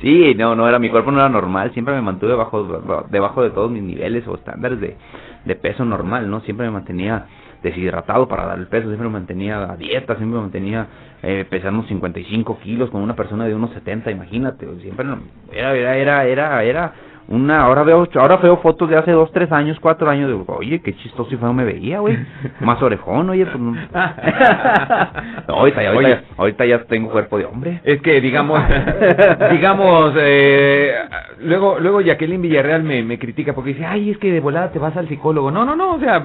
sí, 0.00 0.34
no, 0.36 0.54
no 0.54 0.68
era, 0.68 0.78
mi 0.78 0.88
cuerpo 0.90 1.10
no 1.10 1.20
era 1.20 1.28
normal, 1.28 1.70
siempre 1.72 1.94
me 1.94 2.02
mantuve 2.02 2.30
debajo, 2.32 3.04
debajo 3.10 3.42
de 3.42 3.50
todos 3.50 3.70
mis 3.70 3.82
niveles 3.82 4.26
o 4.26 4.34
estándares 4.34 4.80
de, 4.80 4.96
de 5.44 5.54
peso 5.56 5.84
normal, 5.84 6.30
¿no? 6.30 6.40
Siempre 6.40 6.66
me 6.66 6.72
mantenía 6.72 7.26
deshidratado 7.62 8.28
para 8.28 8.46
dar 8.46 8.58
el 8.58 8.66
peso, 8.66 8.88
siempre 8.88 9.08
me 9.08 9.14
mantenía 9.14 9.70
a 9.70 9.76
dieta, 9.76 10.16
siempre 10.16 10.36
me 10.36 10.42
mantenía 10.42 10.86
eh, 11.22 11.46
pesando 11.48 11.82
55 11.84 12.58
kilos 12.60 12.90
con 12.90 13.00
una 13.02 13.16
persona 13.16 13.46
de 13.46 13.54
unos 13.54 13.72
70, 13.72 14.10
imagínate, 14.10 14.66
siempre 14.80 15.06
era, 15.50 15.96
era, 15.96 16.26
era, 16.26 16.62
era 16.62 16.92
una, 17.26 17.62
ahora 17.62 17.82
veo, 17.84 18.06
ahora 18.16 18.36
veo 18.36 18.58
fotos 18.58 18.88
de 18.90 18.96
hace 18.96 19.10
dos, 19.12 19.32
tres 19.32 19.50
años, 19.50 19.78
cuatro 19.80 20.10
años, 20.10 20.28
digo, 20.28 20.44
oye, 20.58 20.80
qué 20.82 20.94
chistoso 20.96 21.34
y 21.34 21.38
feo 21.38 21.52
me 21.54 21.64
veía, 21.64 22.00
güey, 22.00 22.18
más 22.60 22.82
orejón, 22.82 23.30
oye, 23.30 23.46
pues 23.46 23.58
no, 23.58 23.72
No, 25.48 25.54
ahorita, 25.54 25.82
ya, 25.82 25.88
ahorita, 25.90 25.98
Oye. 25.98 26.08
ya- 26.10 26.22
ahorita 26.36 26.66
ya 26.66 26.84
tengo 26.84 27.10
cuerpo 27.10 27.38
de 27.38 27.44
hombre. 27.46 27.80
Es 27.84 28.00
que 28.02 28.20
digamos, 28.20 28.60
digamos, 29.50 30.12
eh, 30.18 30.94
luego, 31.40 31.78
luego 31.80 32.00
Jacqueline 32.00 32.42
Villarreal 32.42 32.82
me, 32.82 33.02
me 33.02 33.18
critica 33.18 33.54
porque 33.54 33.70
dice, 33.70 33.86
ay, 33.86 34.10
es 34.10 34.18
que 34.18 34.30
de 34.32 34.40
volada 34.40 34.70
te 34.70 34.78
vas 34.78 34.96
al 34.96 35.08
psicólogo. 35.08 35.50
No, 35.50 35.64
no, 35.64 35.76
no, 35.76 35.94
o 35.94 36.00
sea, 36.00 36.22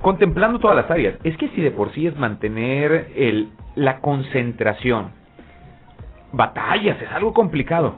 contemplando 0.00 0.58
todas 0.58 0.76
las 0.76 0.90
áreas. 0.90 1.14
Es 1.24 1.36
que 1.36 1.48
si 1.48 1.60
de 1.60 1.70
por 1.70 1.92
sí 1.92 2.06
es 2.06 2.16
mantener 2.16 3.08
el, 3.16 3.48
la 3.74 3.98
concentración, 4.00 5.08
batallas, 6.32 7.00
es 7.02 7.10
algo 7.12 7.32
complicado. 7.32 7.96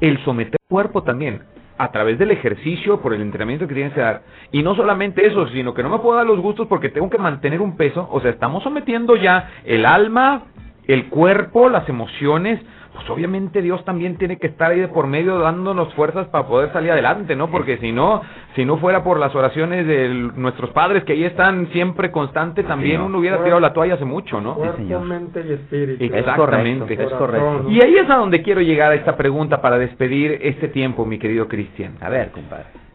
El 0.00 0.18
someter 0.24 0.58
cuerpo 0.68 1.02
también, 1.02 1.42
a 1.78 1.92
través 1.92 2.18
del 2.18 2.32
ejercicio, 2.32 3.00
por 3.00 3.14
el 3.14 3.22
entrenamiento 3.22 3.68
que 3.68 3.74
tienes 3.74 3.92
que 3.94 4.00
dar. 4.00 4.22
Y 4.50 4.62
no 4.62 4.74
solamente 4.74 5.26
eso, 5.26 5.48
sino 5.48 5.72
que 5.72 5.82
no 5.82 5.88
me 5.88 5.98
puedo 5.98 6.16
dar 6.16 6.26
los 6.26 6.40
gustos 6.40 6.66
porque 6.66 6.88
tengo 6.88 7.08
que 7.08 7.18
mantener 7.18 7.60
un 7.60 7.76
peso. 7.76 8.08
O 8.10 8.20
sea, 8.20 8.30
estamos 8.30 8.62
sometiendo 8.64 9.16
ya 9.16 9.48
el 9.64 9.86
alma, 9.86 10.42
el 10.86 11.06
cuerpo, 11.06 11.68
las 11.68 11.88
emociones. 11.88 12.60
Pues 12.98 13.10
obviamente 13.10 13.62
Dios 13.62 13.84
también 13.84 14.18
tiene 14.18 14.38
que 14.38 14.48
estar 14.48 14.72
ahí 14.72 14.80
de 14.80 14.88
por 14.88 15.06
medio 15.06 15.38
dándonos 15.38 15.94
fuerzas 15.94 16.26
para 16.28 16.48
poder 16.48 16.72
salir 16.72 16.90
adelante, 16.90 17.36
¿no? 17.36 17.48
Porque 17.48 17.78
si 17.78 17.92
no, 17.92 18.22
si 18.56 18.64
no 18.64 18.78
fuera 18.78 19.04
por 19.04 19.20
las 19.20 19.32
oraciones 19.36 19.86
de 19.86 20.08
nuestros 20.34 20.70
padres 20.70 21.04
que 21.04 21.12
ahí 21.12 21.22
están 21.22 21.68
siempre 21.68 22.10
constante, 22.10 22.64
también 22.64 22.98
no. 22.98 23.06
uno 23.06 23.18
hubiera 23.18 23.38
tirado 23.44 23.60
la 23.60 23.72
toalla 23.72 23.94
hace 23.94 24.04
mucho, 24.04 24.40
¿no? 24.40 24.56
Cuerpo, 24.56 24.78
señor. 24.78 25.02
mente 25.02 25.44
y 25.48 25.52
espíritu. 25.52 26.04
Es 26.04 26.12
Exactamente. 26.12 26.96
correcto, 26.96 27.04
es 27.04 27.18
correcto. 27.18 27.70
Y 27.70 27.80
ahí 27.80 27.94
es 27.98 28.10
a 28.10 28.16
donde 28.16 28.42
quiero 28.42 28.62
llegar 28.62 28.90
a 28.90 28.96
esta 28.96 29.16
pregunta 29.16 29.60
para 29.60 29.78
despedir 29.78 30.40
este 30.42 30.66
tiempo, 30.66 31.06
mi 31.06 31.20
querido 31.20 31.46
Cristian. 31.46 31.98
A 32.00 32.08
ver, 32.08 32.32
compadre. 32.32 32.87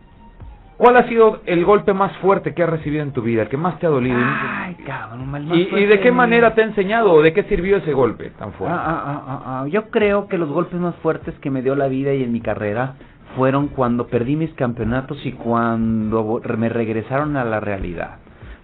¿Cuál 0.78 0.97
ha 0.97 1.07
sido 1.07 1.41
el 1.45 1.65
golpe 1.65 1.93
más 1.93 2.17
fuerte 2.17 2.53
que 2.53 2.63
has 2.63 2.69
recibido 2.69 3.03
en 3.03 3.11
tu 3.11 3.21
vida, 3.21 3.43
el 3.43 3.49
que 3.49 3.57
más 3.57 3.80
te 3.80 3.86
ha 3.86 3.89
dolido? 3.89 4.17
Ay, 4.19 4.76
cabrón, 4.86 5.30
mal 5.30 5.47
¿Y, 5.55 5.69
y 5.76 5.86
de 5.86 5.99
qué 5.99 6.11
manera 6.11 6.55
te 6.55 6.61
ha 6.61 6.65
enseñado 6.65 7.13
o 7.13 7.21
de 7.21 7.32
qué 7.32 7.43
sirvió 7.43 7.78
ese 7.78 7.93
golpe 7.93 8.32
tan 8.32 8.53
fuerte? 8.53 8.76
Ah, 8.76 8.84
ah, 8.86 9.03
ah, 9.05 9.24
ah, 9.28 9.41
ah. 9.45 9.67
Yo 9.67 9.89
creo 9.91 10.28
que 10.28 10.38
los 10.38 10.49
golpes 10.49 10.80
más 10.80 10.95
fuertes 10.95 11.36
que 11.39 11.51
me 11.51 11.61
dio 11.61 11.76
la 11.76 11.88
vida 11.88 12.13
y 12.13 12.24
en 12.24 12.32
mi 12.32 12.41
carrera 12.41 12.95
fueron 13.36 13.67
cuando 13.67 14.07
perdí 14.07 14.36
mis 14.36 14.53
campeonatos 14.53 15.24
y 15.26 15.34
cuando 15.34 16.41
me 16.57 16.69
regresaron 16.69 17.38
a 17.38 17.45
la 17.45 17.59
realidad. 17.59 18.17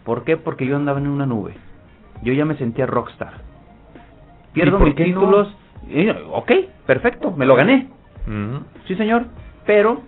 ¿Por 0.03 0.23
qué? 0.23 0.37
Porque 0.37 0.65
yo 0.65 0.75
andaba 0.75 0.99
en 0.99 1.07
una 1.07 1.25
nube. 1.25 1.53
Yo 2.23 2.33
ya 2.33 2.45
me 2.45 2.57
sentía 2.57 2.85
rockstar. 2.85 3.33
Pierdo 4.53 4.79
mis 4.79 4.97
no? 4.97 5.05
títulos. 5.05 5.55
y, 5.87 6.09
ok, 6.09 6.51
perfecto, 6.87 7.31
me 7.31 7.45
lo 7.45 7.55
gané. 7.55 7.87
Mm. 8.25 8.57
Sí, 8.87 8.95
señor. 8.95 9.25
Pero 9.65 10.01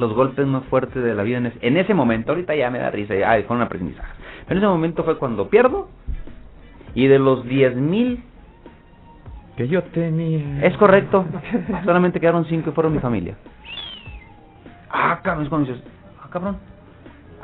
los 0.00 0.14
golpes 0.14 0.46
más 0.46 0.64
fuertes 0.64 1.02
de 1.02 1.14
la 1.14 1.22
vida 1.22 1.38
en 1.38 1.46
ese, 1.46 1.58
en 1.60 1.76
ese 1.76 1.94
momento, 1.94 2.32
ahorita 2.32 2.54
ya 2.54 2.70
me 2.70 2.78
da 2.78 2.90
risa, 2.90 3.14
ya 3.14 3.30
ay, 3.30 3.44
fueron 3.44 3.64
aprendizajes. 3.64 4.16
Pero 4.46 4.52
en 4.52 4.64
ese 4.64 4.66
momento 4.66 5.04
fue 5.04 5.18
cuando 5.18 5.48
pierdo 5.48 5.88
y 6.94 7.06
de 7.06 7.18
los 7.18 7.44
10 7.44 7.76
mil, 7.76 8.24
Que 9.56 9.68
yo 9.68 9.82
tenía... 9.84 10.64
es 10.66 10.76
correcto, 10.76 11.24
solamente 11.84 12.18
quedaron 12.18 12.44
5 12.46 12.70
y 12.70 12.72
fueron 12.72 12.92
mi 12.92 12.98
familia. 12.98 13.36
Ah, 14.90 15.20
cabrón, 15.22 15.44
es 15.44 15.48
cuando 15.50 15.72
dices, 15.72 15.86
ah, 16.20 16.28
cabrón, 16.30 16.56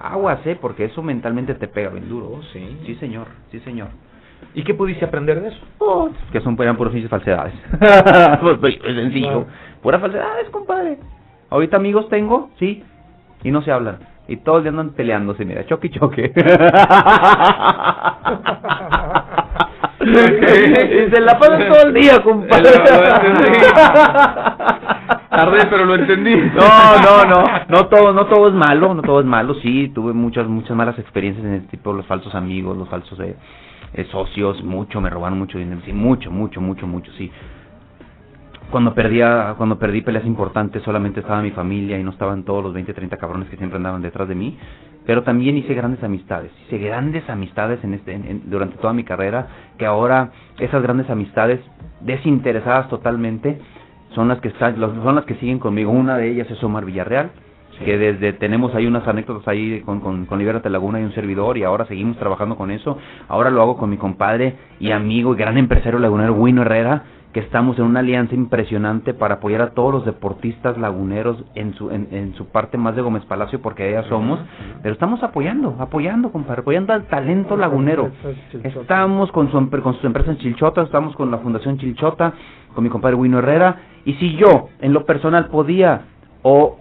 aguas, 0.00 0.44
eh, 0.46 0.58
porque 0.60 0.86
eso 0.86 1.02
mentalmente 1.02 1.54
te 1.54 1.68
pega 1.68 1.90
bien 1.90 2.08
duro. 2.08 2.26
Oh, 2.26 2.42
sí. 2.52 2.78
Sí, 2.86 2.94
señor, 2.96 3.28
sí, 3.50 3.60
señor. 3.60 3.88
¿Y 4.54 4.62
qué 4.64 4.74
pudiste 4.74 5.04
aprender 5.04 5.40
de 5.40 5.48
eso? 5.48 6.10
Que 6.32 6.40
son 6.40 6.56
eran 6.60 6.76
puras 6.76 6.92
falsedades. 7.08 7.54
pues, 8.60 8.78
es 8.84 8.96
sencillo. 8.96 9.44
Claro. 9.44 9.46
Puras 9.82 10.00
falsedades, 10.00 10.50
compadre. 10.50 10.98
Ahorita 11.50 11.76
amigos 11.76 12.08
tengo, 12.08 12.50
sí, 12.58 12.82
y 13.42 13.50
no 13.50 13.62
se 13.62 13.72
hablan. 13.72 13.98
Y 14.28 14.38
todos 14.38 14.62
le 14.64 14.70
andan 14.70 14.90
peleándose, 14.90 15.44
mira, 15.44 15.64
choque 15.66 15.86
y 15.86 15.90
choque. 15.90 16.32
y 20.00 21.10
se 21.10 21.20
la 21.20 21.38
pasan 21.38 21.68
todo 21.68 21.82
el 21.86 21.94
día, 21.94 22.22
compadre. 22.22 22.70
Tardé, 25.30 25.66
pero 25.66 25.84
lo 25.84 25.94
entendí. 25.94 26.34
No, 26.34 26.98
no, 27.02 27.24
no, 27.24 27.44
no 27.68 27.86
todo, 27.86 28.12
no 28.12 28.26
todo 28.26 28.48
es 28.48 28.54
malo, 28.54 28.94
no 28.94 29.02
todo 29.02 29.20
es 29.20 29.26
malo, 29.26 29.54
sí, 29.56 29.88
tuve 29.94 30.12
muchas, 30.12 30.48
muchas 30.48 30.76
malas 30.76 30.98
experiencias 30.98 31.44
en 31.44 31.54
este 31.54 31.76
tipo, 31.76 31.92
los 31.92 32.06
falsos 32.06 32.34
amigos, 32.34 32.76
los 32.76 32.88
falsos 32.88 33.20
eh, 33.20 33.36
eh, 33.94 34.06
socios, 34.10 34.62
mucho, 34.64 35.00
me 35.00 35.10
robaron 35.10 35.38
mucho 35.38 35.58
dinero, 35.58 35.80
sí, 35.84 35.92
mucho, 35.92 36.30
mucho, 36.30 36.60
mucho, 36.60 36.86
mucho, 36.86 37.12
sí. 37.12 37.30
Cuando 38.70 38.94
perdía, 38.94 39.54
cuando 39.56 39.78
perdí 39.78 40.02
peleas 40.02 40.26
importantes, 40.26 40.82
solamente 40.82 41.20
estaba 41.20 41.40
mi 41.40 41.52
familia 41.52 41.98
y 41.98 42.02
no 42.02 42.10
estaban 42.10 42.42
todos 42.44 42.64
los 42.64 42.74
20, 42.74 42.92
30 42.92 43.16
cabrones 43.16 43.48
que 43.48 43.56
siempre 43.56 43.76
andaban 43.76 44.02
detrás 44.02 44.26
de 44.28 44.34
mí, 44.34 44.58
pero 45.06 45.22
también 45.22 45.56
hice 45.56 45.72
grandes 45.74 46.02
amistades, 46.02 46.50
hice 46.66 46.78
grandes 46.78 47.28
amistades 47.30 47.82
en 47.84 47.94
este, 47.94 48.12
en- 48.12 48.26
en- 48.26 48.50
durante 48.50 48.76
toda 48.78 48.92
mi 48.92 49.04
carrera, 49.04 49.46
que 49.78 49.86
ahora 49.86 50.30
esas 50.58 50.82
grandes 50.82 51.08
amistades, 51.08 51.60
desinteresadas 52.00 52.88
totalmente, 52.88 53.58
son 54.14 54.28
las 54.28 54.40
que 54.40 54.48
están, 54.48 54.80
los- 54.80 54.94
son 55.02 55.14
las 55.14 55.24
que 55.24 55.34
siguen 55.36 55.58
conmigo. 55.60 55.90
Una 55.92 56.16
de 56.16 56.28
ellas 56.30 56.50
es 56.50 56.62
Omar 56.64 56.84
Villarreal, 56.84 57.30
que 57.84 57.98
desde 57.98 58.32
tenemos 58.32 58.74
ahí 58.74 58.86
unas 58.86 59.06
anécdotas 59.06 59.46
ahí 59.48 59.80
con, 59.84 60.00
con, 60.00 60.24
con 60.26 60.38
Libérate 60.38 60.70
Laguna 60.70 60.98
y 61.00 61.04
un 61.04 61.12
servidor 61.12 61.58
y 61.58 61.62
ahora 61.64 61.84
seguimos 61.86 62.16
trabajando 62.16 62.56
con 62.56 62.70
eso. 62.70 62.96
Ahora 63.28 63.50
lo 63.50 63.60
hago 63.62 63.76
con 63.76 63.90
mi 63.90 63.98
compadre 63.98 64.54
y 64.80 64.90
amigo 64.92 65.34
y 65.34 65.36
gran 65.38 65.58
empresario 65.58 65.98
lagunero 65.98 66.32
Wino 66.32 66.62
Herrera, 66.62 67.02
que 67.36 67.40
estamos 67.42 67.78
en 67.78 67.84
una 67.84 68.00
alianza 68.00 68.34
impresionante 68.34 69.12
para 69.12 69.34
apoyar 69.34 69.60
a 69.60 69.70
todos 69.74 69.92
los 69.92 70.06
deportistas 70.06 70.78
laguneros 70.78 71.44
en 71.54 71.74
su 71.74 71.90
en, 71.90 72.08
en 72.10 72.34
su 72.34 72.46
parte 72.46 72.78
más 72.78 72.96
de 72.96 73.02
Gómez 73.02 73.26
Palacio 73.26 73.60
porque 73.60 73.82
allá 73.86 74.04
somos, 74.08 74.40
pero 74.82 74.94
estamos 74.94 75.22
apoyando, 75.22 75.76
apoyando, 75.78 76.32
compadre, 76.32 76.62
apoyando 76.62 76.94
al 76.94 77.02
talento 77.08 77.54
lagunero. 77.58 78.04
Estamos 78.80 79.30
con 79.32 79.50
su, 79.50 79.68
con 79.82 79.92
sus 79.96 80.04
empresas 80.04 80.30
en 80.36 80.38
Chilchota, 80.38 80.80
estamos 80.80 81.14
con 81.14 81.30
la 81.30 81.36
Fundación 81.36 81.76
Chilchota, 81.76 82.32
con 82.74 82.82
mi 82.82 82.88
compadre 82.88 83.16
Wino 83.16 83.38
Herrera, 83.40 83.76
y 84.06 84.14
si 84.14 84.34
yo, 84.36 84.70
en 84.80 84.94
lo 84.94 85.04
personal, 85.04 85.48
podía 85.48 86.04
o 86.42 86.78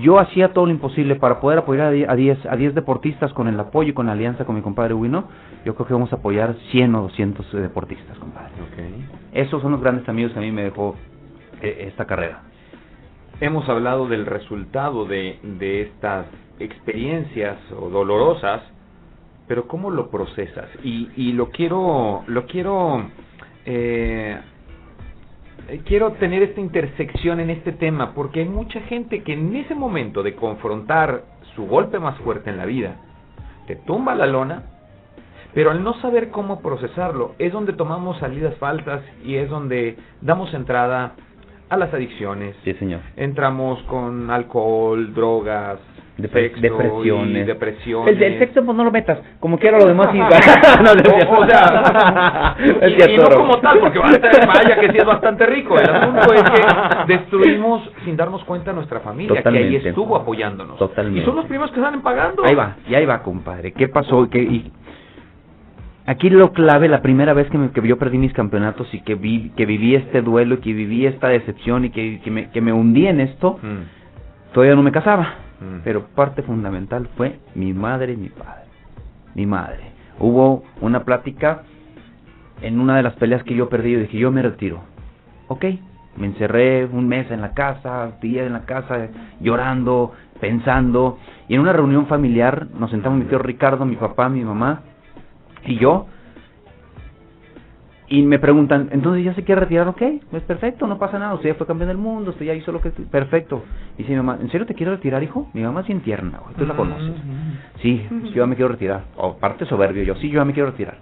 yo 0.00 0.18
hacía 0.18 0.52
todo 0.52 0.66
lo 0.66 0.72
imposible 0.72 1.14
para 1.14 1.38
poder 1.38 1.60
apoyar 1.60 1.86
a 1.86 1.90
die- 1.92 2.06
a 2.08 2.16
10 2.16 2.44
a 2.46 2.56
10 2.56 2.74
deportistas 2.74 3.32
con 3.34 3.46
el 3.46 3.60
apoyo 3.60 3.90
y 3.90 3.92
con 3.92 4.06
la 4.06 4.12
alianza 4.14 4.44
con 4.44 4.56
mi 4.56 4.62
compadre 4.62 4.94
Wino, 4.94 5.26
yo 5.64 5.76
creo 5.76 5.86
que 5.86 5.94
vamos 5.94 6.12
a 6.12 6.16
apoyar 6.16 6.56
100 6.72 6.92
o 6.96 7.02
200 7.02 7.52
deportistas, 7.52 8.18
compadre. 8.18 8.50
Esos 9.32 9.62
son 9.62 9.72
los 9.72 9.80
grandes 9.80 10.08
amigos 10.08 10.32
que 10.32 10.38
a 10.38 10.42
mí 10.42 10.50
me 10.50 10.64
dejó 10.64 10.96
eh, 11.62 11.86
esta 11.88 12.06
carrera. 12.06 12.42
Hemos 13.40 13.68
hablado 13.68 14.06
del 14.06 14.26
resultado 14.26 15.04
de, 15.06 15.38
estas 15.82 16.26
experiencias 16.58 17.58
o 17.72 17.88
dolorosas, 17.88 18.62
pero 19.46 19.66
¿cómo 19.66 19.90
lo 19.90 20.10
procesas? 20.10 20.68
Y, 20.82 21.08
y 21.16 21.32
lo 21.32 21.50
quiero, 21.50 22.22
lo 22.26 22.46
quiero, 22.46 23.06
eh, 23.64 24.38
quiero 25.86 26.12
tener 26.12 26.42
esta 26.42 26.60
intersección 26.60 27.40
en 27.40 27.50
este 27.50 27.72
tema, 27.72 28.14
porque 28.14 28.40
hay 28.40 28.48
mucha 28.48 28.80
gente 28.82 29.22
que 29.22 29.32
en 29.32 29.56
ese 29.56 29.74
momento 29.74 30.22
de 30.22 30.34
confrontar 30.34 31.24
su 31.54 31.66
golpe 31.66 31.98
más 31.98 32.18
fuerte 32.18 32.50
en 32.50 32.58
la 32.58 32.66
vida, 32.66 32.96
te 33.66 33.76
tumba 33.76 34.14
la 34.14 34.26
lona, 34.26 34.64
pero 35.54 35.70
al 35.70 35.82
no 35.82 35.94
saber 36.00 36.30
cómo 36.30 36.60
procesarlo, 36.60 37.34
es 37.38 37.52
donde 37.52 37.72
tomamos 37.72 38.18
salidas 38.18 38.54
falsas 38.56 39.02
y 39.24 39.36
es 39.36 39.48
donde 39.48 39.96
damos 40.20 40.52
entrada 40.54 41.12
a 41.68 41.76
las 41.76 41.92
adicciones, 41.94 42.56
Sí, 42.64 42.72
señor. 42.74 43.00
entramos 43.16 43.80
con 43.84 44.28
alcohol, 44.30 45.14
drogas, 45.14 45.78
Depre- 46.18 46.50
sexo 46.50 46.60
depresiones. 46.60 47.44
y 47.44 47.46
depresiones. 47.46 48.16
El, 48.16 48.22
el 48.22 48.38
sexo 48.40 48.64
pues 48.64 48.76
no 48.76 48.82
lo 48.84 48.90
metas, 48.90 49.20
como 49.38 49.56
quiera 49.58 49.78
lo 49.78 49.86
demás. 49.86 50.08
y- 50.12 50.18
no, 50.82 50.90
O- 51.30 51.40
o 51.40 51.46
sea, 51.46 52.56
Es 52.80 53.08
y, 53.08 53.12
y 53.12 53.16
no 53.16 53.28
como 53.30 53.58
tal, 53.60 53.78
porque 53.78 53.98
va 54.00 54.06
a 54.08 54.12
ser, 54.12 54.46
vaya 54.46 54.80
que 54.80 54.90
sí 54.90 54.98
es 54.98 55.04
bastante 55.06 55.46
rico. 55.46 55.78
El 55.78 55.88
asunto 55.88 56.32
es 56.34 56.42
que 56.42 56.62
destruimos 57.14 57.88
sin 58.04 58.16
darnos 58.16 58.42
cuenta 58.44 58.72
a 58.72 58.74
nuestra 58.74 59.00
familia, 59.00 59.30
que 59.40 59.48
ahí 59.48 59.54
Totalmente. 59.54 59.88
estuvo 59.90 60.16
apoyándonos. 60.16 60.76
Totalmente. 60.76 61.20
Y 61.20 61.24
son 61.24 61.36
los 61.36 61.46
primeros 61.46 61.70
que 61.70 61.80
salen 61.80 62.02
pagando. 62.02 62.44
Ahí 62.44 62.54
va, 62.56 62.76
y 62.88 62.94
ahí 62.96 63.06
va, 63.06 63.22
compadre. 63.22 63.72
¿Qué 63.72 63.88
pasó? 63.88 64.28
¿Qué, 64.28 64.42
y... 64.42 64.72
Aquí 66.10 66.28
lo 66.28 66.52
clave, 66.52 66.88
la 66.88 67.02
primera 67.02 67.34
vez 67.34 67.48
que, 67.50 67.56
me, 67.56 67.70
que 67.70 67.86
yo 67.86 67.96
perdí 67.96 68.18
mis 68.18 68.32
campeonatos 68.32 68.92
y 68.92 69.00
que 69.02 69.14
vi 69.14 69.50
que 69.50 69.64
viví 69.64 69.94
este 69.94 70.22
duelo 70.22 70.56
y 70.56 70.58
que 70.58 70.72
viví 70.72 71.06
esta 71.06 71.28
decepción 71.28 71.84
y 71.84 71.90
que, 71.90 72.20
que, 72.24 72.30
me, 72.32 72.50
que 72.50 72.60
me 72.60 72.72
hundí 72.72 73.06
en 73.06 73.20
esto, 73.20 73.60
Mm, 73.62 74.52
todavía 74.52 74.74
no 74.74 74.82
me 74.82 74.90
casaba. 74.90 75.34
mm. 75.60 75.82
Pero 75.84 76.06
parte 76.16 76.42
fundamental 76.42 77.08
fue 77.16 77.38
mi 77.54 77.72
madre 77.72 78.14
y 78.14 78.16
mi 78.16 78.28
padre. 78.28 78.64
Mi 79.36 79.46
madre. 79.46 79.84
Hubo 80.18 80.64
una 80.80 81.04
plática 81.04 81.62
en 82.60 82.80
una 82.80 82.96
de 82.96 83.04
las 83.04 83.14
peleas 83.14 83.44
que 83.44 83.54
yo 83.54 83.68
perdí. 83.68 83.92
Yo 83.92 84.00
dije, 84.00 84.18
yo 84.18 84.32
me 84.32 84.42
retiro. 84.42 84.80
Ok. 85.46 85.64
Me 86.16 86.26
encerré 86.26 86.86
un 86.86 87.06
mes 87.06 87.30
en 87.30 87.40
la 87.40 87.54
casa, 87.54 88.18
días 88.20 88.48
en 88.48 88.54
la 88.54 88.64
casa, 88.66 89.06
llorando, 89.40 90.12
pensando. 90.40 91.18
Y 91.46 91.54
en 91.54 91.60
una 91.60 91.72
reunión 91.72 92.06
familiar 92.08 92.66
nos 92.76 92.90
sentamos 92.90 93.16
mi 93.20 93.26
tío 93.26 93.38
Ricardo, 93.38 93.84
mi 93.86 93.94
papá, 93.94 94.28
mi 94.28 94.42
mamá 94.44 94.82
y 95.64 95.76
yo. 95.76 96.06
Y 98.12 98.22
me 98.22 98.40
preguntan, 98.40 98.88
entonces 98.90 99.24
ya 99.24 99.34
se 99.34 99.44
quiere 99.44 99.60
retirar, 99.60 99.86
ok, 99.86 100.02
pues 100.32 100.42
perfecto, 100.42 100.88
no 100.88 100.98
pasa 100.98 101.16
nada, 101.20 101.34
usted 101.34 101.50
ya 101.50 101.54
fue 101.54 101.64
campeón 101.64 101.86
del 101.88 101.96
mundo, 101.96 102.32
usted 102.32 102.44
ya 102.44 102.54
hizo 102.54 102.72
lo 102.72 102.80
que... 102.80 102.90
Perfecto. 102.90 103.62
Y 103.96 103.98
dice 103.98 104.10
mi 104.10 104.16
mamá, 104.16 104.36
¿en 104.40 104.50
serio 104.50 104.66
te 104.66 104.74
quieres 104.74 104.96
retirar, 104.96 105.22
hijo? 105.22 105.48
Mi 105.54 105.62
mamá 105.62 105.82
es 105.82 105.86
bien 105.86 106.00
tierna, 106.00 106.38
güey, 106.38 106.56
tú 106.56 106.66
la 106.66 106.74
conoces. 106.74 107.12
Sí, 107.80 108.04
yo 108.34 108.42
ya 108.42 108.46
me 108.46 108.56
quiero 108.56 108.72
retirar. 108.72 109.02
O 109.16 109.36
parte 109.36 109.64
soberbio, 109.64 110.02
yo, 110.02 110.16
sí, 110.16 110.28
yo 110.28 110.40
ya 110.40 110.44
me 110.44 110.52
quiero 110.52 110.72
retirar. 110.72 110.96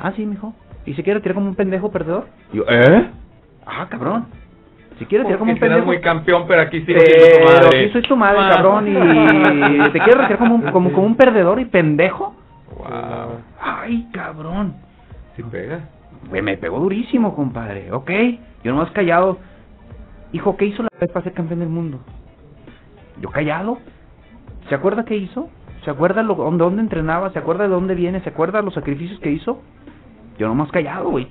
Ah, 0.00 0.10
sí, 0.16 0.26
mijo. 0.26 0.52
¿Y 0.84 0.94
se 0.94 1.04
quiere 1.04 1.20
retirar 1.20 1.36
como 1.36 1.46
un 1.48 1.54
pendejo 1.54 1.92
perdedor? 1.92 2.26
Y 2.52 2.56
yo, 2.56 2.64
¿eh? 2.68 3.08
Ah, 3.64 3.86
cabrón. 3.88 4.26
Si 4.98 5.04
quiere 5.04 5.22
retirar 5.22 5.38
como 5.38 5.52
un 5.52 5.58
pendejo... 5.60 5.86
muy 5.86 6.00
campeón, 6.00 6.44
pero 6.48 6.62
aquí 6.62 6.80
sigo 6.80 6.98
siendo 6.98 7.24
tu 7.24 7.36
Pero 7.36 7.44
madre. 7.66 7.80
aquí 7.84 7.92
soy 7.92 8.02
tu 8.02 8.16
madre, 8.16 8.38
cabrón, 8.52 8.88
y 8.88 8.94
te 9.92 10.00
quieres 10.00 10.16
retirar 10.22 10.38
como 10.38 10.54
un, 10.56 10.62
como, 10.72 10.92
como 10.92 11.06
un 11.06 11.16
perdedor 11.16 11.60
y 11.60 11.66
pendejo. 11.66 12.34
Wow. 12.78 12.86
Ay, 13.86 14.08
cabrón. 14.12 14.74
Sí 15.36 15.44
pega. 15.44 15.88
Güey, 16.28 16.42
me 16.42 16.56
pegó 16.56 16.80
durísimo, 16.80 17.36
compadre. 17.36 17.92
Ok, 17.92 18.10
yo 18.64 18.72
nomás 18.72 18.90
callado. 18.90 19.38
Hijo, 20.32 20.56
¿qué 20.56 20.66
hizo 20.66 20.82
la 20.82 20.88
vez 21.00 21.10
para 21.12 21.22
ser 21.22 21.34
campeón 21.34 21.60
del 21.60 21.68
mundo? 21.68 22.00
Yo 23.20 23.30
callado. 23.30 23.78
¿Se 24.68 24.74
acuerda 24.74 25.04
qué 25.04 25.16
hizo? 25.16 25.48
¿Se 25.84 25.90
acuerda 25.90 26.24
lo, 26.24 26.34
dónde, 26.34 26.64
dónde 26.64 26.82
entrenaba? 26.82 27.30
¿Se 27.30 27.38
acuerda 27.38 27.64
de 27.64 27.70
dónde 27.70 27.94
viene? 27.94 28.20
¿Se 28.22 28.30
acuerda 28.30 28.60
los 28.60 28.74
sacrificios 28.74 29.20
que 29.20 29.30
hizo? 29.30 29.62
Yo 30.36 30.48
nomás 30.48 30.70
callado, 30.72 31.10
güey. 31.10 31.28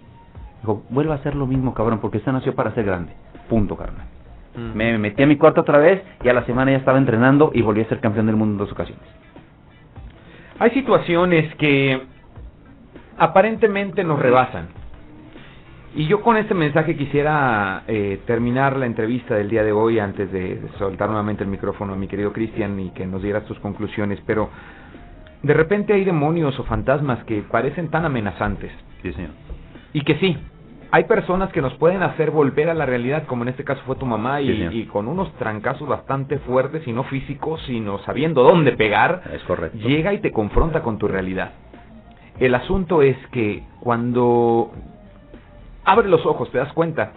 Dijo, 0.62 0.84
vuelve 0.89 1.12
a 1.12 1.16
hacer 1.16 1.36
lo 1.36 1.45
mismo, 1.45 1.74
cabrón, 1.74 1.99
porque 1.99 2.20
usted 2.20 2.32
nació 2.32 2.56
para 2.56 2.74
ser 2.74 2.86
grande. 2.86 3.12
Punto, 3.49 3.76
carnal. 3.76 4.08
Mm. 4.56 4.78
Me 4.78 4.97
metí 4.97 5.22
a 5.24 5.28
mi 5.28 5.36
cuarto 5.36 5.60
otra 5.60 5.78
vez 5.80 6.01
y 6.24 6.30
a 6.30 6.34
la 6.34 6.45
semana 6.45 6.72
ya 6.72 6.78
estaba 6.78 6.97
entrenando 6.97 7.51
y 7.53 7.62
volví 7.62 7.82
a 7.82 7.89
ser 7.89 7.99
campeón 7.99 8.28
del 8.28 8.38
mundo 8.38 8.53
en 8.53 8.58
dos 8.60 8.72
ocasiones. 8.72 9.03
Hay 10.58 10.72
situaciones 10.72 11.53
que 11.56 12.14
aparentemente 13.18 14.03
nos 14.03 14.20
rebasan. 14.20 14.68
Y 15.95 16.07
yo 16.07 16.22
con 16.22 16.36
este 16.36 16.53
mensaje 16.53 16.97
quisiera 16.97 17.84
eh, 17.88 18.20
terminar 18.28 18.76
la 18.76 18.86
entrevista 18.86 19.36
del 19.36 19.49
día 19.49 19.63
de 19.63 19.72
hoy 19.72 19.99
antes 19.99 20.30
de 20.32 20.61
soltar 20.78 21.07
nuevamente 21.07 21.43
el 21.45 21.49
micrófono 21.49 21.93
a 21.93 21.95
mi 21.95 22.07
querido 22.07 22.34
Cristian 22.34 22.78
y 22.82 22.89
que 22.89 23.05
nos 23.05 23.22
dieras 23.24 23.45
tus 23.45 23.57
conclusiones, 23.59 24.20
pero 24.26 24.49
de 25.41 25.53
repente 25.53 25.93
hay 25.93 26.03
demonios 26.03 26.59
o 26.59 26.63
fantasmas 26.66 27.24
que 27.24 27.43
parecen 27.43 27.89
tan 27.89 28.03
amenazantes 28.03 28.72
Sí, 29.03 29.13
señor. 29.13 29.32
y 29.93 30.01
que 30.01 30.16
sí, 30.16 30.38
hay 30.91 31.05
personas 31.05 31.49
que 31.53 31.61
nos 31.61 31.74
pueden 31.76 32.03
hacer 32.03 32.30
volver 32.30 32.70
a 32.70 32.74
la 32.74 32.86
realidad, 32.86 33.24
como 33.26 33.43
en 33.43 33.49
este 33.49 33.63
caso 33.63 33.82
fue 33.86 33.95
tu 33.95 34.05
mamá, 34.05 34.41
y, 34.41 34.47
Sí, 34.47 34.53
señor. 34.57 34.74
y 34.74 34.86
con 34.88 35.07
unos 35.07 35.32
trancazos 35.36 35.88
bastante 35.88 36.39
fuertes 36.39 36.86
y 36.88 36.91
no 36.91 37.03
físicos, 37.03 37.61
sino 37.68 37.99
sabiendo 37.99 38.43
dónde 38.43 38.74
pegar, 38.74 39.22
Es 39.34 39.43
correcto. 39.43 39.78
llega 39.78 40.11
y 40.13 40.20
te 40.20 40.32
confronta 40.34 40.82
con 40.82 40.97
tu 40.97 41.07
realidad. 41.07 41.51
El 42.40 42.54
asunto 42.54 43.02
es 43.02 43.18
que 43.32 43.64
cuando 43.80 44.72
abres 45.86 46.10
los 46.10 46.26
ojos 46.26 46.52
te 46.52 46.58
das 46.58 46.74
cuenta 46.74 47.14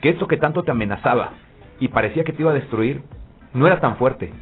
que 0.00 0.08
esto 0.08 0.26
que 0.26 0.38
tanto 0.38 0.62
te 0.62 0.70
amenazaba 0.70 1.32
y 1.78 1.88
parecía 1.88 2.24
que 2.24 2.32
te 2.32 2.42
iba 2.42 2.52
a 2.52 2.54
destruir, 2.54 3.02
no 3.52 3.66
era 3.66 3.80
tan 3.80 3.96
fuerte. 3.96 4.32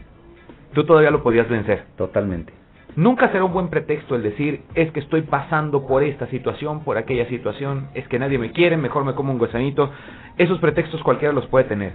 Tú 0.72 0.84
todavía 0.84 1.10
lo 1.10 1.22
podías 1.22 1.48
vencer. 1.48 1.84
Totalmente. 1.96 2.52
Nunca 2.96 3.30
será 3.30 3.44
un 3.44 3.52
buen 3.52 3.68
pretexto 3.68 4.16
el 4.16 4.22
decir, 4.22 4.62
es 4.74 4.90
que 4.92 5.00
estoy 5.00 5.22
pasando 5.22 5.86
por 5.86 6.02
esta 6.02 6.26
situación, 6.26 6.80
por 6.80 6.98
aquella 6.98 7.28
situación, 7.28 7.88
es 7.94 8.06
que 8.08 8.18
nadie 8.18 8.38
me 8.38 8.52
quiere, 8.52 8.76
mejor 8.76 9.04
me 9.04 9.14
como 9.14 9.32
un 9.32 9.38
gusanito. 9.38 9.90
Esos 10.38 10.58
pretextos 10.58 11.02
cualquiera 11.02 11.32
los 11.32 11.46
puede 11.46 11.66
tener. 11.66 11.94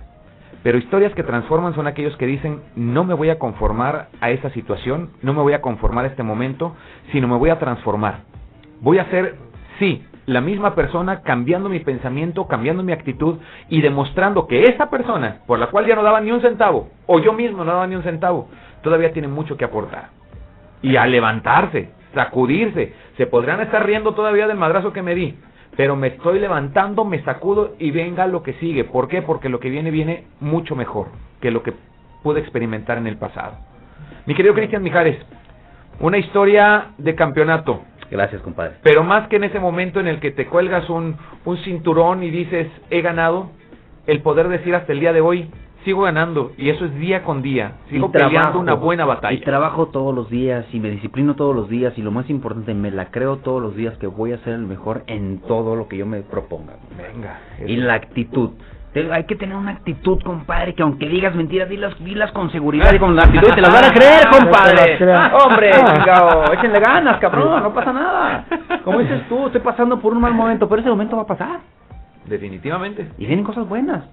Pero 0.65 0.79
historias 0.79 1.13
que 1.13 1.21
transforman 1.21 1.75
son 1.75 1.85
aquellos 1.85 2.17
que 2.17 2.25
dicen, 2.25 2.59
no 2.75 3.03
me 3.03 3.13
voy 3.13 3.29
a 3.29 3.37
conformar 3.37 4.07
a 4.19 4.31
esa 4.31 4.49
situación, 4.49 5.11
no 5.21 5.35
me 5.35 5.43
voy 5.43 5.53
a 5.53 5.61
conformar 5.61 6.05
a 6.05 6.07
este 6.07 6.23
momento, 6.23 6.75
sino 7.11 7.27
me 7.27 7.37
voy 7.37 7.51
a 7.51 7.59
transformar. 7.59 8.21
Voy 8.81 8.97
a 8.97 9.05
ser, 9.11 9.35
sí, 9.77 10.03
la 10.25 10.41
misma 10.41 10.73
persona 10.73 11.21
cambiando 11.21 11.69
mi 11.69 11.81
pensamiento, 11.81 12.47
cambiando 12.47 12.81
mi 12.81 12.93
actitud 12.93 13.37
y 13.69 13.81
demostrando 13.81 14.47
que 14.47 14.63
esa 14.63 14.89
persona, 14.89 15.41
por 15.45 15.59
la 15.59 15.67
cual 15.67 15.85
ya 15.85 15.93
no 15.93 16.01
daba 16.01 16.19
ni 16.19 16.31
un 16.31 16.41
centavo, 16.41 16.89
o 17.05 17.19
yo 17.19 17.31
mismo 17.31 17.63
no 17.63 17.71
daba 17.71 17.85
ni 17.85 17.95
un 17.95 18.01
centavo, 18.01 18.49
todavía 18.81 19.13
tiene 19.13 19.27
mucho 19.27 19.57
que 19.57 19.65
aportar 19.65 20.09
y 20.81 20.95
a 20.95 21.05
levantarse, 21.05 21.91
sacudirse. 22.15 22.91
Se 23.17 23.27
podrán 23.27 23.61
estar 23.61 23.85
riendo 23.85 24.15
todavía 24.15 24.47
del 24.47 24.57
madrazo 24.57 24.93
que 24.93 25.03
me 25.03 25.13
di, 25.13 25.37
pero 25.75 25.95
me 25.95 26.07
estoy 26.07 26.39
levantando, 26.39 27.05
me 27.05 27.23
sacudo 27.23 27.75
y 27.79 27.91
venga 27.91 28.27
lo 28.27 28.43
que 28.43 28.53
sigue. 28.53 28.83
¿Por 28.83 29.07
qué? 29.07 29.21
Porque 29.21 29.49
lo 29.49 29.59
que 29.59 29.69
viene 29.69 29.91
viene 29.91 30.25
mucho 30.39 30.75
mejor 30.75 31.07
que 31.41 31.51
lo 31.51 31.63
que 31.63 31.73
pude 32.23 32.39
experimentar 32.39 32.97
en 32.97 33.07
el 33.07 33.17
pasado. 33.17 33.57
Mi 34.25 34.35
querido 34.35 34.53
Cristian 34.55 34.83
Mijares, 34.83 35.17
una 35.99 36.17
historia 36.17 36.91
de 36.97 37.15
campeonato, 37.15 37.81
Gracias, 38.09 38.41
compadre. 38.41 38.75
pero 38.83 39.03
más 39.03 39.27
que 39.27 39.35
en 39.37 39.43
ese 39.45 39.59
momento 39.59 39.99
en 39.99 40.07
el 40.07 40.19
que 40.19 40.31
te 40.31 40.47
cuelgas 40.47 40.89
un, 40.89 41.17
un 41.43 41.57
cinturón 41.59 42.23
y 42.23 42.29
dices, 42.29 42.67
he 42.89 43.01
ganado, 43.01 43.51
el 44.07 44.21
poder 44.21 44.47
decir 44.47 44.75
hasta 44.75 44.93
el 44.93 44.99
día 44.99 45.13
de 45.13 45.21
hoy, 45.21 45.49
sigo 45.85 46.01
ganando, 46.01 46.51
y 46.57 46.69
eso 46.69 46.83
es 46.85 46.93
día 46.95 47.23
con 47.23 47.41
día, 47.41 47.73
sigo 47.89 48.07
Y 48.07 48.11
peleando 48.11 48.39
trabajo, 48.39 48.59
una 48.59 48.73
buena 48.73 49.03
Y 49.03 49.07
batalla. 49.07 49.41
trabajo 49.45 49.85
todos 49.87 50.13
los 50.13 50.29
días 50.29 50.65
y 50.73 50.79
me 50.79 50.89
disciplino 50.89 51.35
todos 51.35 51.55
los 51.55 51.69
días 51.69 51.93
y 51.97 52.01
lo 52.01 52.11
más 52.11 52.29
importante, 52.29 52.73
me 52.73 52.91
la 52.91 53.05
creo 53.11 53.37
todos 53.37 53.61
los 53.61 53.75
días 53.75 53.97
que 53.99 54.07
voy 54.07 54.33
a 54.33 54.37
ser 54.39 54.53
el 54.53 54.65
mejor 54.65 55.03
en 55.07 55.39
todo 55.47 55.75
lo 55.75 55.87
que 55.87 55.97
yo 55.97 56.05
me 56.05 56.21
proponga. 56.21 56.73
Venga. 56.97 57.39
Y 57.65 57.77
la 57.77 57.93
actitud. 57.93 58.49
Hay 59.11 59.25
que 59.25 59.35
tener 59.35 59.57
una 59.57 59.71
actitud, 59.71 60.21
compadre, 60.23 60.73
que 60.73 60.81
aunque 60.81 61.09
digas 61.09 61.35
mentiras, 61.35 61.67
dilas, 61.67 61.93
dilas 61.99 62.31
con 62.31 62.49
seguridad 62.49 62.93
y 62.93 62.97
con 62.97 63.19
actitud 63.19 63.49
y 63.49 63.55
te 63.55 63.61
las 63.61 63.73
van 63.73 63.83
a 63.83 63.93
creer, 63.93 64.21
compadre. 64.31 64.97
Hombre, 65.33 65.71
chingao, 65.71 66.53
échenle 66.53 66.79
ganas, 66.79 67.19
cabrón, 67.19 67.61
no 67.61 67.73
pasa 67.73 67.91
nada. 67.91 68.45
Como 68.85 68.99
dices 68.99 69.27
tú, 69.27 69.47
estoy 69.47 69.59
pasando 69.61 69.99
por 69.99 70.13
un 70.13 70.21
mal 70.21 70.33
momento, 70.33 70.69
pero 70.69 70.79
ese 70.79 70.89
momento 70.89 71.17
va 71.17 71.23
a 71.23 71.27
pasar. 71.27 71.59
Definitivamente. 72.25 73.09
Y 73.17 73.25
vienen 73.25 73.43
cosas 73.45 73.67
buenas. 73.67 74.05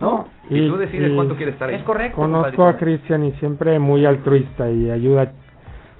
¿No? 0.00 0.26
Y, 0.48 0.58
Y- 0.58 0.68
tú 0.68 0.76
decides 0.76 1.12
y- 1.12 1.14
cuánto 1.14 1.36
quieres 1.36 1.54
estar 1.54 1.68
ahí. 1.68 1.76
Es 1.76 1.82
correcto. 1.82 2.16
Conozco 2.16 2.64
a. 2.66 2.76
Cristian 2.76 3.24
y 3.24 3.32
siempre 3.32 3.78
muy 3.78 4.04
altruista 4.06 4.70
y 4.70 4.90
ayuda 4.90 5.32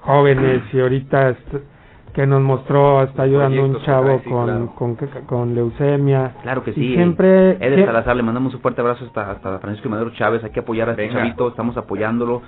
jóvenes 0.01 0.63
y 0.73 0.79
ahorita 0.79 1.29
est- 1.29 1.55
que 2.13 2.27
nos 2.27 2.41
mostró 2.41 3.03
está 3.03 3.23
ayudando 3.23 3.63
un 3.63 3.81
chavo 3.83 4.19
sí, 4.23 4.29
con, 4.29 4.45
claro. 4.45 4.73
con, 4.75 4.97
con 5.27 5.55
leucemia. 5.55 6.33
Claro 6.41 6.63
que 6.63 6.71
Y 6.71 6.73
sí. 6.73 6.93
siempre- 6.95 7.51
Eder 7.65 7.85
Salazar, 7.85 8.15
le 8.15 8.23
mandamos 8.23 8.53
un 8.53 8.61
fuerte 8.61 8.81
abrazo 8.81 9.05
hasta, 9.05 9.31
hasta 9.31 9.59
Francisco 9.59 9.87
y 9.87 9.91
Madero 9.91 10.11
Chávez. 10.11 10.43
Hay 10.43 10.51
que 10.51 10.59
apoyar 10.59 10.89
a 10.89 10.91
este 10.91 11.03
Venga. 11.03 11.15
chavito, 11.21 11.47
estamos 11.47 11.77
apoyándolo. 11.77 12.41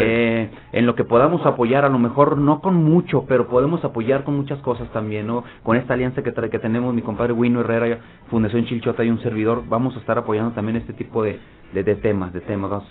Eh, 0.00 0.50
en 0.72 0.86
lo 0.86 0.94
que 0.94 1.04
podamos 1.04 1.44
apoyar, 1.46 1.84
a 1.84 1.88
lo 1.88 1.98
mejor 1.98 2.38
no 2.38 2.60
con 2.60 2.74
mucho, 2.76 3.24
pero 3.26 3.48
podemos 3.48 3.84
apoyar 3.84 4.24
con 4.24 4.36
muchas 4.36 4.58
cosas 4.60 4.88
también, 4.92 5.26
¿no? 5.26 5.44
Con 5.62 5.76
esta 5.76 5.94
alianza 5.94 6.22
que, 6.22 6.32
trae, 6.32 6.50
que 6.50 6.58
tenemos, 6.58 6.94
mi 6.94 7.02
compadre 7.02 7.32
Wino 7.32 7.60
Herrera, 7.60 7.98
Fundación 8.30 8.64
Chilchota 8.66 9.04
y 9.04 9.10
un 9.10 9.20
servidor, 9.20 9.62
vamos 9.68 9.96
a 9.96 9.98
estar 10.00 10.18
apoyando 10.18 10.52
también 10.52 10.76
este 10.76 10.92
tipo 10.92 11.22
de, 11.22 11.38
de, 11.72 11.82
de 11.82 11.94
temas, 11.96 12.32
de 12.32 12.40
temas. 12.40 12.82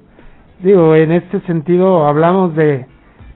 Digo, 0.63 0.95
en 0.95 1.11
este 1.11 1.39
sentido 1.41 2.05
hablamos 2.07 2.55
de, 2.55 2.85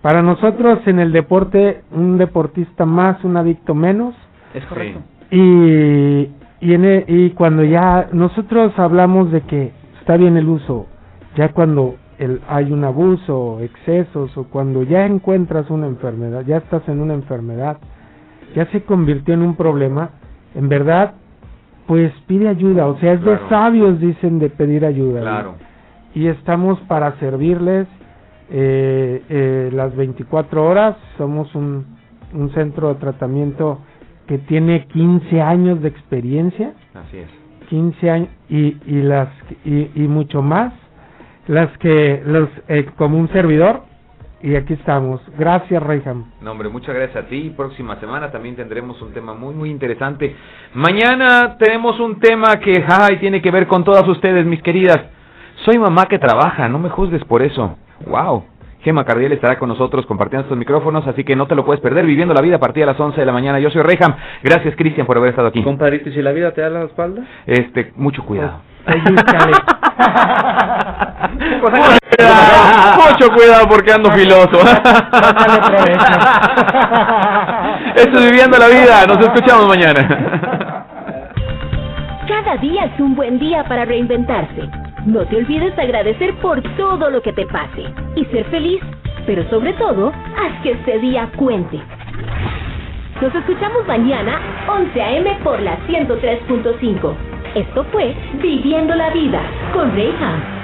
para 0.02 0.22
nosotros 0.22 0.80
en 0.86 1.00
el 1.00 1.12
deporte, 1.12 1.82
un 1.92 2.18
deportista 2.18 2.86
más, 2.86 3.24
un 3.24 3.38
adicto 3.38 3.74
menos. 3.74 4.14
Es 4.54 4.66
correcto. 4.66 5.00
Y, 5.32 6.30
y, 6.60 6.74
en 6.74 6.86
e- 6.86 7.06
y 7.08 7.30
cuando 7.32 7.64
ya 7.64 8.10
nosotros 8.12 8.74
hablamos 8.78 9.32
de 9.32 9.42
que 9.42 9.72
está 10.00 10.18
bien 10.18 10.38
el 10.38 10.48
uso, 10.50 10.88
ya 11.36 11.50
cuando 11.54 11.96
el, 12.24 12.42
hay 12.48 12.72
un 12.72 12.84
abuso, 12.84 13.60
excesos, 13.62 14.36
o 14.38 14.46
cuando 14.46 14.84
ya 14.84 15.06
encuentras 15.06 15.70
una 15.70 15.88
enfermedad, 15.88 16.44
ya 16.46 16.58
estás 16.58 16.88
en 16.88 17.00
una 17.00 17.14
enfermedad, 17.14 17.78
ya 18.56 18.66
se 18.68 18.84
convirtió 18.84 19.34
en 19.34 19.42
un 19.42 19.56
problema, 19.56 20.12
en 20.56 20.70
verdad, 20.70 21.14
pues 21.88 22.12
pide 22.28 22.48
ayuda, 22.48 22.88
o 22.88 22.98
sea, 23.00 23.14
es 23.14 23.24
de 23.24 23.38
sabios, 23.50 24.00
dicen, 24.00 24.40
de 24.40 24.50
pedir 24.50 24.86
ayuda. 24.86 25.22
Claro. 25.22 25.56
Y 26.16 26.28
estamos 26.28 26.80
para 26.82 27.18
servirles 27.20 27.88
eh, 28.50 29.24
eh, 29.30 29.70
las 29.74 29.96
24 29.96 30.66
horas, 30.66 30.96
somos 31.18 31.54
un, 31.56 31.86
un 32.34 32.52
centro 32.54 32.90
de 32.90 32.96
tratamiento 32.96 33.80
que 34.28 34.38
tiene 34.38 34.86
15 34.88 35.42
años 35.42 35.82
de 35.82 35.90
experiencia, 35.90 36.74
Así 36.94 37.18
es. 37.18 37.30
15 37.70 38.10
años 38.10 38.30
y, 38.50 38.78
y 38.86 39.02
las 39.02 39.30
y, 39.66 39.90
y 39.96 40.08
mucho 40.08 40.42
más 40.42 40.74
las 41.48 41.78
que 41.78 42.22
los 42.26 42.50
eh, 42.68 42.86
como 42.98 43.18
un 43.18 43.30
servidor 43.30 43.84
y 44.44 44.58
aquí 44.58 44.74
estamos. 44.74 45.22
Gracias, 45.38 45.82
Reyham. 45.82 46.26
No, 46.42 46.52
hombre, 46.52 46.68
muchas 46.68 46.94
gracias 46.94 47.24
a 47.26 47.28
ti. 47.28 47.54
Próxima 47.56 47.98
semana 48.02 48.30
también 48.30 48.58
tendremos 48.58 49.02
un 49.02 49.14
tema 49.14 49.34
muy, 49.34 49.54
muy 49.56 49.70
interesante. 49.70 50.36
Mañana 50.74 51.56
tenemos 51.58 51.98
un 52.02 52.20
tema 52.20 52.60
que, 52.60 52.84
ay, 52.86 53.18
tiene 53.20 53.42
que 53.42 53.52
ver 53.52 53.68
con 53.68 53.86
todas 53.86 54.06
ustedes, 54.06 54.46
mis 54.46 54.62
queridas. 54.62 55.00
Soy 55.64 55.80
mamá 55.80 56.08
que 56.08 56.20
trabaja, 56.20 56.68
no 56.68 56.78
me 56.78 56.90
juzgues 56.90 57.24
por 57.24 57.42
eso. 57.42 57.78
Wow. 58.06 58.44
Gema 58.82 59.06
Cardiel 59.06 59.32
estará 59.32 59.58
con 59.58 59.70
nosotros 59.70 60.06
compartiendo 60.06 60.44
estos 60.44 60.58
micrófonos, 60.58 61.08
así 61.08 61.24
que 61.24 61.38
no 61.38 61.48
te 61.48 61.56
lo 61.56 61.64
puedes 61.64 61.82
perder, 61.82 62.06
viviendo 62.06 62.34
la 62.34 62.42
vida 62.42 62.58
a 62.58 62.60
partir 62.60 62.82
de 62.82 62.88
las 62.88 63.00
11 63.00 63.18
de 63.18 63.26
la 63.26 63.32
mañana. 63.32 63.62
Yo 63.62 63.70
soy 63.70 63.82
Reyham. 63.82 64.14
Gracias, 64.44 64.76
Cristian, 64.76 65.08
por 65.08 65.18
haber 65.18 65.30
estado 65.30 65.48
aquí. 65.48 65.64
Compadrito, 65.64 66.10
¿y 66.10 66.14
si 66.14 66.22
la 66.22 66.34
vida 66.34 66.52
te 66.52 66.60
da 66.60 66.70
la 66.70 66.84
espalda? 66.84 67.24
Este, 67.46 67.94
mucho 67.96 68.26
cuidado. 68.26 68.73
Pellizcale. 68.86 69.54
Mucho 71.34 71.98
cuidado, 72.18 73.10
mucho 73.10 73.32
cuidado 73.32 73.68
porque 73.68 73.92
ando 73.92 74.12
filoso. 74.12 74.60
Sácale 74.60 75.60
provecho. 75.60 76.06
Esto 77.96 78.20
es 78.20 78.32
Viviendo 78.32 78.58
la 78.58 78.68
Vida. 78.68 79.06
Nos 79.08 79.20
escuchamos 79.20 79.68
mañana. 79.68 80.86
Cada 82.28 82.58
día 82.58 82.86
es 82.86 83.00
un 83.00 83.16
buen 83.16 83.40
día 83.40 83.64
para 83.64 83.86
reinventarse. 83.86 84.70
No 85.06 85.26
te 85.26 85.38
olvides 85.38 85.76
de 85.76 85.82
agradecer 85.82 86.36
por 86.36 86.62
todo 86.78 87.10
lo 87.10 87.22
que 87.22 87.34
te 87.34 87.46
pase 87.48 87.94
y 88.16 88.26
ser 88.26 88.46
feliz, 88.46 88.82
pero 89.26 89.50
sobre 89.50 89.74
todo, 89.74 90.10
haz 90.10 90.62
que 90.62 90.72
este 90.72 91.00
día 91.00 91.30
cuente. 91.36 91.82
Nos 93.22 93.34
escuchamos 93.36 93.88
mañana, 93.88 94.40
11 94.68 95.02
a.m. 95.02 95.38
por 95.44 95.60
la 95.62 95.78
103.5. 95.88 97.33
Esto 97.56 97.86
fue 97.92 98.16
Viviendo 98.42 98.96
la 98.96 99.12
Vida 99.12 99.44
con 99.74 99.92
Rey 99.94 100.18
Ham. 100.22 100.63